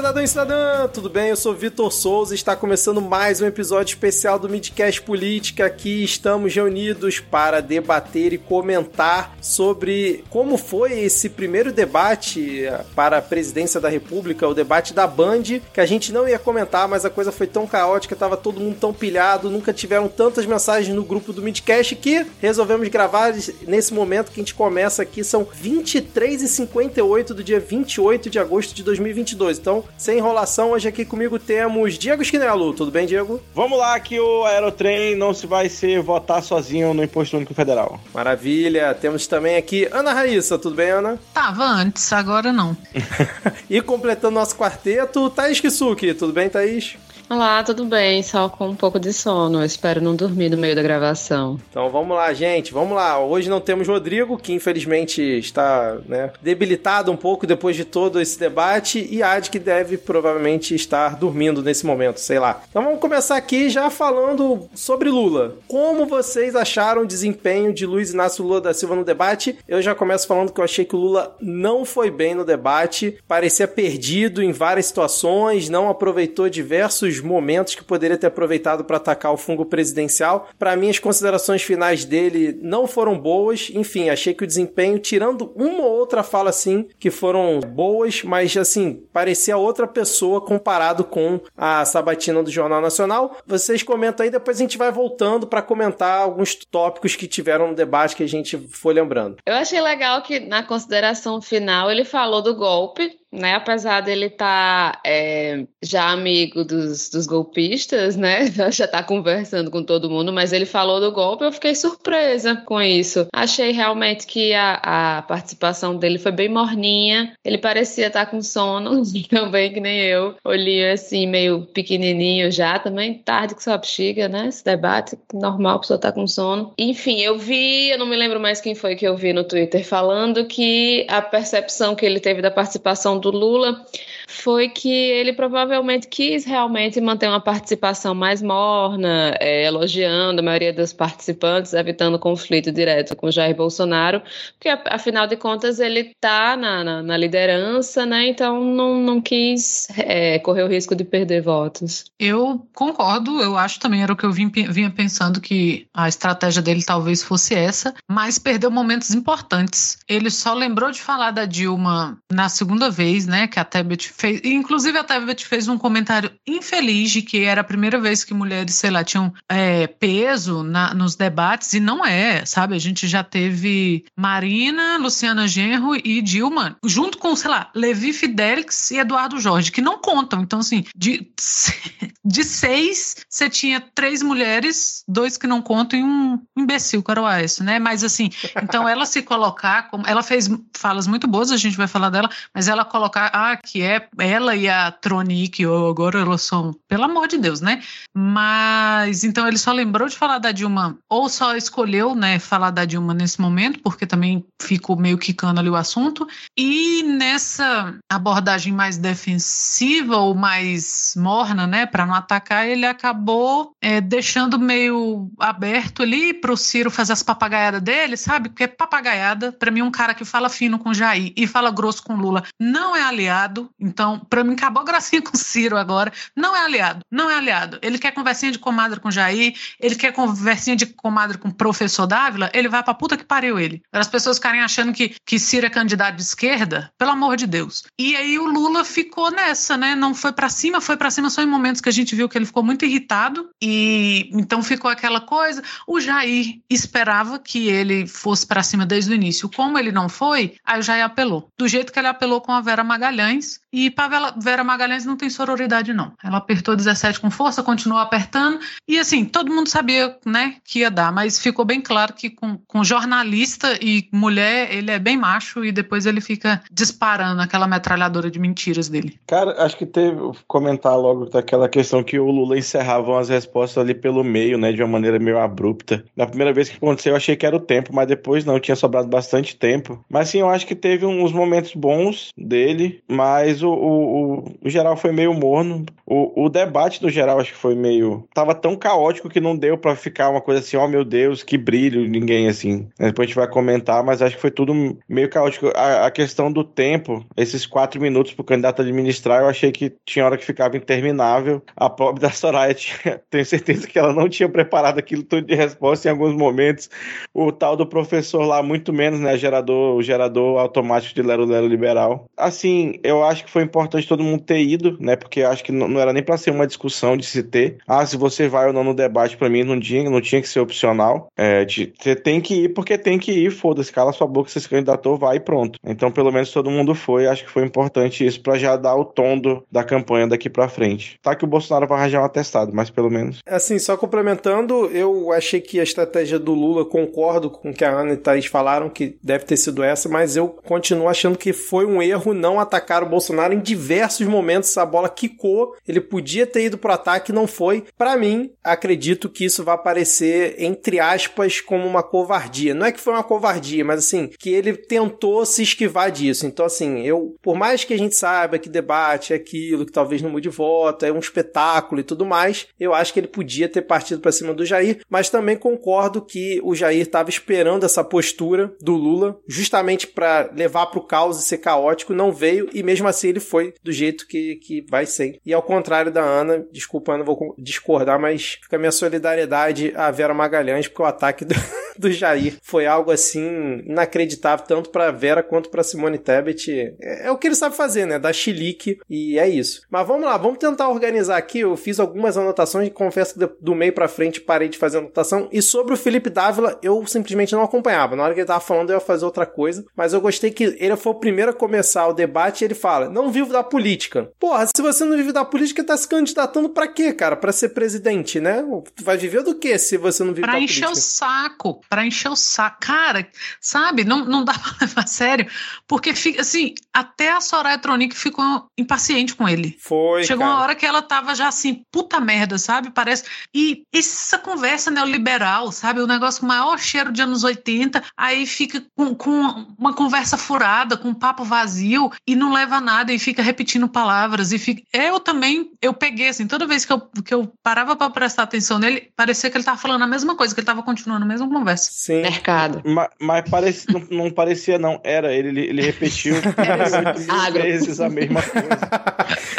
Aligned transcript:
cidadão 0.00 0.22
e 0.22 0.28
cidadã! 0.28 0.88
Tudo 0.88 1.10
bem? 1.10 1.28
Eu 1.28 1.36
sou 1.36 1.52
Vitor 1.52 1.92
Souza 1.92 2.32
e 2.32 2.34
está 2.34 2.56
começando 2.56 3.02
mais 3.02 3.42
um 3.42 3.46
episódio 3.46 3.92
especial 3.92 4.38
do 4.38 4.48
Midcast 4.48 5.02
Política. 5.02 5.66
Aqui 5.66 6.02
estamos 6.02 6.54
reunidos 6.54 7.20
para 7.20 7.60
debater 7.60 8.32
e 8.32 8.38
comentar 8.38 9.36
sobre 9.42 10.24
como 10.30 10.56
foi 10.56 11.00
esse 11.00 11.28
primeiro 11.28 11.70
debate 11.70 12.62
para 12.96 13.18
a 13.18 13.22
presidência 13.22 13.78
da 13.78 13.90
República, 13.90 14.48
o 14.48 14.54
debate 14.54 14.94
da 14.94 15.06
Band, 15.06 15.42
que 15.70 15.80
a 15.82 15.84
gente 15.84 16.14
não 16.14 16.26
ia 16.26 16.38
comentar, 16.38 16.88
mas 16.88 17.04
a 17.04 17.10
coisa 17.10 17.30
foi 17.30 17.46
tão 17.46 17.66
caótica, 17.66 18.14
estava 18.14 18.38
todo 18.38 18.58
mundo 18.58 18.78
tão 18.80 18.94
pilhado, 18.94 19.50
nunca 19.50 19.70
tiveram 19.70 20.08
tantas 20.08 20.46
mensagens 20.46 20.96
no 20.96 21.04
grupo 21.04 21.30
do 21.30 21.42
Midcast 21.42 21.94
que 21.96 22.26
resolvemos 22.40 22.88
gravar 22.88 23.34
nesse 23.68 23.92
momento 23.92 24.32
que 24.32 24.40
a 24.40 24.42
gente 24.42 24.54
começa 24.54 25.02
aqui. 25.02 25.22
São 25.22 25.46
23 25.52 26.40
e 26.40 26.48
58 26.48 27.34
do 27.34 27.44
dia 27.44 27.60
28 27.60 28.30
de 28.30 28.38
agosto 28.38 28.74
de 28.74 28.82
2022. 28.82 29.58
Então, 29.58 29.89
sem 29.96 30.18
enrolação, 30.18 30.70
hoje 30.70 30.88
aqui 30.88 31.04
comigo 31.04 31.38
temos 31.38 31.98
Diego 31.98 32.22
Esquinelo. 32.22 32.72
Tudo 32.72 32.90
bem, 32.90 33.06
Diego? 33.06 33.40
Vamos 33.54 33.78
lá, 33.78 33.98
que 34.00 34.18
o 34.18 34.44
Aerotrem 34.44 35.16
não 35.16 35.34
se 35.34 35.46
vai 35.46 35.68
ser 35.68 36.00
votar 36.02 36.42
sozinho 36.42 36.94
no 36.94 37.02
Imposto 37.02 37.36
Único 37.36 37.54
Federal. 37.54 38.00
Maravilha. 38.14 38.94
Temos 38.94 39.26
também 39.26 39.56
aqui 39.56 39.88
Ana 39.90 40.12
Raíssa. 40.12 40.58
Tudo 40.58 40.76
bem, 40.76 40.90
Ana? 40.90 41.18
Tava 41.32 41.64
antes, 41.64 42.12
agora 42.12 42.52
não. 42.52 42.76
e 43.68 43.80
completando 43.80 44.34
nosso 44.34 44.56
quarteto, 44.56 45.30
Thaís 45.30 45.60
Kisuki. 45.60 46.14
Tudo 46.14 46.32
bem, 46.32 46.48
Thaís? 46.48 46.96
Olá, 47.32 47.62
tudo 47.62 47.84
bem? 47.84 48.24
Só 48.24 48.48
com 48.48 48.70
um 48.70 48.74
pouco 48.74 48.98
de 48.98 49.12
sono. 49.12 49.60
Eu 49.60 49.64
espero 49.64 50.00
não 50.00 50.16
dormir 50.16 50.48
no 50.48 50.56
meio 50.56 50.74
da 50.74 50.82
gravação. 50.82 51.60
Então 51.70 51.88
vamos 51.88 52.16
lá, 52.16 52.32
gente. 52.32 52.72
Vamos 52.72 52.96
lá. 52.96 53.24
Hoje 53.24 53.48
não 53.48 53.60
temos 53.60 53.86
Rodrigo, 53.86 54.36
que 54.36 54.52
infelizmente 54.52 55.22
está 55.22 55.96
né, 56.08 56.32
debilitado 56.42 57.12
um 57.12 57.16
pouco 57.16 57.46
depois 57.46 57.76
de 57.76 57.84
todo 57.84 58.20
esse 58.20 58.36
debate, 58.36 59.06
e 59.08 59.22
Ad, 59.22 59.48
que 59.48 59.60
deve 59.60 59.96
provavelmente 59.96 60.74
estar 60.74 61.14
dormindo 61.14 61.62
nesse 61.62 61.86
momento, 61.86 62.18
sei 62.18 62.40
lá. 62.40 62.64
Então 62.68 62.82
vamos 62.82 62.98
começar 62.98 63.36
aqui 63.36 63.70
já 63.70 63.90
falando 63.90 64.68
sobre 64.74 65.08
Lula. 65.08 65.54
Como 65.68 66.06
vocês 66.06 66.56
acharam 66.56 67.02
o 67.02 67.06
desempenho 67.06 67.72
de 67.72 67.86
Luiz 67.86 68.12
Inácio 68.12 68.44
Lula 68.44 68.60
da 68.60 68.74
Silva 68.74 68.96
no 68.96 69.04
debate? 69.04 69.56
Eu 69.68 69.80
já 69.80 69.94
começo 69.94 70.26
falando 70.26 70.52
que 70.52 70.60
eu 70.60 70.64
achei 70.64 70.84
que 70.84 70.96
o 70.96 70.98
Lula 70.98 71.36
não 71.40 71.84
foi 71.84 72.10
bem 72.10 72.34
no 72.34 72.44
debate, 72.44 73.18
parecia 73.28 73.68
perdido 73.68 74.42
em 74.42 74.50
várias 74.50 74.86
situações, 74.86 75.68
não 75.68 75.88
aproveitou 75.88 76.50
diversos 76.50 77.19
momentos 77.20 77.74
que 77.74 77.84
poderia 77.84 78.16
ter 78.16 78.26
aproveitado 78.26 78.84
para 78.84 78.96
atacar 78.96 79.32
o 79.32 79.36
fungo 79.36 79.64
presidencial. 79.64 80.48
Para 80.58 80.76
mim, 80.76 80.90
as 80.90 80.98
considerações 80.98 81.62
finais 81.62 82.04
dele 82.04 82.58
não 82.62 82.86
foram 82.86 83.18
boas. 83.18 83.70
Enfim, 83.74 84.08
achei 84.08 84.34
que 84.34 84.44
o 84.44 84.46
desempenho, 84.46 84.98
tirando 84.98 85.52
uma 85.54 85.84
ou 85.84 85.92
outra 85.92 86.22
fala 86.22 86.50
assim, 86.50 86.88
que 86.98 87.10
foram 87.10 87.60
boas, 87.60 88.22
mas 88.22 88.56
assim, 88.56 89.04
parecia 89.12 89.56
outra 89.56 89.86
pessoa 89.86 90.40
comparado 90.40 91.04
com 91.04 91.40
a 91.56 91.84
sabatina 91.84 92.42
do 92.42 92.50
Jornal 92.50 92.80
Nacional. 92.80 93.36
Vocês 93.46 93.82
comentam 93.82 94.24
aí, 94.24 94.30
depois 94.30 94.56
a 94.56 94.60
gente 94.62 94.78
vai 94.78 94.90
voltando 94.90 95.46
para 95.46 95.62
comentar 95.62 96.20
alguns 96.20 96.54
tópicos 96.54 97.16
que 97.16 97.26
tiveram 97.26 97.68
no 97.68 97.74
debate 97.74 98.16
que 98.16 98.22
a 98.22 98.28
gente 98.28 98.56
foi 98.70 98.94
lembrando. 98.94 99.36
Eu 99.46 99.54
achei 99.54 99.80
legal 99.80 100.22
que 100.22 100.40
na 100.40 100.62
consideração 100.62 101.40
final 101.40 101.90
ele 101.90 102.04
falou 102.04 102.42
do 102.42 102.54
golpe, 102.54 103.19
né? 103.32 103.54
Apesar 103.54 104.00
dele 104.00 104.26
estar 104.26 104.92
tá, 104.92 105.00
é, 105.04 105.66
já 105.82 106.10
amigo 106.10 106.64
dos, 106.64 107.08
dos 107.10 107.26
golpistas, 107.26 108.16
né? 108.16 108.50
Já 108.70 108.84
está 108.84 109.02
conversando 109.02 109.70
com 109.70 109.82
todo 109.82 110.10
mundo, 110.10 110.32
mas 110.32 110.52
ele 110.52 110.64
falou 110.64 111.00
do 111.00 111.12
golpe, 111.12 111.44
eu 111.44 111.52
fiquei 111.52 111.74
surpresa 111.74 112.56
com 112.56 112.80
isso. 112.80 113.26
Achei 113.32 113.72
realmente 113.72 114.26
que 114.26 114.52
a, 114.54 115.18
a 115.18 115.22
participação 115.22 115.96
dele 115.96 116.18
foi 116.18 116.32
bem 116.32 116.48
morninha. 116.48 117.32
Ele 117.44 117.58
parecia 117.58 118.06
estar 118.06 118.26
tá 118.26 118.30
com 118.30 118.40
sono, 118.42 119.02
também 119.28 119.72
que 119.72 119.80
nem 119.80 120.00
eu. 120.00 120.34
Olhinho 120.44 120.92
assim, 120.92 121.26
meio 121.26 121.66
pequenininho 121.66 122.50
já, 122.50 122.78
também 122.78 123.14
tarde 123.14 123.54
que 123.54 123.62
sua 123.62 123.76
bexiga, 123.76 124.28
né? 124.28 124.48
Esse 124.48 124.64
debate, 124.64 125.18
normal, 125.32 125.76
a 125.76 125.78
pessoa 125.80 125.98
tá 125.98 126.12
com 126.12 126.26
sono. 126.26 126.72
Enfim, 126.78 127.20
eu 127.20 127.38
vi, 127.38 127.90
eu 127.90 127.98
não 127.98 128.06
me 128.06 128.16
lembro 128.16 128.40
mais 128.40 128.60
quem 128.60 128.74
foi 128.74 128.94
que 128.94 129.06
eu 129.06 129.16
vi 129.16 129.32
no 129.32 129.44
Twitter 129.44 129.86
falando 129.86 130.44
que 130.46 131.06
a 131.08 131.20
percepção 131.20 131.94
que 131.94 132.06
ele 132.06 132.20
teve 132.20 132.42
da 132.42 132.50
participação 132.50 133.19
do 133.20 133.30
Lula 133.30 133.86
foi 134.30 134.68
que 134.68 134.88
ele 134.88 135.32
provavelmente 135.32 136.06
quis 136.06 136.44
realmente 136.44 137.00
manter 137.00 137.28
uma 137.28 137.40
participação 137.40 138.14
mais 138.14 138.40
morna, 138.40 139.34
é, 139.40 139.64
elogiando 139.66 140.40
a 140.40 140.44
maioria 140.44 140.72
dos 140.72 140.92
participantes, 140.92 141.72
evitando 141.72 142.18
conflito 142.18 142.70
direto 142.70 143.16
com 143.16 143.30
Jair 143.30 143.54
Bolsonaro, 143.54 144.22
porque 144.52 144.68
afinal 144.86 145.26
de 145.26 145.36
contas 145.36 145.80
ele 145.80 146.00
está 146.00 146.56
na, 146.56 146.84
na, 146.84 147.02
na, 147.02 147.16
liderança, 147.16 148.06
né? 148.06 148.28
Então 148.28 148.62
não, 148.64 148.94
não 148.94 149.20
quis 149.20 149.88
é, 149.98 150.38
correr 150.38 150.62
o 150.62 150.68
risco 150.68 150.94
de 150.94 151.04
perder 151.04 151.42
votos. 151.42 152.04
Eu 152.18 152.66
concordo, 152.74 153.42
eu 153.42 153.56
acho 153.56 153.80
também, 153.80 154.02
era 154.02 154.12
o 154.12 154.16
que 154.16 154.24
eu 154.24 154.32
vinha 154.32 154.90
pensando 154.90 155.40
que 155.40 155.86
a 155.92 156.08
estratégia 156.08 156.62
dele 156.62 156.84
talvez 156.84 157.22
fosse 157.22 157.54
essa, 157.54 157.94
mas 158.08 158.38
perdeu 158.38 158.70
momentos 158.70 159.12
importantes. 159.14 159.98
Ele 160.08 160.30
só 160.30 160.54
lembrou 160.54 160.90
de 160.90 161.00
falar 161.00 161.32
da 161.32 161.44
Dilma 161.44 162.18
na 162.30 162.48
segunda 162.48 162.90
vez, 162.90 163.26
né? 163.26 163.46
Que 163.48 163.58
a 163.58 163.64
Tebet 163.64 164.08
fez. 164.20 164.40
Inclusive, 164.44 164.98
a 164.98 165.04
Tebet 165.04 165.46
fez 165.46 165.66
um 165.66 165.78
comentário 165.78 166.30
infeliz 166.46 167.10
de 167.10 167.22
que 167.22 167.44
era 167.44 167.62
a 167.62 167.64
primeira 167.64 167.98
vez 167.98 168.22
que 168.22 168.34
mulheres, 168.34 168.74
sei 168.74 168.90
lá, 168.90 169.02
tinham 169.02 169.32
é, 169.48 169.86
peso 169.86 170.62
na, 170.62 170.94
nos 170.94 171.16
debates, 171.16 171.72
e 171.72 171.80
não 171.80 172.04
é, 172.04 172.44
sabe? 172.44 172.74
A 172.74 172.78
gente 172.78 173.08
já 173.08 173.24
teve 173.24 174.04
Marina, 174.16 174.98
Luciana 174.98 175.48
Genro 175.48 175.96
e 175.96 176.20
Dilma, 176.20 176.76
junto 176.84 177.18
com, 177.18 177.34
sei 177.34 177.50
lá, 177.50 177.70
Levi 177.74 178.12
Fidelix 178.12 178.90
e 178.90 178.98
Eduardo 178.98 179.40
Jorge, 179.40 179.72
que 179.72 179.80
não 179.80 179.98
contam. 179.98 180.42
Então, 180.42 180.60
assim, 180.60 180.84
de, 180.94 181.30
de 182.24 182.44
seis, 182.44 183.16
você 183.28 183.48
tinha 183.48 183.80
três 183.80 184.22
mulheres, 184.22 185.02
dois 185.08 185.36
que 185.36 185.46
não 185.46 185.62
contam 185.62 185.98
e 185.98 186.02
um 186.02 186.38
imbecil, 186.56 187.02
que 187.02 187.10
era 187.10 187.22
o 187.22 187.26
Aécio, 187.26 187.64
né? 187.64 187.78
Mas, 187.78 188.04
assim, 188.04 188.30
então 188.62 188.88
ela 188.88 189.06
se 189.06 189.22
colocar 189.22 189.88
como. 189.88 190.06
Ela 190.06 190.22
fez 190.22 190.50
falas 190.76 191.06
muito 191.06 191.26
boas, 191.26 191.50
a 191.50 191.56
gente 191.56 191.76
vai 191.76 191.86
falar 191.86 192.10
dela, 192.10 192.28
mas 192.54 192.68
ela 192.68 192.84
colocar, 192.84 193.30
ah, 193.32 193.56
que 193.56 193.82
é 193.82 194.09
ela 194.18 194.56
e 194.56 194.68
a 194.68 194.90
Tronic, 194.90 195.64
agora 195.64 196.20
elas 196.20 196.42
são, 196.42 196.74
pelo 196.88 197.04
amor 197.04 197.28
de 197.28 197.38
Deus, 197.38 197.60
né? 197.60 197.82
Mas 198.14 199.24
então 199.24 199.46
ele 199.46 199.58
só 199.58 199.72
lembrou 199.72 200.08
de 200.08 200.16
falar 200.16 200.38
da 200.38 200.52
Dilma, 200.52 200.98
ou 201.08 201.28
só 201.28 201.56
escolheu, 201.56 202.14
né, 202.14 202.38
falar 202.38 202.70
da 202.70 202.84
Dilma 202.84 203.14
nesse 203.14 203.40
momento, 203.40 203.80
porque 203.82 204.06
também 204.06 204.44
ficou 204.60 204.96
meio 204.96 205.18
quicando 205.18 205.60
ali 205.60 205.70
o 205.70 205.76
assunto. 205.76 206.26
E 206.56 207.02
nessa 207.02 207.94
abordagem 208.08 208.72
mais 208.72 208.96
defensiva 208.96 210.16
ou 210.16 210.34
mais 210.34 211.14
morna, 211.16 211.66
né, 211.66 211.86
para 211.86 212.06
não 212.06 212.14
atacar, 212.14 212.66
ele 212.66 212.86
acabou 212.86 213.72
é, 213.80 214.00
deixando 214.00 214.58
meio 214.58 215.30
aberto 215.38 216.02
ali 216.02 216.34
para 216.34 216.52
o 216.52 216.56
Ciro 216.56 216.90
fazer 216.90 217.12
as 217.12 217.22
papagaiadas 217.22 217.82
dele, 217.82 218.16
sabe? 218.16 218.48
Porque 218.48 218.66
papagaiada, 218.66 219.52
para 219.52 219.70
mim, 219.70 219.82
um 219.82 219.90
cara 219.90 220.14
que 220.14 220.24
fala 220.24 220.48
fino 220.48 220.78
com 220.78 220.94
Jair 220.94 221.32
e 221.36 221.46
fala 221.46 221.70
grosso 221.70 222.02
com 222.02 222.14
Lula 222.14 222.44
não 222.58 222.96
é 222.96 223.02
aliado. 223.02 223.70
Então, 223.78 223.99
para 224.28 224.44
mim, 224.44 224.54
acabou 224.54 224.82
a 224.82 224.86
gracinha 224.86 225.22
com 225.22 225.36
o 225.36 225.38
Ciro 225.38 225.76
agora. 225.76 226.12
Não 226.34 226.56
é 226.56 226.64
aliado, 226.64 227.04
não 227.10 227.30
é 227.30 227.36
aliado. 227.36 227.78
Ele 227.82 227.98
quer 227.98 228.12
conversinha 228.12 228.52
de 228.52 228.58
comadre 228.58 229.00
com 229.00 229.10
Jair, 229.10 229.54
ele 229.78 229.94
quer 229.94 230.12
conversinha 230.12 230.76
de 230.76 230.86
comadre 230.86 231.38
com 231.38 231.48
o 231.48 231.54
professor 231.54 232.06
Dávila, 232.06 232.50
ele 232.52 232.68
vai 232.68 232.82
pra 232.82 232.94
puta 232.94 233.16
que 233.16 233.24
pariu 233.24 233.58
ele. 233.58 233.82
As 233.92 234.08
pessoas 234.08 234.36
ficarem 234.36 234.60
achando 234.60 234.92
que, 234.92 235.14
que 235.24 235.38
Ciro 235.38 235.66
é 235.66 235.70
candidato 235.70 236.16
de 236.16 236.22
esquerda, 236.22 236.92
pelo 236.98 237.10
amor 237.10 237.36
de 237.36 237.46
Deus. 237.46 237.84
E 237.98 238.16
aí 238.16 238.38
o 238.38 238.46
Lula 238.46 238.84
ficou 238.84 239.30
nessa, 239.30 239.76
né? 239.76 239.94
Não 239.94 240.14
foi 240.14 240.32
para 240.32 240.48
cima, 240.48 240.80
foi 240.80 240.96
para 240.96 241.10
cima 241.10 241.30
só 241.30 241.42
em 241.42 241.46
momentos 241.46 241.80
que 241.80 241.88
a 241.88 241.92
gente 241.92 242.14
viu 242.14 242.28
que 242.28 242.38
ele 242.38 242.46
ficou 242.46 242.62
muito 242.62 242.84
irritado. 242.84 243.50
E 243.62 244.30
então 244.32 244.62
ficou 244.62 244.90
aquela 244.90 245.20
coisa. 245.20 245.62
O 245.86 246.00
Jair 246.00 246.60
esperava 246.68 247.38
que 247.38 247.68
ele 247.68 248.06
fosse 248.06 248.46
para 248.46 248.62
cima 248.62 248.86
desde 248.86 249.10
o 249.10 249.14
início. 249.14 249.48
Como 249.48 249.78
ele 249.78 249.92
não 249.92 250.08
foi, 250.08 250.54
aí 250.64 250.80
o 250.80 250.82
Jair 250.82 251.04
apelou. 251.04 251.48
Do 251.58 251.68
jeito 251.68 251.92
que 251.92 251.98
ele 251.98 252.08
apelou 252.08 252.40
com 252.40 252.52
a 252.52 252.60
Vera 252.60 252.84
Magalhães, 252.84 253.60
e 253.72 253.89
para 253.90 254.34
Vera 254.38 254.64
Magalhães 254.64 255.04
não 255.04 255.16
tem 255.16 255.30
sororidade, 255.30 255.92
não. 255.92 256.12
Ela 256.22 256.38
apertou 256.38 256.76
17 256.76 257.20
com 257.20 257.30
força, 257.30 257.62
continuou 257.62 258.00
apertando. 258.00 258.58
E 258.86 258.98
assim, 258.98 259.24
todo 259.24 259.52
mundo 259.52 259.68
sabia 259.68 260.16
né, 260.24 260.56
que 260.64 260.80
ia 260.80 260.90
dar, 260.90 261.12
mas 261.12 261.38
ficou 261.38 261.64
bem 261.64 261.80
claro 261.80 262.12
que 262.12 262.30
com, 262.30 262.58
com 262.66 262.84
jornalista 262.84 263.78
e 263.80 264.08
mulher, 264.12 264.74
ele 264.74 264.90
é 264.90 264.98
bem 264.98 265.16
macho 265.16 265.64
e 265.64 265.72
depois 265.72 266.06
ele 266.06 266.20
fica 266.20 266.62
disparando 266.70 267.40
aquela 267.42 267.66
metralhadora 267.66 268.30
de 268.30 268.38
mentiras 268.38 268.88
dele. 268.88 269.18
Cara, 269.26 269.64
acho 269.64 269.76
que 269.76 269.86
teve 269.86 270.18
comentar 270.46 270.96
logo 270.96 271.26
daquela 271.26 271.68
questão 271.68 272.02
que 272.02 272.18
o 272.18 272.30
Lula 272.30 272.58
encerrava 272.58 273.18
as 273.18 273.28
respostas 273.28 273.82
ali 273.82 273.94
pelo 273.94 274.24
meio, 274.24 274.58
né? 274.58 274.72
De 274.72 274.82
uma 274.82 274.92
maneira 274.92 275.18
meio 275.18 275.38
abrupta. 275.38 276.04
Na 276.16 276.26
primeira 276.26 276.52
vez 276.52 276.68
que 276.68 276.76
aconteceu, 276.76 277.12
eu 277.12 277.16
achei 277.16 277.36
que 277.36 277.46
era 277.46 277.56
o 277.56 277.60
tempo, 277.60 277.94
mas 277.94 278.08
depois 278.08 278.44
não, 278.44 278.60
tinha 278.60 278.76
sobrado 278.76 279.08
bastante 279.08 279.56
tempo. 279.56 280.04
Mas 280.08 280.28
sim, 280.28 280.40
eu 280.40 280.48
acho 280.48 280.66
que 280.66 280.74
teve 280.74 281.06
uns 281.06 281.32
momentos 281.32 281.74
bons 281.74 282.30
dele, 282.36 283.02
mas 283.08 283.62
o, 283.62 283.70
o, 283.80 284.44
o, 284.64 284.68
geral 284.68 284.96
foi 284.96 285.12
meio 285.12 285.32
morno. 285.34 285.84
O, 286.10 286.46
o 286.46 286.48
debate, 286.48 287.00
no 287.00 287.08
geral, 287.08 287.38
acho 287.38 287.52
que 287.52 287.58
foi 287.58 287.76
meio. 287.76 288.28
Tava 288.34 288.52
tão 288.52 288.74
caótico 288.74 289.28
que 289.28 289.40
não 289.40 289.56
deu 289.56 289.78
para 289.78 289.94
ficar 289.94 290.28
uma 290.28 290.40
coisa 290.40 290.58
assim, 290.58 290.76
ó 290.76 290.84
oh, 290.84 290.88
meu 290.88 291.04
Deus, 291.04 291.44
que 291.44 291.56
brilho, 291.56 292.04
ninguém 292.08 292.48
assim. 292.48 292.88
Depois 292.98 293.26
a 293.26 293.28
gente 293.28 293.36
vai 293.36 293.46
comentar, 293.46 294.02
mas 294.02 294.20
acho 294.20 294.34
que 294.34 294.40
foi 294.40 294.50
tudo 294.50 294.98
meio 295.08 295.30
caótico. 295.30 295.70
A, 295.76 296.06
a 296.06 296.10
questão 296.10 296.50
do 296.50 296.64
tempo, 296.64 297.24
esses 297.36 297.64
quatro 297.64 298.00
minutos 298.00 298.32
pro 298.32 298.42
candidato 298.42 298.82
administrar, 298.82 299.42
eu 299.42 299.48
achei 299.48 299.70
que 299.70 299.94
tinha 300.04 300.24
hora 300.24 300.36
que 300.36 300.44
ficava 300.44 300.76
interminável. 300.76 301.62
A 301.76 301.88
pobre 301.88 302.18
da 302.20 302.30
Soraya, 302.30 302.74
tinha, 302.74 303.22
tenho 303.30 303.46
certeza 303.46 303.86
que 303.86 303.96
ela 303.96 304.12
não 304.12 304.28
tinha 304.28 304.48
preparado 304.48 304.98
aquilo 304.98 305.22
tudo 305.22 305.46
de 305.46 305.54
resposta 305.54 306.08
em 306.08 306.10
alguns 306.10 306.34
momentos. 306.34 306.90
O 307.32 307.52
tal 307.52 307.76
do 307.76 307.86
professor 307.86 308.44
lá, 308.44 308.60
muito 308.64 308.92
menos, 308.92 309.20
né? 309.20 309.36
Gerador, 309.36 309.94
o 309.94 310.02
gerador 310.02 310.58
automático 310.58 311.14
de 311.14 311.22
Lero 311.22 311.44
Lero 311.44 311.68
Liberal. 311.68 312.24
Assim, 312.36 312.98
eu 313.04 313.22
acho 313.22 313.44
que 313.44 313.50
foi 313.50 313.62
importante 313.62 314.08
todo 314.08 314.24
mundo 314.24 314.42
ter 314.42 314.60
ido, 314.60 314.96
né? 314.98 315.14
Porque 315.14 315.42
acho 315.42 315.62
que 315.62 315.70
não, 315.70 315.99
não 316.00 316.02
era 316.02 316.12
nem 316.12 316.22
para 316.22 316.36
ser 316.36 316.50
uma 316.50 316.66
discussão 316.66 317.16
de 317.16 317.26
se 317.26 317.42
ter. 317.42 317.78
Ah, 317.86 318.04
se 318.04 318.16
você 318.16 318.48
vai 318.48 318.66
ou 318.66 318.72
não 318.72 318.84
no 318.84 318.94
debate, 318.94 319.36
para 319.36 319.48
mim 319.48 319.62
não 319.62 319.78
tinha, 319.78 320.08
não 320.08 320.20
tinha 320.20 320.40
que 320.40 320.48
ser 320.48 320.60
opcional. 320.60 321.30
É, 321.36 321.66
você 321.66 322.16
tem 322.16 322.40
que 322.40 322.64
ir 322.64 322.68
porque 322.70 322.96
tem 322.96 323.18
que 323.18 323.32
ir, 323.32 323.50
foda-se, 323.50 323.92
cala 323.92 324.12
sua 324.12 324.26
boca, 324.26 324.50
se 324.50 324.60
se 324.60 324.68
candidatou, 324.68 325.16
vai 325.16 325.36
e 325.36 325.40
pronto. 325.40 325.78
Então, 325.84 326.10
pelo 326.10 326.32
menos 326.32 326.52
todo 326.52 326.70
mundo 326.70 326.94
foi. 326.94 327.26
Acho 327.26 327.44
que 327.44 327.50
foi 327.50 327.64
importante 327.64 328.24
isso 328.24 328.40
para 328.40 328.58
já 328.58 328.76
dar 328.76 328.94
o 328.94 329.04
tom 329.04 329.38
do, 329.38 329.64
da 329.70 329.82
campanha 329.82 330.26
daqui 330.26 330.48
para 330.48 330.68
frente. 330.68 331.18
Tá 331.22 331.34
que 331.34 331.44
o 331.44 331.48
Bolsonaro 331.48 331.86
vai 331.86 331.98
arranjar 331.98 332.22
um 332.22 332.24
atestado, 332.24 332.72
mas 332.74 332.90
pelo 332.90 333.10
menos. 333.10 333.40
Assim, 333.46 333.78
só 333.78 333.96
complementando, 333.96 334.86
eu 334.86 335.32
achei 335.32 335.60
que 335.60 335.80
a 335.80 335.82
estratégia 335.82 336.38
do 336.38 336.52
Lula, 336.52 336.84
concordo 336.84 337.50
com 337.50 337.70
o 337.70 337.74
que 337.74 337.84
a 337.84 337.90
Ana 337.90 338.12
e 338.12 338.16
Thaís 338.16 338.46
falaram, 338.46 338.88
que 338.88 339.16
deve 339.22 339.44
ter 339.44 339.56
sido 339.56 339.82
essa, 339.82 340.08
mas 340.08 340.36
eu 340.36 340.48
continuo 340.48 341.08
achando 341.08 341.38
que 341.38 341.52
foi 341.52 341.84
um 341.86 342.02
erro 342.02 342.34
não 342.34 342.60
atacar 342.60 343.02
o 343.02 343.08
Bolsonaro 343.08 343.52
em 343.54 343.60
diversos 343.60 344.26
momentos. 344.26 344.76
A 344.76 344.86
bola 344.86 345.08
quicou, 345.08 345.74
ele 345.90 346.00
podia 346.00 346.46
ter 346.46 346.64
ido 346.64 346.78
pro 346.78 346.92
ataque, 346.92 347.32
não 347.32 347.46
foi. 347.46 347.84
Para 347.98 348.16
mim, 348.16 348.52
acredito 348.62 349.28
que 349.28 349.44
isso 349.44 349.64
vai 349.64 349.74
aparecer, 349.74 350.54
entre 350.58 351.00
aspas, 351.00 351.60
como 351.60 351.86
uma 351.86 352.02
covardia. 352.02 352.74
Não 352.74 352.86
é 352.86 352.92
que 352.92 353.00
foi 353.00 353.12
uma 353.12 353.24
covardia, 353.24 353.84
mas 353.84 353.98
assim, 353.98 354.28
que 354.38 354.50
ele 354.50 354.74
tentou 354.74 355.44
se 355.44 355.62
esquivar 355.62 356.10
disso. 356.10 356.46
Então, 356.46 356.64
assim, 356.64 357.00
eu, 357.00 357.34
por 357.42 357.56
mais 357.56 357.84
que 357.84 357.92
a 357.92 357.98
gente 357.98 358.14
saiba 358.14 358.58
que 358.58 358.68
debate 358.68 359.32
é 359.32 359.36
aquilo, 359.36 359.84
que 359.84 359.92
talvez 359.92 360.22
não 360.22 360.30
mude 360.30 360.48
voto, 360.48 361.04
é 361.04 361.12
um 361.12 361.18
espetáculo 361.18 362.00
e 362.00 362.04
tudo 362.04 362.24
mais, 362.24 362.68
eu 362.78 362.94
acho 362.94 363.12
que 363.12 363.18
ele 363.20 363.26
podia 363.26 363.68
ter 363.68 363.82
partido 363.82 364.20
para 364.20 364.32
cima 364.32 364.54
do 364.54 364.64
Jair, 364.64 365.00
mas 365.08 365.28
também 365.28 365.56
concordo 365.56 366.22
que 366.22 366.60
o 366.62 366.74
Jair 366.74 367.02
estava 367.02 367.30
esperando 367.30 367.84
essa 367.84 368.04
postura 368.04 368.72
do 368.80 368.94
Lula, 368.94 369.40
justamente 369.48 370.06
para 370.06 370.50
levar 370.54 370.86
para 370.86 371.00
o 371.00 371.04
caos 371.04 371.40
e 371.40 371.42
ser 371.42 371.58
caótico, 371.58 372.14
não 372.14 372.32
veio 372.32 372.68
e 372.72 372.82
mesmo 372.82 373.08
assim 373.08 373.28
ele 373.28 373.40
foi 373.40 373.74
do 373.82 373.90
jeito 373.90 374.26
que, 374.26 374.56
que 374.56 374.84
vai 374.88 375.06
ser. 375.06 375.40
E 375.44 375.52
ao 375.52 375.62
da 376.10 376.22
Ana, 376.22 376.64
desculpa, 376.72 377.16
não 377.16 377.24
vou 377.24 377.54
discordar, 377.58 378.18
mas 378.18 378.58
fica 378.62 378.76
a 378.76 378.78
minha 378.78 378.92
solidariedade 378.92 379.92
a 379.96 380.10
Vera 380.10 380.34
Magalhães, 380.34 380.88
porque 380.88 381.02
o 381.02 381.06
ataque 381.06 381.44
do, 381.44 381.54
do 382.00 382.10
Jair 382.10 382.56
foi 382.62 382.86
algo 382.86 383.10
assim 383.10 383.82
inacreditável, 383.86 384.64
tanto 384.66 384.90
para 384.90 385.10
Vera 385.10 385.42
quanto 385.42 385.68
para 385.68 385.82
Simone 385.82 386.18
Tebet. 386.18 386.94
É, 387.00 387.26
é, 387.26 387.30
o 387.30 387.36
que 387.36 387.46
ele 387.46 387.54
sabe 387.54 387.76
fazer, 387.76 388.06
né? 388.06 388.18
Dar 388.18 388.32
chilique 388.32 388.98
e 389.08 389.38
é 389.38 389.48
isso. 389.48 389.82
Mas 389.90 390.06
vamos 390.06 390.24
lá, 390.24 390.36
vamos 390.36 390.58
tentar 390.58 390.88
organizar 390.88 391.36
aqui. 391.36 391.60
Eu 391.60 391.76
fiz 391.76 392.00
algumas 392.00 392.36
anotações 392.36 392.88
e 392.88 392.90
confesso 392.90 393.38
que 393.38 393.48
do 393.60 393.74
meio 393.74 393.92
para 393.92 394.08
frente 394.08 394.40
parei 394.40 394.68
de 394.68 394.78
fazer 394.78 394.98
anotação. 394.98 395.48
E 395.52 395.60
sobre 395.60 395.94
o 395.94 395.96
Felipe 395.96 396.30
Dávila, 396.30 396.78
eu 396.82 397.04
simplesmente 397.06 397.52
não 397.52 397.62
acompanhava. 397.62 398.16
Na 398.16 398.24
hora 398.24 398.34
que 398.34 398.40
ele 398.40 398.46
tava 398.46 398.60
falando, 398.60 398.90
eu 398.90 398.94
ia 398.94 399.00
fazer 399.00 399.24
outra 399.24 399.46
coisa. 399.46 399.84
Mas 399.96 400.12
eu 400.12 400.20
gostei 400.20 400.50
que 400.50 400.64
ele 400.78 400.96
foi 400.96 401.12
o 401.12 401.20
primeiro 401.20 401.50
a 401.50 401.54
começar 401.54 402.06
o 402.06 402.12
debate 402.12 402.62
e 402.62 402.64
ele 402.64 402.74
fala: 402.74 403.08
Não 403.08 403.30
vivo 403.30 403.52
da 403.52 403.62
política. 403.62 404.30
Porra, 404.38 404.66
se 404.66 404.82
você 404.82 405.04
não 405.04 405.16
vive 405.16 405.32
da 405.32 405.44
política, 405.44 405.84
tá 405.84 405.96
se 405.96 406.08
candidatando 406.08 406.70
para 406.70 406.88
quê, 406.88 407.12
cara? 407.12 407.36
Para 407.36 407.52
ser 407.52 407.70
presidente, 407.70 408.40
né? 408.40 408.64
Tu 408.94 409.04
vai 409.04 409.16
viver 409.16 409.42
do 409.42 409.54
quê 409.54 409.78
se 409.78 409.96
você 409.96 410.22
não 410.22 410.30
vive 410.30 410.42
pra 410.42 410.52
da 410.52 410.58
política? 410.58 410.86
Pra 410.86 410.92
encher 410.92 410.98
o 410.98 411.02
saco. 411.02 411.80
Pra 411.90 412.06
encher 412.06 412.30
o 412.30 412.36
saco. 412.36 412.78
Cara, 412.80 413.28
sabe? 413.60 414.04
Não, 414.04 414.24
não 414.24 414.44
dá 414.44 414.54
pra 414.58 414.72
levar 414.80 415.02
a 415.02 415.06
sério. 415.06 415.46
Porque 415.88 416.14
fica 416.14 416.40
assim, 416.40 416.74
até 416.94 417.32
a 417.32 417.40
Soraya 417.40 417.78
Tronic 417.78 418.16
ficou 418.16 418.68
impaciente 418.78 419.34
com 419.34 419.48
ele. 419.48 419.76
Foi. 419.80 420.24
Chegou 420.24 420.46
cara. 420.46 420.56
uma 420.56 420.62
hora 420.62 420.74
que 420.74 420.86
ela 420.86 421.02
tava 421.02 421.34
já 421.34 421.48
assim, 421.48 421.82
puta 421.90 422.20
merda, 422.20 422.58
sabe? 422.58 422.90
Parece. 422.90 423.24
E 423.54 423.82
essa 423.92 424.38
conversa 424.38 424.90
neoliberal, 424.90 425.72
sabe? 425.72 426.00
O 426.00 426.06
negócio 426.06 426.40
com 426.40 426.46
maior 426.46 426.78
cheiro 426.78 427.12
de 427.12 427.22
anos 427.22 427.42
80, 427.42 428.02
aí 428.16 428.46
fica 428.46 428.84
com, 428.96 429.14
com 429.14 429.66
uma 429.78 429.92
conversa 429.92 430.38
furada, 430.38 430.96
com 430.96 431.08
um 431.08 431.14
papo 431.14 431.44
vazio 431.44 432.10
e 432.26 432.36
não 432.36 432.52
leva 432.52 432.76
a 432.76 432.80
nada 432.80 433.12
e 433.12 433.18
fica 433.18 433.42
repetindo 433.42 433.88
palavras. 433.88 434.52
E 434.52 434.58
fica... 434.58 434.82
Eu 434.92 435.18
também, 435.18 435.72
eu 435.82 435.92
peguei 435.92 436.28
assim, 436.28 436.46
toda 436.46 436.66
vez 436.66 436.84
que 436.84 436.92
eu, 436.92 437.00
que 437.24 437.34
eu 437.34 437.52
parava 437.62 437.96
para 437.96 438.10
prestar 438.10 438.44
atenção 438.44 438.78
nele, 438.78 439.10
parecia 439.16 439.50
que 439.50 439.56
ele 439.56 439.64
tava 439.64 439.78
falando 439.78 440.02
a 440.02 440.06
mesma 440.06 440.36
coisa, 440.36 440.54
que 440.54 440.60
ele 440.60 440.66
tava 440.66 440.82
continuando 440.82 441.24
a 441.24 441.28
mesma 441.28 441.48
conversa. 441.48 441.69
Sim. 441.76 442.22
Mercado. 442.22 442.82
Mas, 442.84 443.08
mas 443.18 443.50
parece, 443.50 443.86
não, 443.92 444.02
não, 444.10 444.30
parecia, 444.30 444.78
não. 444.78 445.00
Era, 445.04 445.32
ele, 445.34 445.60
ele 445.60 445.82
repetiu 445.82 446.34
mil 446.42 447.62
vezes 447.62 448.00
a 448.00 448.08
mesma 448.08 448.42
coisa. 448.42 448.68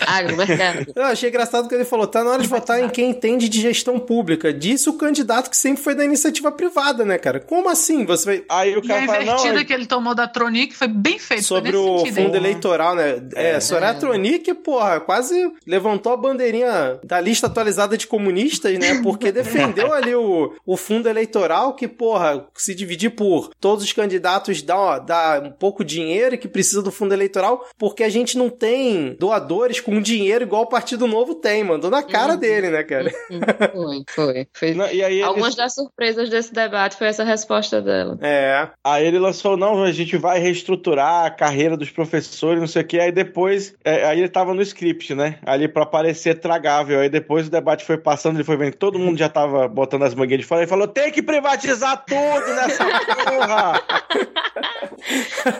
Agromercado. 0.07 0.91
Eu 0.95 1.03
achei 1.03 1.29
engraçado 1.29 1.67
que 1.67 1.75
ele 1.75 1.85
falou: 1.85 2.07
tá 2.07 2.23
na 2.23 2.31
hora 2.31 2.41
de 2.41 2.47
votar 2.47 2.79
em 2.79 2.89
quem 2.89 3.09
entende 3.09 3.47
de 3.47 3.61
gestão 3.61 3.99
pública. 3.99 4.53
Disse 4.53 4.89
o 4.89 4.93
candidato 4.93 5.49
que 5.49 5.57
sempre 5.57 5.83
foi 5.83 5.95
da 5.95 6.03
iniciativa 6.03 6.51
privada, 6.51 7.05
né, 7.05 7.17
cara? 7.17 7.39
Como 7.39 7.69
assim? 7.69 8.05
Você 8.05 8.25
vai. 8.25 8.43
Aí 8.49 8.77
o 8.77 8.81
cara 8.81 9.01
e 9.01 9.03
a 9.03 9.07
fala, 9.07 9.23
invertida 9.23 9.53
não, 9.53 9.65
que 9.65 9.73
ele 9.73 9.85
tomou 9.85 10.15
da 10.15 10.27
Tronic 10.27 10.75
foi 10.75 10.87
bem 10.87 11.19
feito. 11.19 11.43
Sobre 11.43 11.75
o 11.75 11.99
sentido, 11.99 12.15
fundo 12.15 12.33
aí. 12.33 12.39
eleitoral, 12.39 12.95
né? 12.95 13.21
É, 13.35 13.51
é 13.51 13.59
é. 13.91 13.93
Tronic, 13.93 14.53
porra, 14.55 14.99
quase 14.99 15.51
levantou 15.65 16.13
a 16.13 16.17
bandeirinha 16.17 16.99
da 17.03 17.19
lista 17.19 17.47
atualizada 17.47 17.97
de 17.97 18.07
comunistas, 18.07 18.77
né? 18.77 19.01
Porque 19.01 19.31
defendeu 19.31 19.93
ali 19.93 20.15
o, 20.15 20.53
o 20.65 20.77
fundo 20.77 21.07
eleitoral 21.07 21.75
que, 21.75 21.87
porra, 22.01 22.47
se 22.55 22.73
dividir 22.73 23.11
por 23.11 23.51
todos 23.59 23.83
os 23.83 23.93
candidatos 23.93 24.63
dá, 24.63 24.97
dá 24.97 25.39
um 25.45 25.51
pouco 25.51 25.85
de 25.85 25.91
dinheiro 25.91 26.35
que 26.35 26.47
precisa 26.47 26.81
do 26.81 26.91
fundo 26.91 27.13
eleitoral, 27.13 27.63
porque 27.77 28.03
a 28.03 28.09
gente 28.09 28.39
não 28.39 28.49
tem 28.49 29.15
doadores 29.19 29.79
com 29.79 30.01
dinheiro 30.01 30.43
igual 30.43 30.63
o 30.63 30.67
Partido 30.67 31.05
Novo 31.05 31.35
tem, 31.35 31.63
mandou 31.63 31.91
na 31.91 32.01
cara 32.01 32.33
uhum. 32.33 32.39
dele, 32.39 32.71
né, 32.71 32.83
cara? 32.83 33.11
Uhum. 33.29 34.03
Foi, 34.09 34.47
foi. 34.51 34.73
Não, 34.73 34.91
e 34.91 35.03
aí 35.03 35.21
Algumas 35.21 35.53
das 35.53 35.75
surpresas 35.75 36.27
desse 36.27 36.51
debate 36.51 36.97
foi 36.97 37.05
essa 37.05 37.23
resposta 37.23 37.79
dela. 37.79 38.17
É. 38.19 38.67
Aí 38.83 39.05
ele 39.05 39.19
lançou, 39.19 39.55
não, 39.55 39.83
a 39.83 39.91
gente 39.91 40.17
vai 40.17 40.39
reestruturar 40.39 41.25
a 41.25 41.29
carreira 41.29 41.77
dos 41.77 41.91
professores, 41.91 42.59
não 42.59 42.67
sei 42.67 42.81
o 42.81 42.85
que, 42.85 42.99
aí 42.99 43.11
depois, 43.11 43.75
é, 43.85 44.05
aí 44.05 44.17
ele 44.17 44.29
tava 44.29 44.55
no 44.55 44.61
script, 44.63 45.13
né, 45.13 45.37
ali 45.45 45.67
pra 45.67 45.85
parecer 45.85 46.39
tragável, 46.39 46.99
aí 46.99 47.09
depois 47.09 47.45
o 47.45 47.51
debate 47.51 47.85
foi 47.85 47.97
passando, 47.97 48.37
ele 48.37 48.43
foi 48.43 48.57
vendo, 48.57 48.75
todo 48.75 48.97
mundo 48.97 49.19
já 49.19 49.29
tava 49.29 49.67
botando 49.67 50.01
as 50.01 50.15
manguinhas 50.15 50.41
de 50.41 50.47
fora, 50.47 50.61
ele 50.61 50.69
falou, 50.69 50.87
tem 50.87 51.11
que 51.11 51.21
privatizar 51.21 51.90
tudo 51.97 52.55
nessa 52.55 52.85
porra! 52.85 53.83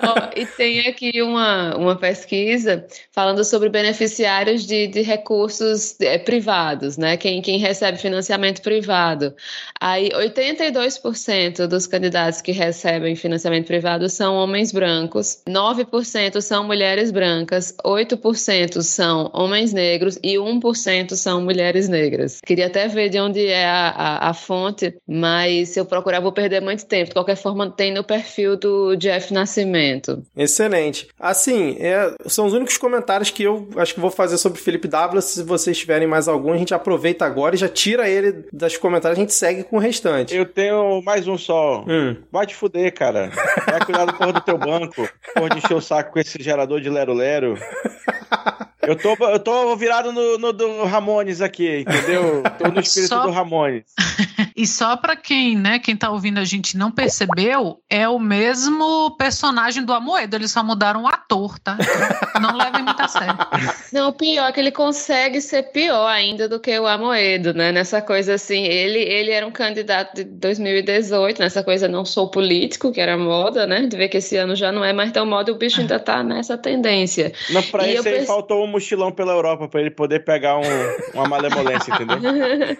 oh, 0.04 0.40
e 0.40 0.46
tem 0.46 0.88
aqui 0.88 1.22
uma, 1.22 1.76
uma 1.76 1.96
pesquisa 1.96 2.86
falando 3.12 3.44
sobre 3.44 3.70
beneficiários 3.70 4.66
de, 4.66 4.88
de 4.88 5.02
recursos 5.02 6.00
é, 6.00 6.18
privados, 6.18 6.98
né? 6.98 7.18
Quem, 7.18 7.42
quem 7.42 7.58
recebe 7.58 7.98
financiamento 7.98 8.62
privado. 8.62 9.34
Aí, 9.80 10.10
82% 10.10 11.68
dos 11.68 11.88
candidatos 11.88 12.42
que 12.42 12.52
recebem 12.52 13.16
financiamento 13.16 13.68
privado 13.68 14.10
são 14.10 14.36
homens 14.36 14.72
brancos, 14.72 15.42
9% 15.48 16.42
são 16.42 16.64
mulheres 16.66 17.12
brancas, 17.12 17.76
8% 17.86 18.82
são 18.82 19.30
homens 19.34 19.74
negros 19.74 20.18
e 20.24 20.36
1% 20.36 21.16
são 21.16 21.42
mulheres 21.42 21.90
negras. 21.90 22.40
Queria 22.46 22.68
até 22.68 22.88
ver 22.88 23.10
de 23.10 23.20
onde 23.20 23.46
é 23.48 23.66
a, 23.66 23.90
a, 23.90 24.30
a 24.30 24.34
fonte, 24.34 24.96
mas 25.08 25.70
se 25.70 25.80
eu 25.80 25.86
procurar 25.86 26.21
vou 26.22 26.32
perder 26.32 26.62
muito 26.62 26.86
tempo. 26.86 27.10
De 27.10 27.14
qualquer 27.14 27.36
forma, 27.36 27.70
tem 27.70 27.94
no 27.94 28.04
perfil 28.04 28.58
do 28.58 28.96
Jeff 28.96 29.34
Nascimento. 29.34 30.24
Excelente. 30.36 31.08
Assim, 31.20 31.78
é, 31.80 32.14
são 32.28 32.46
os 32.46 32.54
únicos 32.54 32.78
comentários 32.78 33.30
que 33.30 33.44
eu 33.44 33.68
acho 33.78 33.94
que 33.94 34.00
vou 34.00 34.12
fazer 34.12 34.38
sobre 34.38 34.60
Felipe 34.60 34.88
W. 34.88 35.22
Se 35.22 35.44
vocês 35.44 35.78
tiverem 35.78 36.08
mais 36.08 36.28
algum, 36.28 36.54
a 36.54 36.58
gente 36.58 36.74
aproveita 36.74 37.26
agora 37.26 37.56
e 37.56 37.58
já 37.58 37.68
tira 37.68 38.10
ele 38.10 38.46
das 38.52 38.78
comentários, 38.78 39.18
a 39.18 39.22
gente 39.22 39.34
segue 39.34 39.64
com 39.64 39.78
o 39.78 39.80
restante. 39.80 40.36
Eu 40.36 40.46
tenho 40.46 41.02
mais 41.02 41.28
um 41.28 41.38
só. 41.38 41.84
Hum. 41.88 42.16
Vai 42.32 42.46
te 42.46 42.56
fuder, 42.56 42.94
cara. 42.94 43.32
Vai 43.66 43.86
cuidar 43.86 44.06
do 44.06 44.14
porra 44.14 44.34
do 44.34 44.42
teu 44.42 44.58
banco. 44.58 45.08
Porra 45.34 45.50
de 45.50 45.58
encher 45.58 45.76
o 45.76 45.82
saco 45.82 46.14
com 46.14 46.20
esse 46.20 46.42
gerador 46.42 46.82
de 46.82 46.90
lero-lero. 46.90 47.58
Eu 48.82 48.96
tô, 48.96 49.16
eu 49.28 49.40
tô 49.40 49.76
virado 49.76 50.12
no, 50.12 50.40
no, 50.40 50.52
do 50.52 50.84
Ramones 50.86 51.40
aqui, 51.40 51.82
entendeu? 51.82 52.42
Tô 52.58 52.68
no 52.70 52.80
espírito 52.80 53.10
Só... 53.10 53.24
do 53.24 53.32
Ramones. 53.32 53.84
E 54.56 54.68
só 54.68 54.98
para 54.98 55.16
quem, 55.16 55.56
né, 55.56 55.80
quem 55.80 55.96
tá 55.96 56.10
ouvindo 56.10 56.40
a 56.40 56.44
gente 56.44 56.78
não 56.78 56.92
percebeu, 56.92 57.82
é 57.90 58.08
o 58.08 58.20
mesmo 58.20 59.12
personagem 59.18 59.84
do 59.84 59.94
Amoedo, 59.94 60.36
eles 60.36 60.52
só 60.52 60.64
mudaram 60.64 61.04
o 61.04 61.08
ator, 61.08 61.58
tá? 61.60 61.78
Então, 61.80 62.42
não 62.42 62.56
levem 62.56 62.84
muito 62.84 63.02
a 63.02 63.08
sério. 63.08 63.36
Não, 63.92 64.12
pior 64.12 64.50
é 64.50 64.52
que 64.52 64.60
ele 64.60 64.72
consegue 64.72 65.42
ser 65.42 65.64
pior 65.72 66.08
ainda 66.08 66.48
do 66.48 66.60
que 66.60 66.78
o 66.78 66.88
Amoedo, 66.88 67.54
né? 67.54 67.72
Nessa 67.72 68.02
coisa 68.02 68.36
assim, 68.36 68.64
ele, 68.66 69.00
ele 69.00 69.32
era 69.32 69.46
um 69.46 69.52
candidato 69.52 70.16
de 70.16 70.24
2018, 70.24 71.40
nessa 71.40 71.64
coisa 71.64 71.88
não 71.88 72.06
sou 72.06 72.30
político, 72.30 72.92
que 72.92 73.00
era 73.00 73.18
moda, 73.18 73.66
né? 73.66 73.88
De 73.88 73.96
ver 73.98 74.10
que 74.10 74.18
esse 74.18 74.38
ano 74.38 74.56
já 74.56 74.72
não 74.72 74.84
é 74.84 74.94
mais 74.94 75.12
tão 75.12 75.26
moda 75.26 75.52
e 75.52 75.54
o 75.54 75.58
bicho 75.58 75.82
ainda 75.82 76.00
tá 76.00 76.24
nessa 76.24 76.58
tendência. 76.58 77.32
Não, 77.50 77.62
pra 77.64 77.88
e 77.88 77.96
isso 77.96 78.08
aí 78.08 78.26
faltou 78.26 78.64
um 78.64 78.68
mochilão 78.68 79.12
pela 79.12 79.34
Europa 79.34 79.68
para 79.68 79.82
ele 79.82 79.92
poder 79.92 80.24
pegar 80.24 80.58
um, 80.58 80.62
uma 81.14 81.28
malemolência, 81.28 81.94
entendeu? 81.94 82.18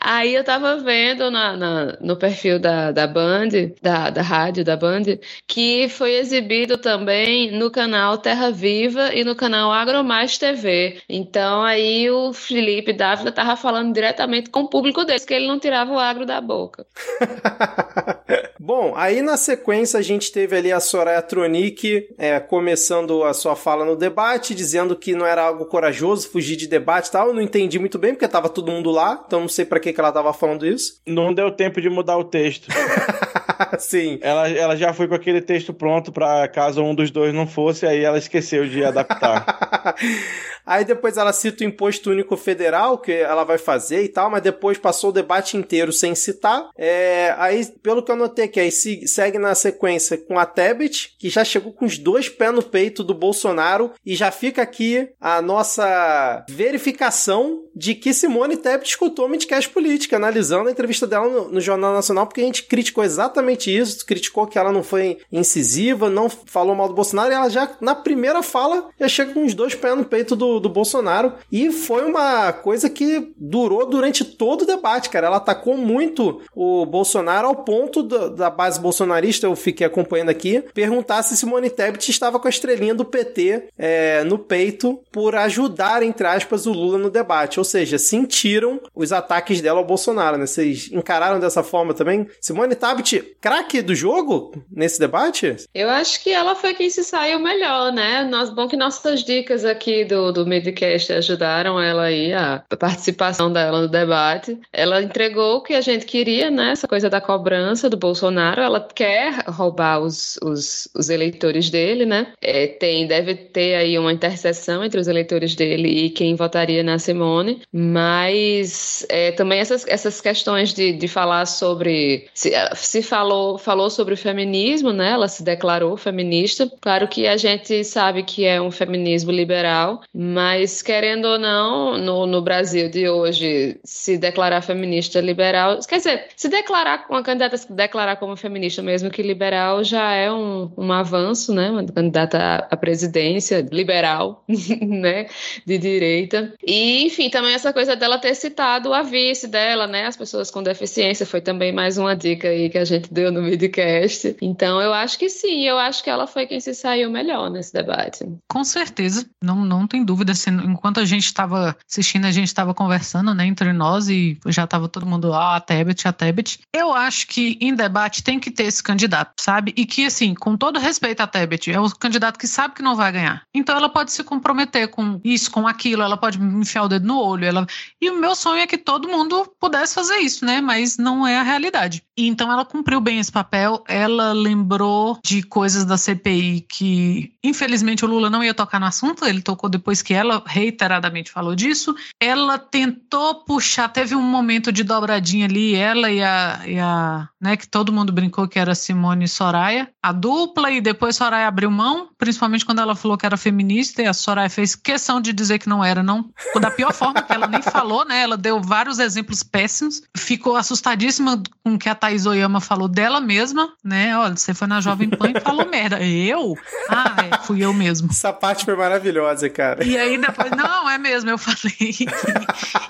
aí 0.00 0.34
eu 0.34 0.44
tava 0.44 0.76
vendo 0.78 1.09
na, 1.14 1.56
na, 1.56 1.98
no 2.00 2.16
perfil 2.16 2.58
da, 2.58 2.92
da 2.92 3.06
Band, 3.06 3.48
da, 3.82 4.10
da 4.10 4.22
rádio 4.22 4.64
da 4.64 4.76
Band, 4.76 5.18
que 5.46 5.88
foi 5.88 6.16
exibido 6.16 6.78
também 6.78 7.50
no 7.52 7.70
canal 7.70 8.18
Terra 8.18 8.50
Viva 8.50 9.14
e 9.14 9.24
no 9.24 9.34
canal 9.34 9.72
Agromais 9.72 10.38
TV. 10.38 11.00
Então 11.08 11.62
aí 11.62 12.10
o 12.10 12.32
Felipe 12.32 12.92
Dávila 12.92 13.32
tava 13.32 13.56
falando 13.56 13.92
diretamente 13.92 14.50
com 14.50 14.60
o 14.60 14.68
público 14.68 15.04
deles, 15.04 15.24
que 15.24 15.34
ele 15.34 15.46
não 15.46 15.58
tirava 15.58 15.92
o 15.92 15.98
agro 15.98 16.26
da 16.26 16.40
boca. 16.40 16.86
Bom, 18.62 18.92
aí 18.94 19.22
na 19.22 19.36
sequência 19.36 19.98
a 19.98 20.02
gente 20.02 20.30
teve 20.30 20.54
ali 20.54 20.70
a 20.70 20.80
Soraya 20.80 21.22
Tronic 21.22 22.08
é, 22.18 22.38
começando 22.38 23.24
a 23.24 23.32
sua 23.32 23.56
fala 23.56 23.84
no 23.84 23.96
debate, 23.96 24.54
dizendo 24.54 24.94
que 24.94 25.14
não 25.14 25.24
era 25.24 25.42
algo 25.42 25.64
corajoso 25.64 26.28
fugir 26.28 26.56
de 26.56 26.66
debate 26.66 27.08
e 27.08 27.12
tal. 27.12 27.28
Eu 27.28 27.34
não 27.34 27.40
entendi 27.40 27.78
muito 27.78 27.98
bem, 27.98 28.12
porque 28.12 28.28
tava 28.28 28.48
todo 28.48 28.70
mundo 28.70 28.90
lá, 28.90 29.24
então 29.26 29.40
não 29.40 29.48
sei 29.48 29.64
para 29.64 29.80
que, 29.80 29.92
que 29.92 30.00
ela 30.00 30.12
tava 30.12 30.32
falando 30.32 30.66
isso. 30.66 30.99
Não 31.06 31.32
deu 31.32 31.50
tempo 31.50 31.80
de 31.80 31.88
mudar 31.88 32.16
o 32.16 32.24
texto. 32.24 32.68
Sim. 33.78 34.18
Ela, 34.22 34.48
ela 34.48 34.76
já 34.76 34.92
foi 34.92 35.08
com 35.08 35.14
aquele 35.14 35.40
texto 35.40 35.72
pronto 35.72 36.12
para 36.12 36.46
caso 36.48 36.82
um 36.82 36.94
dos 36.94 37.10
dois 37.10 37.34
não 37.34 37.46
fosse, 37.46 37.86
aí 37.86 38.02
ela 38.02 38.18
esqueceu 38.18 38.66
de 38.66 38.84
adaptar. 38.84 39.94
aí 40.64 40.84
depois 40.84 41.16
ela 41.16 41.32
cita 41.32 41.64
o 41.64 41.66
imposto 41.66 42.10
único 42.10 42.36
federal 42.36 42.98
que 42.98 43.12
ela 43.12 43.44
vai 43.44 43.58
fazer 43.58 44.02
e 44.02 44.08
tal, 44.08 44.30
mas 44.30 44.42
depois 44.42 44.78
passou 44.78 45.10
o 45.10 45.12
debate 45.12 45.56
inteiro 45.56 45.92
sem 45.92 46.14
citar. 46.14 46.68
É, 46.76 47.34
aí, 47.38 47.64
pelo 47.82 48.02
que 48.02 48.10
eu 48.10 48.16
notei 48.16 48.44
aqui, 48.44 48.60
aí 48.60 48.70
segue 48.70 49.38
na 49.38 49.54
sequência 49.54 50.16
com 50.16 50.38
a 50.38 50.46
Tebet, 50.46 51.14
que 51.18 51.28
já 51.28 51.44
chegou 51.44 51.72
com 51.72 51.84
os 51.84 51.98
dois 51.98 52.28
pés 52.28 52.54
no 52.54 52.62
peito 52.62 53.02
do 53.02 53.14
Bolsonaro, 53.14 53.92
e 54.04 54.14
já 54.14 54.30
fica 54.30 54.62
aqui 54.62 55.08
a 55.20 55.40
nossa 55.42 56.44
verificação 56.48 57.64
de 57.74 57.94
que 57.94 58.12
Simone 58.12 58.56
Tebet 58.56 58.88
escutou 58.88 59.26
o 59.26 59.28
Midcast 59.28 59.70
Política, 59.70 60.16
analisando 60.16 60.68
a 60.68 60.72
entrevista 60.72 60.89
dela 61.06 61.28
no, 61.28 61.52
no 61.52 61.60
Jornal 61.60 61.92
Nacional, 61.92 62.26
porque 62.26 62.40
a 62.40 62.44
gente 62.44 62.64
criticou 62.64 63.04
exatamente 63.04 63.74
isso, 63.74 64.04
criticou 64.04 64.46
que 64.46 64.58
ela 64.58 64.72
não 64.72 64.82
foi 64.82 65.18
incisiva, 65.32 66.08
não 66.08 66.28
falou 66.28 66.74
mal 66.74 66.88
do 66.88 66.94
Bolsonaro, 66.94 67.30
e 67.30 67.34
ela 67.34 67.48
já, 67.48 67.70
na 67.80 67.94
primeira 67.94 68.42
fala, 68.42 68.88
já 68.98 69.08
chega 69.08 69.32
com 69.32 69.44
os 69.44 69.54
dois 69.54 69.74
pés 69.74 69.96
no 69.96 70.04
peito 70.04 70.34
do, 70.34 70.60
do 70.60 70.68
Bolsonaro, 70.68 71.34
e 71.50 71.70
foi 71.70 72.04
uma 72.04 72.52
coisa 72.52 72.88
que 72.88 73.32
durou 73.36 73.86
durante 73.86 74.24
todo 74.24 74.62
o 74.62 74.66
debate, 74.66 75.10
cara. 75.10 75.26
Ela 75.26 75.36
atacou 75.36 75.76
muito 75.76 76.40
o 76.54 76.84
Bolsonaro 76.86 77.48
ao 77.48 77.56
ponto 77.56 78.02
do, 78.02 78.30
da 78.30 78.50
base 78.50 78.80
bolsonarista, 78.80 79.46
eu 79.46 79.56
fiquei 79.56 79.86
acompanhando 79.86 80.30
aqui, 80.30 80.64
perguntar 80.74 81.22
se 81.22 81.36
Simone 81.36 81.70
Tebet 81.70 82.10
estava 82.10 82.38
com 82.38 82.46
a 82.46 82.50
estrelinha 82.50 82.94
do 82.94 83.04
PT 83.04 83.68
é, 83.78 84.24
no 84.24 84.38
peito 84.38 85.00
por 85.12 85.34
ajudar, 85.34 86.02
entre 86.02 86.26
aspas, 86.26 86.66
o 86.66 86.72
Lula 86.72 86.98
no 86.98 87.10
debate. 87.10 87.58
Ou 87.58 87.64
seja, 87.64 87.98
sentiram 87.98 88.80
os 88.94 89.12
ataques 89.12 89.60
dela 89.60 89.78
ao 89.78 89.84
Bolsonaro, 89.84 90.36
né? 90.36 90.46
Vocês 90.46 90.79
encararam 90.92 91.40
dessa 91.40 91.62
forma 91.62 91.94
também? 91.94 92.26
Simone 92.40 92.74
Tebet, 92.74 93.36
craque 93.40 93.82
do 93.82 93.94
jogo 93.94 94.52
nesse 94.70 94.98
debate? 94.98 95.56
Eu 95.74 95.88
acho 95.90 96.22
que 96.22 96.30
ela 96.30 96.54
foi 96.54 96.74
quem 96.74 96.88
se 96.90 97.04
saiu 97.04 97.38
melhor, 97.38 97.92
né? 97.92 98.24
Nós, 98.24 98.50
bom 98.50 98.68
que 98.68 98.76
nossas 98.76 99.24
dicas 99.24 99.64
aqui 99.64 100.04
do, 100.04 100.32
do 100.32 100.46
Midcast 100.46 101.12
ajudaram 101.12 101.80
ela 101.80 102.04
aí, 102.04 102.32
a 102.32 102.62
participação 102.78 103.52
dela 103.52 103.82
no 103.82 103.88
debate. 103.88 104.58
Ela 104.72 105.02
entregou 105.02 105.56
o 105.56 105.62
que 105.62 105.74
a 105.74 105.80
gente 105.80 106.06
queria, 106.06 106.50
né? 106.50 106.72
Essa 106.72 106.88
coisa 106.88 107.10
da 107.10 107.20
cobrança 107.20 107.88
do 107.88 107.96
Bolsonaro. 107.96 108.60
Ela 108.60 108.80
quer 108.80 109.44
roubar 109.46 110.00
os, 110.00 110.38
os, 110.42 110.88
os 110.94 111.10
eleitores 111.10 111.70
dele, 111.70 112.06
né? 112.06 112.32
É, 112.40 112.66
tem, 112.66 113.06
deve 113.06 113.34
ter 113.34 113.74
aí 113.74 113.98
uma 113.98 114.12
interseção 114.12 114.84
entre 114.84 115.00
os 115.00 115.08
eleitores 115.08 115.54
dele 115.54 115.88
e 115.88 116.10
quem 116.10 116.34
votaria 116.34 116.82
na 116.82 116.98
Simone, 116.98 117.62
mas 117.72 119.04
é, 119.08 119.32
também 119.32 119.58
essas, 119.58 119.86
essas 119.86 120.20
questões 120.20 120.69
de, 120.74 120.92
de 120.92 121.08
falar 121.08 121.46
sobre. 121.46 122.28
Se, 122.34 122.52
se 122.74 123.02
falou, 123.02 123.58
falou 123.58 123.90
sobre 123.90 124.14
o 124.14 124.16
feminismo, 124.16 124.92
né? 124.92 125.10
Ela 125.10 125.28
se 125.28 125.42
declarou 125.42 125.96
feminista. 125.96 126.70
Claro 126.80 127.08
que 127.08 127.26
a 127.26 127.36
gente 127.36 127.84
sabe 127.84 128.22
que 128.22 128.44
é 128.44 128.60
um 128.60 128.70
feminismo 128.70 129.30
liberal, 129.30 130.00
mas 130.14 130.82
querendo 130.82 131.26
ou 131.26 131.38
não, 131.38 131.98
no, 131.98 132.26
no 132.26 132.42
Brasil 132.42 132.88
de 132.88 133.08
hoje, 133.08 133.78
se 133.84 134.18
declarar 134.18 134.62
feminista 134.62 135.20
liberal, 135.20 135.78
quer 135.88 135.96
dizer, 135.96 136.26
se 136.36 136.48
declarar, 136.48 137.06
uma 137.08 137.22
candidata 137.22 137.56
se 137.56 137.72
declarar 137.72 138.16
como 138.16 138.36
feminista 138.36 138.82
mesmo 138.82 139.10
que 139.10 139.22
liberal 139.22 139.82
já 139.84 140.12
é 140.12 140.30
um, 140.32 140.70
um 140.76 140.92
avanço, 140.92 141.54
né? 141.54 141.70
Uma 141.70 141.84
candidata 141.84 142.66
à 142.70 142.76
presidência 142.76 143.66
liberal, 143.70 144.44
né? 144.80 145.26
De 145.66 145.78
direita. 145.78 146.52
E, 146.64 147.06
enfim, 147.06 147.28
também 147.28 147.54
essa 147.54 147.72
coisa 147.72 147.96
dela 147.96 148.18
ter 148.18 148.34
citado 148.34 148.92
a 148.92 149.02
vice 149.02 149.48
dela, 149.48 149.86
né? 149.86 150.06
As 150.06 150.16
pessoas 150.16 150.50
com 150.50 150.59
deficiência 150.62 151.26
foi 151.26 151.40
também 151.40 151.72
mais 151.72 151.98
uma 151.98 152.14
dica 152.14 152.48
aí 152.48 152.68
que 152.68 152.78
a 152.78 152.84
gente 152.84 153.12
deu 153.12 153.30
no 153.30 153.42
vidcast. 153.42 154.36
Então, 154.40 154.80
eu 154.80 154.92
acho 154.92 155.18
que 155.18 155.28
sim, 155.28 155.64
eu 155.64 155.78
acho 155.78 156.02
que 156.02 156.10
ela 156.10 156.26
foi 156.26 156.46
quem 156.46 156.60
se 156.60 156.74
saiu 156.74 157.10
melhor 157.10 157.50
nesse 157.50 157.72
debate. 157.72 158.26
Com 158.48 158.64
certeza, 158.64 159.26
não, 159.42 159.64
não 159.64 159.86
tem 159.86 160.04
dúvida. 160.04 160.32
Assim, 160.32 160.50
enquanto 160.50 161.00
a 161.00 161.04
gente 161.04 161.24
estava 161.24 161.76
assistindo, 161.88 162.26
a 162.26 162.30
gente 162.30 162.48
estava 162.48 162.74
conversando, 162.74 163.34
né, 163.34 163.46
entre 163.46 163.72
nós 163.72 164.08
e 164.08 164.38
já 164.46 164.64
estava 164.64 164.88
todo 164.88 165.06
mundo, 165.06 165.32
ah, 165.32 165.56
a 165.56 165.60
Tebet, 165.60 166.06
a 166.06 166.12
Tebet. 166.12 166.60
Eu 166.72 166.92
acho 166.92 167.26
que 167.26 167.58
em 167.60 167.74
debate 167.74 168.22
tem 168.22 168.38
que 168.38 168.50
ter 168.50 168.64
esse 168.64 168.82
candidato, 168.82 169.32
sabe? 169.40 169.72
E 169.76 169.86
que, 169.86 170.06
assim, 170.06 170.34
com 170.34 170.56
todo 170.56 170.78
respeito 170.78 171.20
a 171.20 171.26
Tebet, 171.26 171.70
é 171.70 171.80
o 171.80 171.90
candidato 171.90 172.38
que 172.38 172.46
sabe 172.46 172.74
que 172.74 172.82
não 172.82 172.96
vai 172.96 173.12
ganhar. 173.12 173.42
Então 173.54 173.76
ela 173.76 173.88
pode 173.88 174.12
se 174.12 174.24
comprometer 174.24 174.88
com 174.88 175.20
isso, 175.24 175.50
com 175.50 175.66
aquilo, 175.66 176.02
ela 176.02 176.16
pode 176.16 176.38
enfiar 176.38 176.84
o 176.84 176.88
dedo 176.88 177.06
no 177.06 177.18
olho. 177.18 177.44
Ela... 177.44 177.66
E 178.00 178.10
o 178.10 178.18
meu 178.18 178.34
sonho 178.34 178.60
é 178.60 178.66
que 178.66 178.78
todo 178.78 179.08
mundo 179.08 179.50
pudesse 179.60 179.94
fazer 179.94 180.16
isso, 180.18 180.44
né? 180.44 180.49
Mas 180.58 180.96
não 180.96 181.26
é 181.26 181.36
a 181.36 181.42
realidade. 181.42 182.02
Então 182.16 182.50
ela 182.50 182.64
cumpriu 182.64 182.98
bem 182.98 183.18
esse 183.18 183.30
papel. 183.30 183.84
Ela 183.86 184.32
lembrou 184.32 185.18
de 185.22 185.42
coisas 185.42 185.84
da 185.84 185.98
CPI 185.98 186.62
que, 186.66 187.34
infelizmente, 187.44 188.04
o 188.04 188.08
Lula 188.08 188.30
não 188.30 188.42
ia 188.42 188.54
tocar 188.54 188.80
no 188.80 188.86
assunto. 188.86 189.26
Ele 189.26 189.42
tocou 189.42 189.68
depois 189.68 190.00
que 190.00 190.14
ela 190.14 190.42
reiteradamente 190.46 191.30
falou 191.30 191.54
disso. 191.54 191.94
Ela 192.18 192.58
tentou 192.58 193.44
puxar, 193.44 193.88
teve 193.88 194.14
um 194.14 194.22
momento 194.22 194.72
de 194.72 194.82
dobradinha 194.82 195.44
ali, 195.44 195.74
ela 195.74 196.10
e 196.10 196.22
a, 196.22 196.60
e 196.66 196.78
a 196.78 197.28
né, 197.40 197.56
que 197.56 197.66
todo 197.66 197.92
mundo 197.92 198.12
brincou 198.12 198.46
que 198.46 198.58
era 198.58 198.74
Simone 198.74 199.24
e 199.24 199.28
Soraya, 199.28 199.88
a 200.02 200.12
dupla, 200.12 200.70
e 200.70 200.80
depois 200.80 201.16
Soraya 201.16 201.48
abriu 201.48 201.70
mão, 201.70 202.08
principalmente 202.18 202.64
quando 202.64 202.80
ela 202.80 202.94
falou 202.94 203.16
que 203.16 203.26
era 203.26 203.36
feminista, 203.36 204.02
e 204.02 204.06
a 204.06 204.12
Soraya 204.12 204.50
fez 204.50 204.76
questão 204.76 205.20
de 205.20 205.32
dizer 205.32 205.58
que 205.58 205.68
não 205.68 205.82
era, 205.82 206.02
não, 206.02 206.30
da 206.60 206.70
pior 206.70 206.92
forma, 206.92 207.22
que 207.22 207.32
ela 207.32 207.46
nem 207.46 207.62
falou, 207.62 208.04
né, 208.04 208.22
ela 208.22 208.36
deu 208.36 208.60
vários 208.60 208.98
exemplos 208.98 209.42
péssimos, 209.42 210.02
ficou 210.14 210.39
assustadíssima 210.56 211.42
com 211.64 211.74
o 211.74 211.78
que 211.78 211.88
a 211.88 211.94
Thaís 211.94 212.26
Oyama 212.26 212.60
falou 212.60 212.88
dela 212.88 213.20
mesma, 213.20 213.72
né, 213.84 214.16
olha, 214.16 214.36
você 214.36 214.54
foi 214.54 214.66
na 214.66 214.80
Jovem 214.80 215.08
Pan 215.08 215.32
e 215.36 215.40
falou 215.40 215.66
merda, 215.70 216.00
eu? 216.00 216.54
Ah, 216.88 217.16
é, 217.24 217.38
fui 217.44 217.64
eu 217.64 217.72
mesmo. 217.72 218.08
Essa 218.10 218.32
parte 218.32 218.64
foi 218.64 218.76
maravilhosa, 218.76 219.48
cara. 219.48 219.84
E 219.84 219.96
aí 219.96 220.18
depois, 220.18 220.50
não, 220.50 220.88
é 220.88 220.98
mesmo, 220.98 221.30
eu 221.30 221.38
falei. 221.38 221.96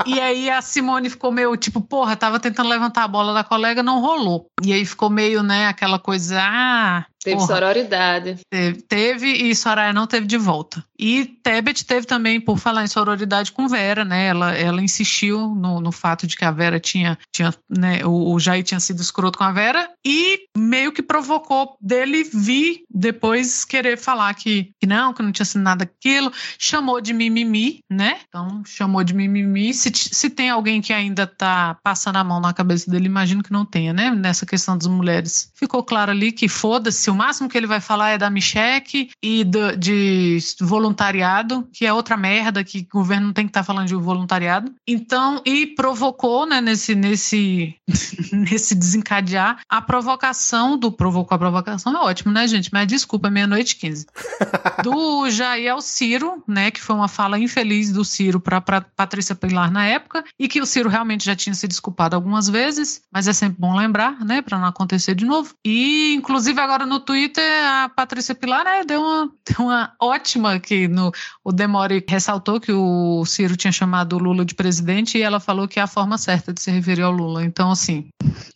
e 0.06 0.20
aí 0.20 0.50
a 0.50 0.62
Simone 0.62 1.10
ficou 1.10 1.32
meio, 1.32 1.56
tipo, 1.56 1.80
porra, 1.80 2.16
tava 2.16 2.38
tentando 2.38 2.68
levantar 2.68 3.04
a 3.04 3.08
bola 3.08 3.34
da 3.34 3.44
colega, 3.44 3.82
não 3.82 4.00
rolou. 4.00 4.46
E 4.64 4.72
aí 4.72 4.84
ficou 4.84 5.10
meio, 5.10 5.42
né, 5.42 5.66
aquela 5.66 5.98
coisa, 5.98 6.38
ah, 6.40 7.04
Teve 7.22 7.36
Porra. 7.36 7.46
sororidade. 7.48 8.38
Teve, 8.48 8.82
teve, 8.82 9.26
e 9.26 9.54
Soraya 9.54 9.92
não 9.92 10.06
teve 10.06 10.26
de 10.26 10.38
volta. 10.38 10.82
E 10.98 11.26
Tebet 11.42 11.84
teve 11.84 12.06
também, 12.06 12.40
por 12.40 12.58
falar 12.58 12.82
em 12.82 12.86
sororidade 12.86 13.52
com 13.52 13.68
Vera, 13.68 14.04
né? 14.04 14.26
Ela, 14.26 14.54
ela 14.54 14.82
insistiu 14.82 15.54
no, 15.54 15.80
no 15.80 15.92
fato 15.92 16.26
de 16.26 16.36
que 16.36 16.44
a 16.44 16.50
Vera 16.50 16.80
tinha, 16.80 17.18
tinha 17.30 17.54
né, 17.68 18.04
o, 18.04 18.32
o 18.32 18.40
Jair 18.40 18.64
tinha 18.64 18.80
sido 18.80 19.02
escroto 19.02 19.38
com 19.38 19.44
a 19.44 19.52
Vera 19.52 19.90
e 20.04 20.46
meio 20.56 20.92
que 20.92 21.02
provocou 21.02 21.76
dele 21.80 22.24
vir 22.24 22.84
depois 22.88 23.64
querer 23.66 23.98
falar 23.98 24.32
que, 24.34 24.72
que 24.80 24.86
não, 24.86 25.12
que 25.12 25.22
não 25.22 25.32
tinha 25.32 25.44
sido 25.44 25.62
nada 25.62 25.84
aquilo. 25.84 26.32
Chamou 26.58 27.02
de 27.02 27.12
mimimi, 27.12 27.80
né? 27.90 28.20
Então, 28.28 28.62
chamou 28.64 29.04
de 29.04 29.12
mimimi. 29.12 29.74
Se, 29.74 29.90
se 29.94 30.30
tem 30.30 30.48
alguém 30.48 30.80
que 30.80 30.92
ainda 30.92 31.26
tá 31.26 31.76
passando 31.82 32.16
a 32.16 32.24
mão 32.24 32.40
na 32.40 32.54
cabeça 32.54 32.90
dele, 32.90 33.06
imagino 33.06 33.42
que 33.42 33.52
não 33.52 33.66
tenha, 33.66 33.92
né? 33.92 34.10
Nessa 34.10 34.46
questão 34.46 34.76
das 34.78 34.86
mulheres. 34.86 35.52
Ficou 35.54 35.82
claro 35.82 36.10
ali 36.10 36.32
que 36.32 36.48
foda-se 36.48 37.09
o 37.10 37.14
máximo 37.14 37.48
que 37.48 37.56
ele 37.56 37.66
vai 37.66 37.80
falar 37.80 38.10
é 38.10 38.18
da 38.18 38.30
Micheque 38.30 39.10
e 39.22 39.44
do, 39.44 39.76
de 39.76 40.38
voluntariado, 40.60 41.68
que 41.72 41.84
é 41.84 41.92
outra 41.92 42.16
merda, 42.16 42.64
que 42.64 42.86
o 42.92 42.98
governo 42.98 43.26
não 43.26 43.32
tem 43.32 43.44
que 43.44 43.50
estar 43.50 43.60
tá 43.60 43.64
falando 43.64 43.88
de 43.88 43.94
voluntariado. 43.94 44.72
Então, 44.86 45.42
e 45.44 45.66
provocou, 45.66 46.46
né, 46.46 46.60
nesse, 46.60 46.94
nesse, 46.94 47.74
nesse 48.32 48.74
desencadear, 48.74 49.60
a 49.68 49.82
provocação 49.82 50.78
do. 50.78 50.90
Provocou 50.92 51.34
a 51.34 51.38
provocação, 51.38 51.94
é 51.94 52.00
ótimo, 52.00 52.32
né, 52.32 52.46
gente? 52.46 52.70
Mas 52.72 52.86
desculpa, 52.86 53.30
meia-noite 53.30 53.76
15. 53.76 54.06
Do 54.82 55.28
Jair 55.30 55.72
ao 55.72 55.80
Ciro, 55.80 56.42
né, 56.46 56.70
que 56.70 56.80
foi 56.80 56.96
uma 56.96 57.08
fala 57.08 57.38
infeliz 57.38 57.92
do 57.92 58.04
Ciro 58.04 58.40
para 58.40 58.60
Patrícia 58.60 59.34
Pilar 59.34 59.70
na 59.70 59.86
época, 59.86 60.24
e 60.38 60.48
que 60.48 60.60
o 60.60 60.66
Ciro 60.66 60.88
realmente 60.88 61.24
já 61.24 61.36
tinha 61.36 61.54
se 61.54 61.66
desculpado 61.68 62.16
algumas 62.16 62.48
vezes, 62.48 63.02
mas 63.12 63.28
é 63.28 63.32
sempre 63.32 63.56
bom 63.58 63.76
lembrar, 63.76 64.24
né, 64.24 64.40
para 64.42 64.58
não 64.58 64.66
acontecer 64.66 65.14
de 65.14 65.24
novo. 65.24 65.54
E, 65.64 66.14
inclusive, 66.14 66.60
agora 66.60 66.86
no 66.86 66.99
Twitter, 67.00 67.44
a 67.64 67.88
Patrícia 67.88 68.34
Pilar 68.34 68.64
né, 68.64 68.84
deu, 68.84 69.00
uma, 69.00 69.30
deu 69.46 69.66
uma 69.66 69.92
ótima 70.00 70.58
que 70.60 70.86
no, 70.86 71.12
o 71.44 71.52
Demore 71.52 72.04
ressaltou 72.06 72.60
que 72.60 72.72
o 72.72 73.24
Ciro 73.24 73.56
tinha 73.56 73.72
chamado 73.72 74.16
o 74.16 74.18
Lula 74.18 74.44
de 74.44 74.54
presidente 74.54 75.18
e 75.18 75.22
ela 75.22 75.40
falou 75.40 75.66
que 75.66 75.78
é 75.78 75.82
a 75.82 75.86
forma 75.86 76.18
certa 76.18 76.52
de 76.52 76.60
se 76.60 76.70
referir 76.70 77.02
ao 77.02 77.12
Lula. 77.12 77.44
Então, 77.44 77.70
assim, 77.70 78.08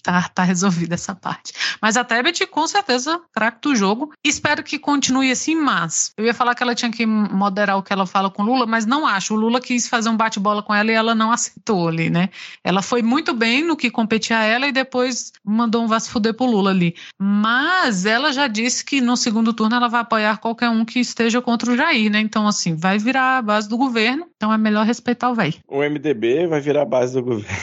tá, 0.03 0.29
tá 0.29 0.43
resolvida 0.43 0.95
essa 0.95 1.15
parte. 1.15 1.53
Mas 1.81 1.97
a 1.97 2.05
Tebet, 2.05 2.47
com 2.47 2.67
certeza, 2.67 3.21
craque 3.33 3.59
do 3.63 3.75
jogo. 3.75 4.13
Espero 4.23 4.63
que 4.63 4.79
continue 4.79 5.31
assim, 5.31 5.55
mas 5.55 6.13
eu 6.17 6.25
ia 6.25 6.35
falar 6.35 6.55
que 6.55 6.63
ela 6.63 6.75
tinha 6.75 6.91
que 6.91 7.07
moderar 7.07 7.79
o 7.79 7.83
que 7.83 7.93
ela 7.93 8.07
fala 8.07 8.31
com 8.31 8.43
o 8.43 8.47
Lula, 8.47 8.67
mas 8.67 8.87
não 8.87 9.07
acho. 9.07 9.35
O 9.35 9.37
Lula 9.37 9.61
quis 9.61 9.89
fazer 9.89 10.09
um 10.09 10.17
bate-bola 10.17 10.63
com 10.63 10.75
ela 10.75 10.91
e 10.91 10.95
ela 10.95 11.15
não 11.15 11.33
aceitou 11.33 11.89
ali, 11.89 12.11
né? 12.11 12.29
Ela 12.63 12.83
foi 12.83 13.03
muito 13.03 13.33
bem 13.33 13.65
no 13.65 13.77
que 13.77 13.91
competia 13.91 14.39
a 14.39 14.45
ela 14.45 14.67
e 14.67 14.73
depois 14.73 15.33
mandou 15.45 15.83
um 15.83 15.87
vá 15.87 15.99
se 15.99 16.11
fuder 16.11 16.35
pro 16.35 16.47
Lula 16.47 16.71
ali. 16.71 16.95
Mas 17.19 18.05
ela 18.07 18.33
já 18.35 18.47
disse 18.47 18.85
que 18.85 19.01
no 19.01 19.17
segundo 19.17 19.53
turno 19.53 19.77
ela 19.77 19.89
vai 19.89 20.01
apoiar 20.01 20.39
qualquer 20.39 20.69
um 20.69 20.85
que 20.85 21.01
esteja 21.01 21.41
contra 21.41 21.71
o 21.71 21.77
Jair, 21.77 22.11
né? 22.11 22.21
Então, 22.21 22.47
assim, 22.47 22.75
vai 22.75 22.99
virar 22.99 23.39
a 23.39 23.43
base 23.43 23.69
do 23.69 23.77
governo, 23.77 24.27
então 24.37 24.53
é 24.53 24.59
melhor 24.59 24.85
respeitar 24.85 25.31
o 25.31 25.35
velho. 25.35 25.55
O 25.69 25.79
MDB 25.79 26.47
vai 26.47 26.61
virar 26.61 26.83
a 26.83 26.87
base 26.87 27.15
do 27.15 27.23
governo. 27.23 27.57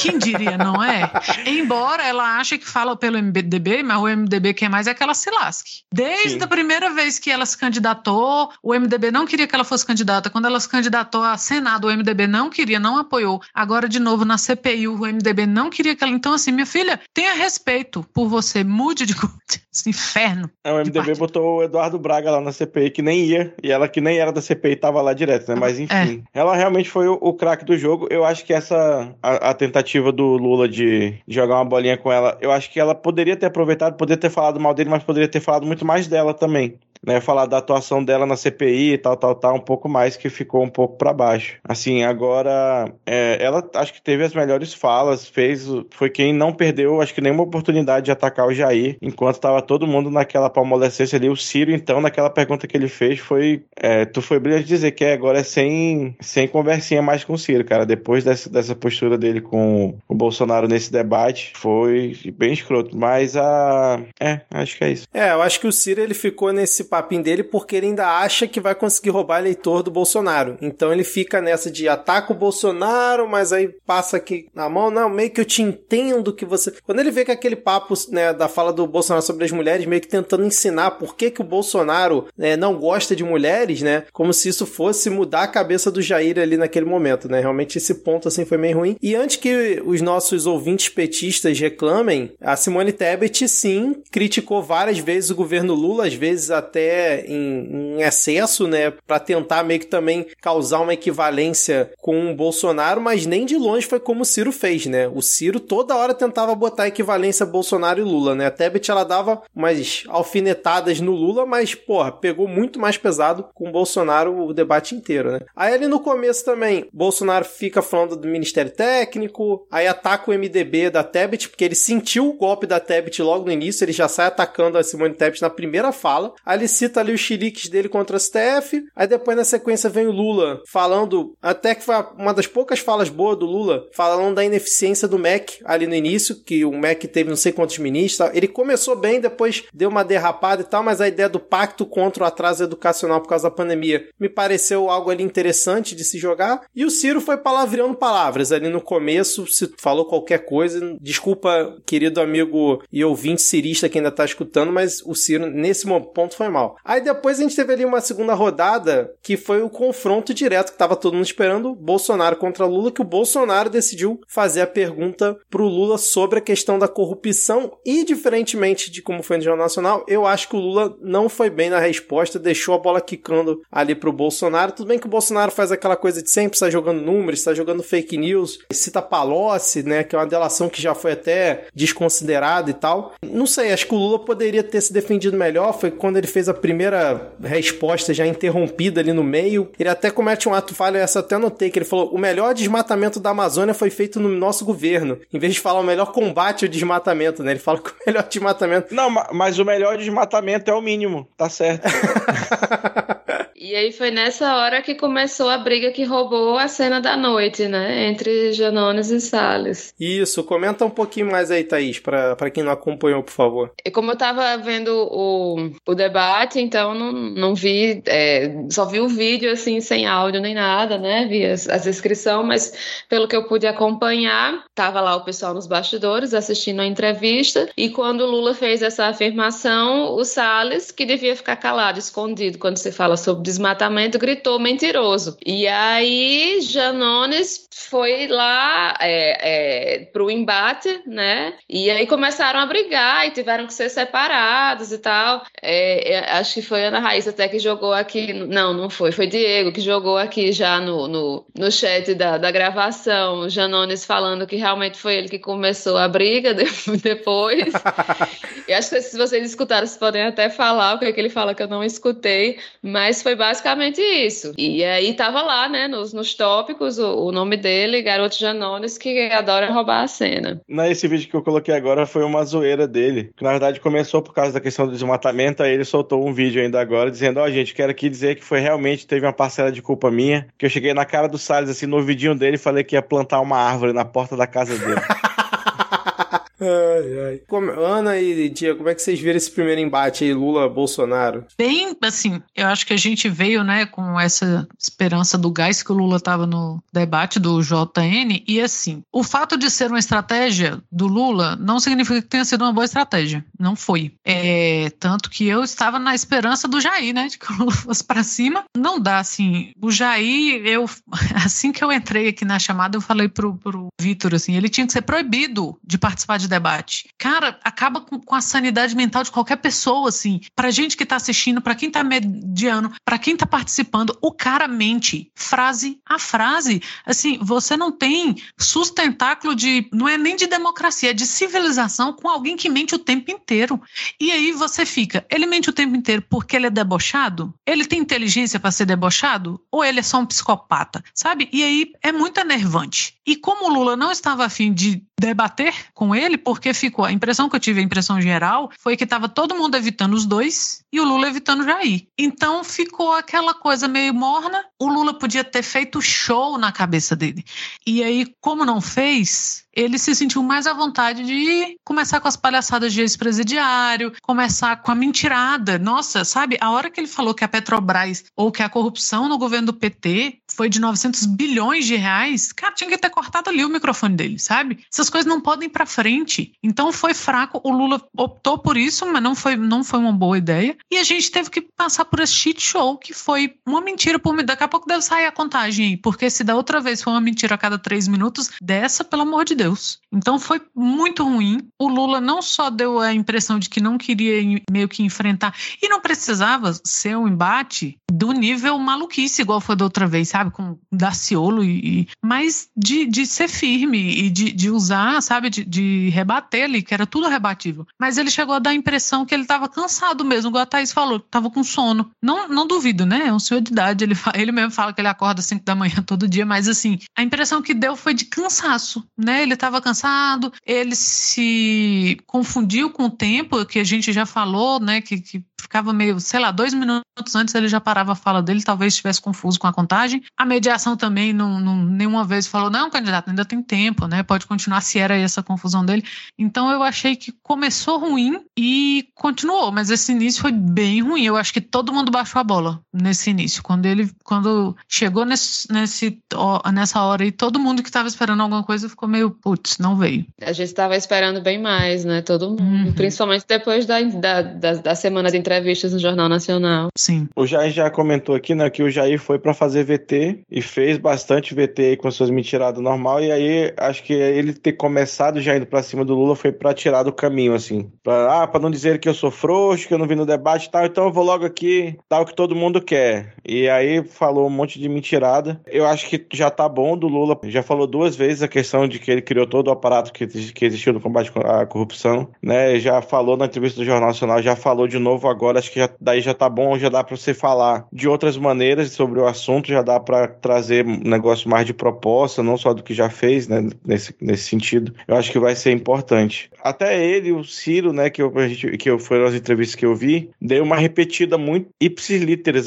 Quem 0.00 0.18
diria, 0.18 0.58
não 0.58 0.82
é? 0.82 1.10
Embora 1.46 2.02
ela 2.02 2.38
ache 2.38 2.58
que 2.58 2.68
fala 2.68 2.96
pelo 2.96 3.20
MDB, 3.20 3.82
mas 3.82 3.98
o 3.98 4.06
MDB 4.06 4.54
quer 4.54 4.68
mais 4.68 4.86
é 4.86 4.94
que 4.94 5.02
ela 5.02 5.14
se 5.14 5.30
lasque. 5.30 5.82
Desde 5.92 6.38
Sim. 6.38 6.42
a 6.42 6.46
primeira 6.46 6.90
vez 6.90 7.18
que 7.18 7.30
ela 7.30 7.46
se 7.46 7.56
candidatou, 7.56 8.52
o 8.62 8.74
MDB 8.74 9.10
não 9.10 9.26
queria 9.26 9.46
que 9.46 9.54
ela 9.54 9.64
fosse 9.64 9.86
candidata. 9.86 10.30
Quando 10.30 10.46
ela 10.46 10.60
se 10.60 10.68
candidatou 10.68 11.22
a 11.22 11.36
Senado, 11.36 11.88
o 11.88 11.90
MDB 11.90 12.26
não 12.26 12.50
queria, 12.50 12.78
não 12.78 12.98
apoiou. 12.98 13.40
Agora, 13.54 13.88
de 13.88 13.98
novo, 13.98 14.24
na 14.24 14.36
CPI, 14.36 14.88
o 14.88 14.98
MDB 14.98 15.46
não 15.46 15.70
queria 15.70 15.96
que 15.96 16.04
ela. 16.04 16.12
Então, 16.12 16.34
assim, 16.34 16.52
minha 16.52 16.66
filha, 16.66 17.00
tenha 17.14 17.34
respeito 17.34 18.04
por 18.12 18.28
você, 18.28 18.62
mude 18.62 19.06
de 19.06 19.14
esse 19.72 19.90
inferno. 20.18 20.50
É, 20.64 20.72
o 20.72 20.78
MDB 20.78 21.14
botou 21.14 21.58
o 21.58 21.62
Eduardo 21.62 21.98
Braga 21.98 22.30
lá 22.30 22.40
na 22.40 22.52
CPI, 22.52 22.90
que 22.90 23.02
nem 23.02 23.24
ia, 23.24 23.54
e 23.62 23.70
ela 23.70 23.88
que 23.88 24.00
nem 24.00 24.18
era 24.18 24.32
da 24.32 24.40
CPI 24.40 24.76
tava 24.76 25.00
lá 25.00 25.12
direto, 25.12 25.48
né? 25.48 25.56
Mas 25.58 25.78
enfim. 25.78 26.24
É. 26.34 26.40
Ela 26.40 26.56
realmente 26.56 26.90
foi 26.90 27.08
o, 27.08 27.18
o 27.20 27.32
craque 27.32 27.64
do 27.64 27.76
jogo. 27.76 28.06
Eu 28.10 28.24
acho 28.24 28.44
que 28.44 28.52
essa 28.52 29.14
a, 29.22 29.50
a, 29.50 29.54
tentativa 29.54 30.12
do 30.12 30.24
Lula 30.36 30.68
de, 30.68 31.10
de 31.26 31.34
jogar 31.34 31.56
uma 31.56 31.64
bolinha 31.64 31.96
com 31.96 32.12
ela, 32.12 32.36
eu 32.40 32.50
acho 32.50 32.70
que 32.70 32.80
ela 32.80 32.94
poderia 32.94 33.36
ter 33.36 33.46
aproveitado, 33.46 33.96
poderia 33.96 34.20
ter 34.20 34.30
falado 34.30 34.60
mal 34.60 34.74
dele, 34.74 34.90
mas 34.90 35.02
poderia 35.02 35.28
ter 35.28 35.40
falado 35.40 35.66
muito 35.66 35.84
mais 35.84 36.06
dela 36.06 36.34
também 36.34 36.78
né, 37.04 37.20
falar 37.20 37.46
da 37.46 37.58
atuação 37.58 38.02
dela 38.02 38.26
na 38.26 38.36
CPI 38.36 38.92
e 38.92 38.98
tal, 38.98 39.16
tal, 39.16 39.34
tal, 39.34 39.56
um 39.56 39.60
pouco 39.60 39.88
mais 39.88 40.16
que 40.16 40.28
ficou 40.28 40.62
um 40.62 40.68
pouco 40.68 40.96
para 40.96 41.12
baixo. 41.12 41.56
Assim, 41.64 42.02
agora, 42.02 42.92
é, 43.06 43.38
ela 43.40 43.68
acho 43.74 43.92
que 43.92 44.02
teve 44.02 44.24
as 44.24 44.34
melhores 44.34 44.74
falas, 44.74 45.26
fez, 45.26 45.66
foi 45.90 46.10
quem 46.10 46.32
não 46.32 46.52
perdeu, 46.52 47.00
acho 47.00 47.14
que 47.14 47.20
nenhuma 47.20 47.42
oportunidade 47.42 48.06
de 48.06 48.12
atacar 48.12 48.46
o 48.46 48.54
Jair, 48.54 48.96
enquanto 49.00 49.36
estava 49.36 49.62
todo 49.62 49.86
mundo 49.86 50.10
naquela 50.10 50.50
palmolescência 50.50 51.16
ali. 51.16 51.28
O 51.28 51.36
Ciro, 51.36 51.70
então, 51.70 52.00
naquela 52.00 52.30
pergunta 52.30 52.66
que 52.66 52.76
ele 52.76 52.88
fez, 52.88 53.18
foi, 53.18 53.64
é, 53.76 54.04
tu 54.04 54.20
foi 54.20 54.38
brilhante 54.38 54.66
dizer 54.66 54.92
que 54.92 55.04
agora 55.04 55.40
é 55.40 55.42
sem, 55.42 56.16
sem 56.20 56.48
conversinha 56.48 57.02
mais 57.02 57.24
com 57.24 57.34
o 57.34 57.38
Ciro, 57.38 57.64
cara. 57.64 57.84
Depois 57.86 58.24
dessa, 58.24 58.48
dessa 58.50 58.74
postura 58.74 59.16
dele 59.16 59.40
com 59.40 59.96
o 60.08 60.14
Bolsonaro 60.14 60.68
nesse 60.68 60.90
debate, 60.90 61.52
foi 61.56 62.16
bem 62.36 62.52
escroto. 62.52 62.96
Mas 62.96 63.36
a, 63.36 64.00
é, 64.20 64.40
acho 64.50 64.76
que 64.76 64.84
é 64.84 64.90
isso. 64.90 65.06
É, 65.12 65.32
eu 65.32 65.42
acho 65.42 65.60
que 65.60 65.66
o 65.66 65.72
Ciro 65.72 66.00
ele 66.00 66.14
ficou 66.14 66.52
nesse 66.52 66.84
papinho 66.88 67.22
dele 67.22 67.42
porque 67.42 67.76
ele 67.76 67.86
ainda 67.86 68.18
acha 68.18 68.46
que 68.46 68.60
vai 68.60 68.74
conseguir 68.74 69.10
roubar 69.10 69.40
eleitor 69.40 69.82
do 69.82 69.90
Bolsonaro. 69.90 70.56
Então 70.60 70.92
ele 70.92 71.04
fica 71.04 71.40
nessa 71.40 71.70
de 71.70 71.88
ataca 71.88 72.32
o 72.32 72.36
Bolsonaro, 72.36 73.28
mas 73.28 73.52
aí 73.52 73.68
passa 73.86 74.16
aqui 74.16 74.48
na 74.54 74.68
mão, 74.68 74.90
não, 74.90 75.08
meio 75.08 75.30
que 75.30 75.40
eu 75.40 75.44
te 75.44 75.62
entendo 75.62 76.32
que 76.32 76.44
você. 76.44 76.72
Quando 76.84 77.00
ele 77.00 77.10
vê 77.10 77.24
que 77.24 77.30
aquele 77.30 77.56
papo 77.56 77.94
né, 78.10 78.32
da 78.32 78.48
fala 78.48 78.72
do 78.72 78.86
Bolsonaro 78.86 79.24
sobre 79.24 79.44
as 79.44 79.52
mulheres, 79.52 79.86
meio 79.86 80.00
que 80.00 80.08
tentando 80.08 80.44
ensinar 80.44 80.92
por 80.92 81.14
que, 81.14 81.30
que 81.30 81.40
o 81.40 81.44
Bolsonaro 81.44 82.26
né, 82.36 82.56
não 82.56 82.78
gosta 82.78 83.14
de 83.14 83.24
mulheres, 83.24 83.82
né? 83.82 84.04
Como 84.12 84.32
se 84.32 84.48
isso 84.48 84.66
fosse 84.66 85.10
mudar 85.10 85.42
a 85.42 85.48
cabeça 85.48 85.90
do 85.90 86.02
Jair 86.02 86.38
ali 86.38 86.56
naquele 86.56 86.86
momento, 86.86 87.28
né? 87.28 87.40
Realmente 87.40 87.78
esse 87.78 87.94
ponto 87.94 88.28
assim 88.28 88.44
foi 88.44 88.58
meio 88.58 88.78
ruim. 88.78 88.96
E 89.02 89.14
antes 89.14 89.36
que 89.36 89.82
os 89.84 90.00
nossos 90.00 90.46
ouvintes 90.46 90.88
petistas 90.88 91.58
reclamem, 91.58 92.32
a 92.40 92.56
Simone 92.56 92.92
Tebet 92.92 93.48
sim 93.48 94.02
criticou 94.10 94.62
várias 94.62 94.98
vezes 94.98 95.30
o 95.30 95.34
governo 95.34 95.74
Lula, 95.74 96.06
às 96.06 96.14
vezes 96.14 96.50
até 96.50 96.77
até 96.78 97.24
em, 97.26 97.96
em 97.96 98.02
excesso, 98.02 98.66
né, 98.66 98.92
para 99.06 99.18
tentar 99.18 99.64
meio 99.64 99.80
que 99.80 99.86
também 99.86 100.26
causar 100.40 100.80
uma 100.80 100.94
equivalência 100.94 101.90
com 102.00 102.30
o 102.30 102.34
Bolsonaro, 102.34 103.00
mas 103.00 103.26
nem 103.26 103.44
de 103.44 103.56
longe 103.56 103.86
foi 103.86 103.98
como 103.98 104.22
o 104.22 104.24
Ciro 104.24 104.52
fez, 104.52 104.86
né? 104.86 105.08
O 105.08 105.20
Ciro 105.20 105.58
toda 105.58 105.96
hora 105.96 106.14
tentava 106.14 106.54
botar 106.54 106.86
equivalência 106.86 107.44
Bolsonaro 107.44 108.00
e 108.00 108.04
Lula, 108.04 108.34
né? 108.34 108.46
A 108.46 108.50
Tebet 108.50 108.90
ela 108.90 109.04
dava 109.04 109.42
umas 109.54 110.04
alfinetadas 110.08 111.00
no 111.00 111.12
Lula, 111.12 111.44
mas 111.44 111.74
porra, 111.74 112.12
pegou 112.12 112.46
muito 112.46 112.78
mais 112.78 112.96
pesado 112.96 113.48
com 113.54 113.68
o 113.68 113.72
Bolsonaro 113.72 114.46
o 114.46 114.54
debate 114.54 114.94
inteiro, 114.94 115.32
né? 115.32 115.40
Aí 115.56 115.74
ali 115.74 115.88
no 115.88 116.00
começo 116.00 116.44
também, 116.44 116.86
Bolsonaro 116.92 117.44
fica 117.44 117.82
falando 117.82 118.16
do 118.16 118.28
Ministério 118.28 118.70
Técnico, 118.70 119.66
aí 119.70 119.86
ataca 119.86 120.30
o 120.30 120.34
MDB 120.34 120.90
da 120.90 121.02
Tebet, 121.02 121.48
porque 121.48 121.64
ele 121.64 121.74
sentiu 121.74 122.28
o 122.28 122.34
golpe 122.34 122.66
da 122.66 122.78
Tebet 122.78 123.20
logo 123.22 123.46
no 123.46 123.52
início, 123.52 123.84
ele 123.84 123.92
já 123.92 124.08
sai 124.08 124.26
atacando 124.26 124.78
a 124.78 124.82
Simone 124.82 125.14
Tebet 125.14 125.42
na 125.42 125.50
primeira 125.50 125.92
fala. 125.92 126.32
Aí 126.44 126.58
ele 126.58 126.67
cita 126.68 127.00
ali 127.00 127.12
os 127.12 127.20
chiliques 127.20 127.68
dele 127.68 127.88
contra 127.88 128.16
a 128.16 128.20
STF. 128.20 128.84
Aí 128.94 129.06
depois 129.06 129.36
na 129.36 129.44
sequência 129.44 129.90
vem 129.90 130.06
o 130.06 130.12
Lula 130.12 130.62
falando, 130.66 131.36
até 131.42 131.74
que 131.74 131.84
foi 131.84 131.94
uma 132.16 132.32
das 132.32 132.46
poucas 132.46 132.78
falas 132.78 133.08
boas 133.08 133.38
do 133.38 133.46
Lula, 133.46 133.86
falando 133.92 134.34
da 134.34 134.44
ineficiência 134.44 135.08
do 135.08 135.18
MEC 135.18 135.58
ali 135.64 135.86
no 135.86 135.94
início, 135.94 136.42
que 136.44 136.64
o 136.64 136.72
MEC 136.72 137.08
teve 137.08 137.30
não 137.30 137.36
sei 137.36 137.52
quantos 137.52 137.78
ministros. 137.78 138.30
Ele 138.34 138.48
começou 138.48 138.96
bem, 138.96 139.20
depois 139.20 139.64
deu 139.72 139.88
uma 139.88 140.04
derrapada 140.04 140.62
e 140.62 140.64
tal, 140.64 140.82
mas 140.82 141.00
a 141.00 141.08
ideia 141.08 141.28
do 141.28 141.40
pacto 141.40 141.86
contra 141.86 142.24
o 142.24 142.26
atraso 142.26 142.64
educacional 142.64 143.20
por 143.20 143.28
causa 143.28 143.48
da 143.48 143.54
pandemia 143.54 144.08
me 144.18 144.28
pareceu 144.28 144.90
algo 144.90 145.10
ali 145.10 145.22
interessante 145.22 145.94
de 145.94 146.04
se 146.04 146.18
jogar. 146.18 146.62
E 146.74 146.84
o 146.84 146.90
Ciro 146.90 147.20
foi 147.20 147.36
palavreando 147.36 147.94
palavras 147.94 148.52
ali 148.52 148.68
no 148.68 148.80
começo, 148.80 149.46
se 149.46 149.72
falou 149.78 150.06
qualquer 150.06 150.44
coisa. 150.44 150.96
Desculpa, 151.00 151.76
querido 151.86 152.20
amigo 152.20 152.82
e 152.92 153.04
ouvinte 153.04 153.42
cirista 153.42 153.88
que 153.88 153.98
ainda 153.98 154.10
tá 154.10 154.24
escutando, 154.24 154.72
mas 154.72 155.02
o 155.04 155.14
Ciro 155.14 155.46
nesse 155.46 155.86
ponto 155.86 156.36
foi 156.36 156.48
mal 156.48 156.57
Aí 156.84 157.00
depois 157.00 157.38
a 157.38 157.42
gente 157.42 157.56
teve 157.56 157.72
ali 157.72 157.84
uma 157.84 158.00
segunda 158.00 158.34
rodada 158.34 159.12
que 159.22 159.36
foi 159.36 159.62
o 159.62 159.70
confronto 159.70 160.32
direto 160.34 160.72
que 160.72 160.78
tava 160.78 160.96
todo 160.96 161.14
mundo 161.14 161.24
esperando, 161.24 161.74
Bolsonaro 161.74 162.36
contra 162.36 162.66
Lula, 162.66 162.92
que 162.92 163.00
o 163.00 163.04
Bolsonaro 163.04 163.70
decidiu 163.70 164.20
fazer 164.28 164.62
a 164.62 164.66
pergunta 164.66 165.36
pro 165.50 165.66
Lula 165.66 165.98
sobre 165.98 166.38
a 166.38 166.42
questão 166.42 166.78
da 166.78 166.88
corrupção 166.88 167.72
e 167.84 168.04
diferentemente 168.04 168.90
de 168.90 169.02
como 169.02 169.22
foi 169.22 169.38
no 169.38 169.42
Jornal 169.42 169.66
Nacional, 169.66 170.04
eu 170.08 170.26
acho 170.26 170.48
que 170.48 170.56
o 170.56 170.60
Lula 170.60 170.96
não 171.00 171.28
foi 171.28 171.50
bem 171.50 171.70
na 171.70 171.78
resposta, 171.78 172.38
deixou 172.38 172.74
a 172.74 172.78
bola 172.78 173.00
quicando 173.00 173.60
ali 173.70 173.94
pro 173.94 174.12
Bolsonaro. 174.12 174.72
Tudo 174.72 174.88
bem 174.88 174.98
que 174.98 175.06
o 175.06 175.10
Bolsonaro 175.10 175.50
faz 175.50 175.72
aquela 175.72 175.96
coisa 175.96 176.22
de 176.22 176.30
sempre 176.30 176.56
estar 176.56 176.70
jogando 176.70 177.02
números, 177.02 177.40
está 177.40 177.54
jogando 177.54 177.82
fake 177.82 178.16
news, 178.16 178.58
cita 178.72 179.02
Palocci, 179.02 179.82
né, 179.82 180.04
que 180.04 180.14
é 180.14 180.18
uma 180.18 180.26
delação 180.26 180.68
que 180.68 180.80
já 180.80 180.94
foi 180.94 181.12
até 181.12 181.66
desconsiderada 181.74 182.70
e 182.70 182.74
tal. 182.74 183.14
Não 183.22 183.46
sei, 183.46 183.72
acho 183.72 183.86
que 183.86 183.94
o 183.94 183.98
Lula 183.98 184.24
poderia 184.24 184.62
ter 184.62 184.80
se 184.80 184.92
defendido 184.92 185.36
melhor, 185.36 185.78
foi 185.78 185.90
quando 185.90 186.16
ele 186.16 186.26
fez 186.26 186.47
a 186.48 186.54
primeira 186.54 187.32
resposta 187.42 188.12
já 188.12 188.26
interrompida 188.26 189.00
ali 189.00 189.12
no 189.12 189.22
meio. 189.22 189.70
Ele 189.78 189.88
até 189.88 190.10
comete 190.10 190.48
um 190.48 190.54
ato 190.54 190.74
falho, 190.74 190.96
essa 190.96 191.20
até 191.20 191.38
notei, 191.38 191.70
que 191.70 191.78
ele 191.78 191.86
falou: 191.86 192.10
o 192.10 192.18
melhor 192.18 192.54
desmatamento 192.54 193.20
da 193.20 193.30
Amazônia 193.30 193.74
foi 193.74 193.90
feito 193.90 194.18
no 194.18 194.28
nosso 194.28 194.64
governo. 194.64 195.18
Em 195.32 195.38
vez 195.38 195.54
de 195.54 195.60
falar 195.60 195.80
o 195.80 195.84
melhor 195.84 196.12
combate 196.12 196.64
ao 196.64 196.70
desmatamento, 196.70 197.42
né? 197.42 197.52
Ele 197.52 197.60
fala 197.60 197.78
que 197.78 197.90
o 197.90 197.94
melhor 198.06 198.26
desmatamento. 198.28 198.94
Não, 198.94 199.10
mas 199.32 199.58
o 199.58 199.64
melhor 199.64 199.96
desmatamento 199.96 200.70
é 200.70 200.74
o 200.74 200.80
mínimo, 200.80 201.28
tá 201.36 201.48
certo. 201.48 201.88
E 203.60 203.74
aí 203.74 203.90
foi 203.90 204.12
nessa 204.12 204.54
hora 204.56 204.80
que 204.80 204.94
começou 204.94 205.48
a 205.48 205.58
briga 205.58 205.90
que 205.90 206.04
roubou 206.04 206.56
a 206.56 206.68
cena 206.68 207.00
da 207.00 207.16
noite, 207.16 207.66
né? 207.66 208.06
Entre 208.06 208.52
Janones 208.52 209.10
e 209.10 209.20
Salles. 209.20 209.92
Isso, 209.98 210.44
comenta 210.44 210.84
um 210.84 210.90
pouquinho 210.90 211.28
mais 211.28 211.50
aí, 211.50 211.64
Thaís, 211.64 211.98
pra, 211.98 212.36
pra 212.36 212.50
quem 212.50 212.62
não 212.62 212.70
acompanhou, 212.70 213.20
por 213.20 213.32
favor. 213.32 213.72
E 213.84 213.90
como 213.90 214.12
eu 214.12 214.16
tava 214.16 214.56
vendo 214.58 214.90
o, 215.10 215.72
o 215.84 215.94
debate, 215.94 216.60
então 216.60 216.94
não, 216.94 217.12
não 217.12 217.54
vi, 217.54 218.00
é, 218.06 218.48
só 218.70 218.84
vi 218.84 219.00
o 219.00 219.08
vídeo 219.08 219.50
assim, 219.50 219.80
sem 219.80 220.06
áudio 220.06 220.40
nem 220.40 220.54
nada, 220.54 220.96
né? 220.96 221.26
Vi 221.26 221.44
as, 221.44 221.68
as 221.68 221.84
inscrições, 221.84 222.46
mas 222.46 222.72
pelo 223.08 223.26
que 223.26 223.34
eu 223.34 223.48
pude 223.48 223.66
acompanhar, 223.66 224.64
tava 224.72 225.00
lá 225.00 225.16
o 225.16 225.24
pessoal 225.24 225.52
nos 225.52 225.66
bastidores 225.66 226.32
assistindo 226.32 226.80
a 226.80 226.86
entrevista, 226.86 227.68
e 227.76 227.90
quando 227.90 228.20
o 228.20 228.30
Lula 228.30 228.54
fez 228.54 228.82
essa 228.82 229.06
afirmação, 229.06 230.14
o 230.14 230.24
Salles, 230.24 230.92
que 230.92 231.04
devia 231.04 231.34
ficar 231.34 231.56
calado, 231.56 231.98
escondido 231.98 232.58
quando 232.58 232.76
se 232.76 232.92
fala 232.92 233.16
sobre 233.16 233.47
desmatamento, 233.48 234.18
gritou 234.18 234.58
mentiroso. 234.58 235.38
E 235.44 235.66
aí 235.66 236.60
Janones 236.60 237.66
foi 237.72 238.26
lá 238.26 238.94
é, 239.00 239.96
é, 239.96 240.04
para 240.04 240.22
o 240.22 240.30
embate, 240.30 241.00
né? 241.06 241.54
E 241.68 241.90
aí 241.90 242.06
começaram 242.06 242.60
a 242.60 242.66
brigar 242.66 243.26
e 243.26 243.30
tiveram 243.30 243.66
que 243.66 243.72
ser 243.72 243.88
separados 243.88 244.92
e 244.92 244.98
tal. 244.98 245.42
É, 245.62 246.12
é 246.12 246.32
acho 246.32 246.54
que 246.54 246.62
foi 246.62 246.84
Ana 246.84 247.00
Raíssa 247.00 247.30
até 247.30 247.48
que 247.48 247.58
jogou 247.58 247.92
aqui. 247.92 248.32
Não, 248.34 248.74
não 248.74 248.90
foi. 248.90 249.12
Foi 249.12 249.26
Diego 249.26 249.72
que 249.72 249.80
jogou 249.80 250.18
aqui 250.18 250.52
já 250.52 250.78
no, 250.80 251.08
no, 251.08 251.46
no 251.56 251.72
chat 251.72 252.14
da, 252.14 252.36
da 252.36 252.50
gravação. 252.50 253.48
Janones 253.48 254.04
falando 254.04 254.46
que 254.46 254.56
realmente 254.56 254.98
foi 254.98 255.14
ele 255.14 255.28
que 255.28 255.38
começou 255.38 255.96
a 255.96 256.06
briga 256.06 256.52
depois. 257.02 257.72
e 258.68 258.72
acho 258.74 258.90
que 258.90 259.00
se 259.00 259.16
vocês 259.16 259.44
escutaram, 259.44 259.86
vocês 259.86 259.98
podem 259.98 260.22
até 260.22 260.50
falar 260.50 260.94
o 260.94 260.98
que, 260.98 261.06
é 261.06 261.12
que 261.12 261.18
ele 261.18 261.30
fala 261.30 261.54
que 261.54 261.62
eu 261.62 261.68
não 261.68 261.82
escutei. 261.82 262.58
Mas 262.82 263.22
foi 263.22 263.34
basicamente 263.34 264.00
isso. 264.00 264.52
E 264.58 264.84
aí 264.84 265.14
tava 265.14 265.40
lá, 265.40 265.68
né, 265.68 265.88
nos, 265.88 266.12
nos 266.12 266.34
tópicos, 266.34 266.98
o, 266.98 267.26
o 267.26 267.32
nome 267.32 267.56
dele, 267.56 268.02
Garoto 268.02 268.38
Janones, 268.38 268.98
que 268.98 269.30
adora 269.32 269.72
roubar 269.72 270.02
a 270.02 270.08
cena. 270.08 270.60
Nesse 270.68 271.08
vídeo 271.08 271.28
que 271.28 271.34
eu 271.34 271.42
coloquei 271.42 271.74
agora 271.74 272.04
foi 272.04 272.22
uma 272.22 272.44
zoeira 272.44 272.86
dele. 272.86 273.30
Que 273.36 273.42
na 273.42 273.50
verdade 273.50 273.80
começou 273.80 274.20
por 274.20 274.34
causa 274.34 274.52
da 274.52 274.60
questão 274.60 274.86
do 274.86 274.92
desmatamento, 274.92 275.62
aí 275.62 275.72
ele 275.72 275.84
soltou 275.84 276.26
um 276.26 276.32
vídeo 276.32 276.60
ainda 276.62 276.80
agora 276.80 277.10
dizendo: 277.10 277.40
Ó, 277.40 277.44
oh, 277.44 277.50
gente, 277.50 277.74
quero 277.74 277.90
aqui 277.90 278.08
dizer 278.08 278.36
que 278.36 278.44
foi 278.44 278.60
realmente, 278.60 279.06
teve 279.06 279.24
uma 279.24 279.32
parcela 279.32 279.72
de 279.72 279.80
culpa 279.80 280.10
minha. 280.10 280.46
Que 280.58 280.66
eu 280.66 280.70
cheguei 280.70 280.92
na 280.92 281.06
cara 281.06 281.26
do 281.26 281.38
Salles, 281.38 281.70
assim, 281.70 281.86
no 281.86 282.02
vidinho 282.02 282.34
dele 282.34 282.56
e 282.56 282.58
falei 282.58 282.84
que 282.84 282.96
ia 282.96 283.02
plantar 283.02 283.40
uma 283.40 283.56
árvore 283.56 283.92
na 283.92 284.04
porta 284.04 284.36
da 284.36 284.46
casa 284.46 284.76
dele. 284.78 285.00
Ai, 286.60 287.26
ai. 287.26 287.40
Como, 287.46 287.70
Ana 287.70 288.18
e 288.18 288.48
Diego, 288.48 288.78
como 288.78 288.88
é 288.88 288.94
que 288.94 289.02
vocês 289.02 289.20
viram 289.20 289.36
esse 289.36 289.50
primeiro 289.50 289.80
embate 289.80 290.24
aí, 290.24 290.34
Lula-Bolsonaro? 290.34 291.46
Bem, 291.56 291.96
assim, 292.02 292.42
eu 292.54 292.66
acho 292.66 292.86
que 292.86 292.92
a 292.92 292.96
gente 292.96 293.28
veio, 293.28 293.62
né, 293.62 293.86
com 293.86 294.18
essa 294.18 294.66
esperança 294.78 295.38
do 295.38 295.50
gás 295.50 295.82
que 295.82 295.92
o 295.92 295.94
Lula 295.94 296.16
estava 296.16 296.46
no 296.46 296.82
debate 296.92 297.38
do 297.38 297.62
JN, 297.62 298.42
e 298.46 298.60
assim, 298.60 299.02
o 299.12 299.22
fato 299.22 299.56
de 299.56 299.70
ser 299.70 299.88
uma 299.88 299.98
estratégia 299.98 300.80
do 300.90 301.06
Lula 301.06 301.56
não 301.56 301.78
significa 301.78 302.20
que 302.20 302.28
tenha 302.28 302.44
sido 302.44 302.62
uma 302.62 302.72
boa 302.72 302.84
estratégia. 302.84 303.44
Não 303.58 303.76
foi. 303.76 304.12
É, 304.24 304.90
tanto 304.98 305.30
que 305.30 305.46
eu 305.46 305.62
estava 305.62 305.98
na 305.98 306.14
esperança 306.14 306.66
do 306.66 306.80
Jair, 306.80 307.14
né, 307.14 307.28
de 307.28 307.38
que 307.38 307.52
o 307.52 307.56
Lula 307.56 307.70
fosse 307.72 308.02
para 308.02 308.22
cima. 308.24 308.64
Não 308.76 308.98
dá, 308.98 309.18
assim, 309.18 309.70
o 309.80 309.90
Jair, 309.90 310.66
eu, 310.66 310.86
assim 311.44 311.70
que 311.70 311.84
eu 311.84 311.92
entrei 311.92 312.28
aqui 312.28 312.44
na 312.44 312.58
chamada, 312.58 312.96
eu 312.96 313.00
falei 313.00 313.28
pro, 313.28 313.54
pro 313.56 313.88
Vitor, 314.00 314.34
assim, 314.34 314.56
ele 314.56 314.68
tinha 314.68 314.86
que 314.86 314.92
ser 314.92 315.02
proibido 315.02 315.78
de 315.84 315.98
participar 315.98 316.38
de 316.38 316.47
debate. 316.48 317.08
Cara, 317.18 317.58
acaba 317.62 318.00
com, 318.00 318.20
com, 318.20 318.34
a 318.34 318.40
sanidade 318.40 318.96
mental 318.96 319.22
de 319.22 319.30
qualquer 319.30 319.56
pessoa, 319.56 320.08
assim. 320.08 320.40
Pra 320.54 320.70
gente 320.70 320.96
que 320.96 321.06
tá 321.06 321.16
assistindo, 321.16 321.60
pra 321.60 321.74
quem 321.74 321.90
tá 321.90 322.02
mediano, 322.02 322.92
pra 323.04 323.18
quem 323.18 323.36
tá 323.36 323.46
participando, 323.46 324.16
o 324.20 324.32
cara 324.32 324.68
mente 324.68 325.30
frase 325.34 326.00
a 326.04 326.18
frase. 326.18 326.82
Assim, 327.04 327.38
você 327.40 327.76
não 327.76 327.92
tem 327.92 328.36
sustentáculo 328.58 329.54
de. 329.54 329.88
Não 329.92 330.08
é 330.08 330.16
nem 330.16 330.36
de 330.36 330.46
democracia, 330.46 331.10
é 331.10 331.14
de 331.14 331.26
civilização 331.26 332.12
com 332.12 332.28
alguém 332.28 332.56
que 332.56 332.68
mente 332.68 332.94
o 332.94 332.98
tempo 332.98 333.30
inteiro. 333.30 333.80
E 334.20 334.30
aí 334.30 334.52
você 334.52 334.84
fica, 334.86 335.26
ele 335.30 335.46
mente 335.46 335.70
o 335.70 335.72
tempo 335.72 335.96
inteiro 335.96 336.22
porque 336.28 336.56
ele 336.56 336.66
é 336.66 336.70
debochado? 336.70 337.54
Ele 337.66 337.84
tem 337.84 338.00
inteligência 338.00 338.58
para 338.60 338.70
ser 338.70 338.86
debochado? 338.86 339.60
Ou 339.70 339.84
ele 339.84 340.00
é 340.00 340.02
só 340.02 340.18
um 340.18 340.26
psicopata? 340.26 341.02
Sabe? 341.14 341.48
E 341.52 341.62
aí 341.62 341.92
é 342.02 342.12
muito 342.12 342.38
enervante. 342.38 343.14
E 343.26 343.36
como 343.36 343.66
o 343.66 343.72
Lula 343.72 343.96
não 343.96 344.10
estava 344.10 344.44
afim 344.44 344.72
de 344.72 345.02
debater 345.18 345.74
com 345.92 346.14
ele, 346.14 346.38
porque 346.38 346.72
ficou. 346.72 347.04
A 347.04 347.12
impressão 347.12 347.48
que 347.48 347.56
eu 347.56 347.60
tive, 347.60 347.80
a 347.80 347.82
impressão 347.82 348.20
geral, 348.20 348.70
foi 348.78 348.96
que 348.96 349.04
estava 349.04 349.28
todo 349.28 349.54
mundo 349.54 349.76
evitando 349.76 350.14
os 350.14 350.24
dois 350.24 350.84
e 350.92 351.00
o 351.00 351.04
Lula 351.04 351.28
evitando 351.28 351.64
Jair. 351.64 352.06
Então 352.16 352.62
ficou 352.62 353.12
aquela 353.12 353.52
coisa 353.52 353.88
meio 353.88 354.14
morna. 354.14 354.64
O 354.78 354.88
Lula 354.88 355.18
podia 355.18 355.42
ter 355.42 355.62
feito 355.62 356.00
show 356.00 356.56
na 356.56 356.70
cabeça 356.70 357.16
dele. 357.16 357.44
E 357.86 358.02
aí, 358.02 358.26
como 358.40 358.64
não 358.64 358.80
fez, 358.80 359.64
ele 359.78 359.96
se 359.96 360.14
sentiu 360.14 360.42
mais 360.42 360.66
à 360.66 360.72
vontade 360.72 361.24
de 361.24 361.76
começar 361.84 362.20
com 362.20 362.26
as 362.26 362.36
palhaçadas 362.36 362.92
de 362.92 363.00
ex-presidiário, 363.00 364.12
começar 364.22 364.76
com 364.82 364.90
a 364.90 364.94
mentirada. 364.94 365.78
Nossa, 365.78 366.24
sabe? 366.24 366.58
A 366.60 366.70
hora 366.70 366.90
que 366.90 367.00
ele 367.00 367.06
falou 367.06 367.32
que 367.32 367.44
a 367.44 367.48
Petrobras 367.48 368.24
ou 368.36 368.50
que 368.50 368.62
a 368.62 368.68
corrupção 368.68 369.28
no 369.28 369.38
governo 369.38 369.66
do 369.66 369.74
PT 369.74 370.38
foi 370.50 370.68
de 370.68 370.80
900 370.80 371.26
bilhões 371.26 371.86
de 371.86 371.94
reais, 371.94 372.50
cara, 372.50 372.74
tinha 372.74 372.90
que 372.90 372.98
ter 372.98 373.10
cortado 373.10 373.50
ali 373.50 373.64
o 373.64 373.68
microfone 373.68 374.16
dele, 374.16 374.38
sabe? 374.40 374.84
Essas 374.92 375.08
coisas 375.08 375.28
não 375.28 375.40
podem 375.40 375.68
ir 375.68 375.70
para 375.70 375.86
frente. 375.86 376.52
Então 376.62 376.90
foi 376.90 377.14
fraco. 377.14 377.60
O 377.62 377.70
Lula 377.70 378.02
optou 378.16 378.58
por 378.58 378.76
isso, 378.76 379.06
mas 379.06 379.22
não 379.22 379.36
foi, 379.36 379.54
não 379.56 379.84
foi 379.84 380.00
uma 380.00 380.12
boa 380.12 380.36
ideia. 380.36 380.76
E 380.90 380.96
a 380.96 381.04
gente 381.04 381.30
teve 381.30 381.50
que 381.50 381.60
passar 381.60 382.04
por 382.04 382.18
esse 382.18 382.32
shit 382.32 382.60
show 382.60 382.98
que 382.98 383.14
foi 383.14 383.54
uma 383.64 383.80
mentira 383.80 384.18
por 384.18 384.38
Daqui 384.38 384.62
a 384.62 384.68
pouco 384.68 384.86
deve 384.86 385.02
sair 385.02 385.26
a 385.26 385.32
contagem 385.32 385.86
aí, 385.86 385.96
porque 385.96 386.30
se 386.30 386.44
da 386.44 386.54
outra 386.54 386.80
vez 386.80 387.02
foi 387.02 387.12
uma 387.12 387.20
mentira 387.20 387.54
a 387.54 387.58
cada 387.58 387.78
três 387.78 388.06
minutos, 388.06 388.50
dessa, 388.62 389.02
pelo 389.02 389.22
amor 389.22 389.44
de 389.44 389.54
Deus. 389.54 389.67
Então 390.12 390.38
foi 390.38 390.60
muito 390.74 391.24
ruim. 391.24 391.68
O 391.78 391.88
Lula 391.88 392.20
não 392.20 392.40
só 392.40 392.70
deu 392.70 392.98
a 393.00 393.12
impressão 393.12 393.58
de 393.58 393.68
que 393.68 393.80
não 393.80 393.98
queria 393.98 394.62
meio 394.70 394.88
que 394.88 395.02
enfrentar, 395.02 395.54
e 395.82 395.88
não 395.88 396.00
precisava 396.00 396.72
ser 396.84 397.16
um 397.16 397.28
embate 397.28 397.98
do 398.10 398.32
nível 398.32 398.78
maluquice, 398.78 399.42
igual 399.42 399.60
foi 399.60 399.76
da 399.76 399.84
outra 399.84 400.06
vez, 400.06 400.28
sabe? 400.28 400.50
Com 400.50 400.78
Daciolo, 400.92 401.62
e, 401.62 402.00
e 402.00 402.08
mas 402.24 402.68
de, 402.76 403.06
de 403.06 403.26
ser 403.26 403.48
firme 403.48 403.98
e 403.98 404.30
de, 404.30 404.52
de 404.52 404.70
usar, 404.70 405.20
sabe? 405.22 405.50
De, 405.50 405.64
de 405.64 406.08
rebater 406.10 406.64
ali, 406.64 406.82
que 406.82 406.94
era 406.94 407.06
tudo 407.06 407.28
rebatível. 407.28 407.86
Mas 407.98 408.18
ele 408.18 408.30
chegou 408.30 408.54
a 408.54 408.58
dar 408.58 408.70
a 408.70 408.74
impressão 408.74 409.24
que 409.24 409.34
ele 409.34 409.42
estava 409.42 409.68
cansado 409.68 410.24
mesmo, 410.24 410.50
igual 410.50 410.62
a 410.62 410.66
Thaís 410.66 410.92
falou, 410.92 411.18
estava 411.18 411.50
com 411.50 411.62
sono. 411.62 412.10
Não, 412.22 412.48
não 412.48 412.66
duvido, 412.66 413.04
né? 413.04 413.26
É 413.26 413.32
um 413.32 413.38
senhor 413.38 413.60
de 413.60 413.72
idade, 413.72 414.04
ele, 414.04 414.14
ele 414.34 414.52
mesmo 414.52 414.70
fala 414.70 414.92
que 414.92 415.00
ele 415.00 415.08
acorda 415.08 415.40
às 415.40 415.46
5 415.46 415.64
da 415.64 415.74
manhã 415.74 416.02
todo 416.04 416.28
dia, 416.28 416.46
mas 416.46 416.68
assim, 416.68 416.98
a 417.16 417.22
impressão 417.22 417.62
que 417.62 417.74
deu 417.74 417.96
foi 417.96 418.14
de 418.14 418.24
cansaço, 418.24 419.04
né? 419.16 419.42
Ele 419.42 419.54
estava 419.58 419.80
cansado, 419.80 420.52
ele 420.64 420.94
se 420.94 422.18
confundiu 422.26 422.90
com 422.90 423.04
o 423.04 423.10
tempo, 423.10 423.64
que 423.66 423.78
a 423.78 423.84
gente 423.84 424.12
já 424.12 424.24
falou, 424.24 424.80
né? 424.80 425.00
Que, 425.00 425.20
que 425.20 425.44
ficava 425.60 425.92
meio, 425.92 426.18
sei 426.20 426.40
lá, 426.40 426.50
dois 426.50 426.72
minutos 426.72 427.04
antes 427.34 427.54
ele 427.54 427.68
já 427.68 427.80
parava 427.80 428.12
a 428.12 428.14
fala 428.14 428.42
dele, 428.42 428.62
talvez 428.62 428.94
estivesse 428.94 429.20
confuso 429.20 429.58
com 429.58 429.66
a 429.66 429.72
contagem. 429.72 430.22
A 430.36 430.44
mediação 430.44 430.96
também 430.96 431.32
não, 431.32 431.60
não 431.60 431.76
nenhuma 431.84 432.24
vez 432.24 432.46
falou, 432.46 432.70
não, 432.70 432.90
candidato, 432.90 433.28
ainda 433.28 433.44
tem 433.44 433.62
tempo, 433.62 434.06
né? 434.06 434.22
Pode 434.22 434.46
continuar 434.46 434.80
se 434.80 434.98
era 434.98 435.16
essa 435.16 435.42
confusão 435.42 435.84
dele. 435.84 436.04
Então 436.38 436.70
eu 436.70 436.82
achei 436.82 437.16
que 437.16 437.32
começou 437.42 437.98
ruim 437.98 438.40
e 438.56 439.08
continuou, 439.14 439.72
mas 439.72 439.90
esse 439.90 440.12
início 440.12 440.40
foi 440.40 440.52
bem 440.52 441.02
ruim. 441.02 441.24
Eu 441.24 441.36
acho 441.36 441.52
que 441.52 441.60
todo 441.60 441.92
mundo 441.92 442.10
baixou 442.10 442.40
a 442.40 442.44
bola 442.44 442.80
nesse 442.92 443.30
início. 443.30 443.62
Quando 443.62 443.86
ele, 443.86 444.10
quando 444.24 444.76
chegou 444.88 445.24
nesse, 445.24 445.70
nesse 445.72 446.18
ó, 446.34 446.60
nessa 446.70 447.02
hora 447.02 447.24
e 447.24 447.32
todo 447.32 447.58
mundo 447.58 447.82
que 447.82 447.88
estava 447.88 448.08
esperando 448.08 448.42
alguma 448.42 448.62
coisa 448.62 448.88
ficou 448.88 449.08
meio, 449.08 449.30
putz, 449.30 449.78
não 449.78 449.96
veio. 449.96 450.24
A 450.40 450.52
gente 450.52 450.68
estava 450.68 450.96
esperando 450.96 451.40
bem 451.40 451.60
mais, 451.60 452.04
né? 452.04 452.22
Todo 452.22 452.50
mundo, 452.50 452.60
uhum. 452.62 452.92
principalmente 452.92 453.44
depois 453.46 453.86
da, 453.86 454.00
da, 454.00 454.42
da, 454.42 454.74
da 454.74 454.94
semana 454.94 455.30
de 455.30 455.36
entrevistas 455.48 455.92
no 455.94 455.98
Jornal 455.98 456.28
Nacional. 456.28 456.88
Sim. 456.96 457.26
O 457.34 457.46
Jair 457.46 457.72
já 457.72 457.90
comentou 457.90 458.34
aqui, 458.34 458.54
né, 458.54 458.68
que 458.68 458.82
o 458.82 458.90
Jair 458.90 459.18
foi 459.18 459.38
para 459.38 459.54
fazer 459.54 459.82
VT 459.82 460.42
e 460.50 460.60
fez 460.60 460.98
bastante 460.98 461.54
VT 461.54 461.82
aí 461.82 461.96
com 461.96 462.10
suas 462.10 462.30
mentiradas 462.30 462.82
normal 462.82 463.22
e 463.22 463.32
aí 463.32 463.72
acho 463.76 464.02
que 464.02 464.12
ele 464.12 464.52
ter 464.52 464.74
começado 464.74 465.40
já 465.40 465.56
indo 465.56 465.66
para 465.66 465.82
cima 465.82 466.04
do 466.04 466.14
Lula 466.14 466.36
foi 466.36 466.52
para 466.52 466.74
tirar 466.74 467.02
do 467.02 467.12
caminho 467.12 467.54
assim. 467.54 467.90
Pra, 468.02 468.42
ah, 468.42 468.46
para 468.46 468.60
não 468.60 468.70
dizer 468.70 469.00
que 469.00 469.08
eu 469.08 469.14
sou 469.14 469.30
frouxo, 469.30 469.88
que 469.88 469.94
eu 469.94 469.98
não 469.98 470.06
vim 470.06 470.16
no 470.16 470.26
debate 470.26 470.66
e 470.66 470.70
tal, 470.70 470.84
então 470.84 471.04
eu 471.04 471.12
vou 471.12 471.24
logo 471.24 471.46
aqui 471.46 471.96
o 472.10 472.24
que 472.24 472.34
todo 472.34 472.56
mundo 472.56 472.80
quer. 472.80 473.34
E 473.46 473.68
aí 473.68 474.04
falou 474.04 474.46
um 474.46 474.50
monte 474.50 474.78
de 474.78 474.88
mentirada. 474.88 475.60
Eu 475.66 475.86
acho 475.86 476.08
que 476.08 476.26
já 476.32 476.50
tá 476.50 476.68
bom 476.68 476.98
do 476.98 477.06
Lula. 477.06 477.38
Já 477.44 477.62
falou 477.62 477.86
duas 477.86 478.16
vezes 478.16 478.42
a 478.42 478.48
questão 478.48 478.88
de 478.88 478.98
que 478.98 479.10
ele 479.10 479.22
criou 479.22 479.46
todo 479.46 479.68
o 479.68 479.70
aparato 479.70 480.12
que, 480.12 480.26
que 480.26 480.64
existiu 480.64 480.92
no 480.92 481.00
combate 481.00 481.30
à 481.44 481.64
corrupção, 481.64 482.28
né? 482.42 482.78
Já 482.78 483.00
falou 483.00 483.36
na 483.36 483.46
entrevista 483.46 483.80
do 483.80 483.86
Jornal 483.86 484.08
Nacional, 484.08 484.42
já 484.42 484.56
falou 484.56 484.88
de 484.88 484.98
novo 484.98 485.28
agora, 485.28 485.37
acho 485.56 485.70
que 485.70 485.78
já, 485.78 485.88
daí 486.00 486.20
já 486.20 486.34
tá 486.34 486.48
bom, 486.48 486.78
já 486.78 486.88
dá 486.88 487.02
para 487.02 487.16
você 487.16 487.34
falar 487.34 487.86
de 487.92 488.08
outras 488.08 488.36
maneiras 488.36 488.90
sobre 488.92 489.20
o 489.20 489.26
assunto, 489.26 489.68
já 489.68 489.82
dá 489.82 489.98
para 490.00 490.28
trazer 490.28 490.86
um 490.86 491.00
negócio 491.00 491.48
mais 491.48 491.66
de 491.66 491.74
proposta, 491.74 492.42
não 492.42 492.56
só 492.56 492.72
do 492.72 492.82
que 492.82 492.94
já 492.94 493.08
fez, 493.08 493.48
né, 493.48 493.68
nesse, 493.84 494.14
nesse 494.20 494.44
sentido. 494.44 494.92
Eu 495.06 495.16
acho 495.16 495.30
que 495.30 495.38
vai 495.38 495.54
ser 495.54 495.72
importante. 495.72 496.50
Até 496.62 497.04
ele, 497.04 497.32
o 497.32 497.44
Ciro, 497.44 497.92
né, 497.92 498.10
que 498.10 498.22
eu, 498.22 498.32
que 498.78 498.90
eu 498.90 498.98
foram 498.98 499.26
as 499.26 499.34
entrevistas 499.34 499.74
que 499.74 499.86
eu 499.86 499.94
vi, 499.94 500.30
deu 500.40 500.62
uma 500.62 500.76
repetida 500.76 501.38
muito 501.38 501.68
ipsis 501.80 502.18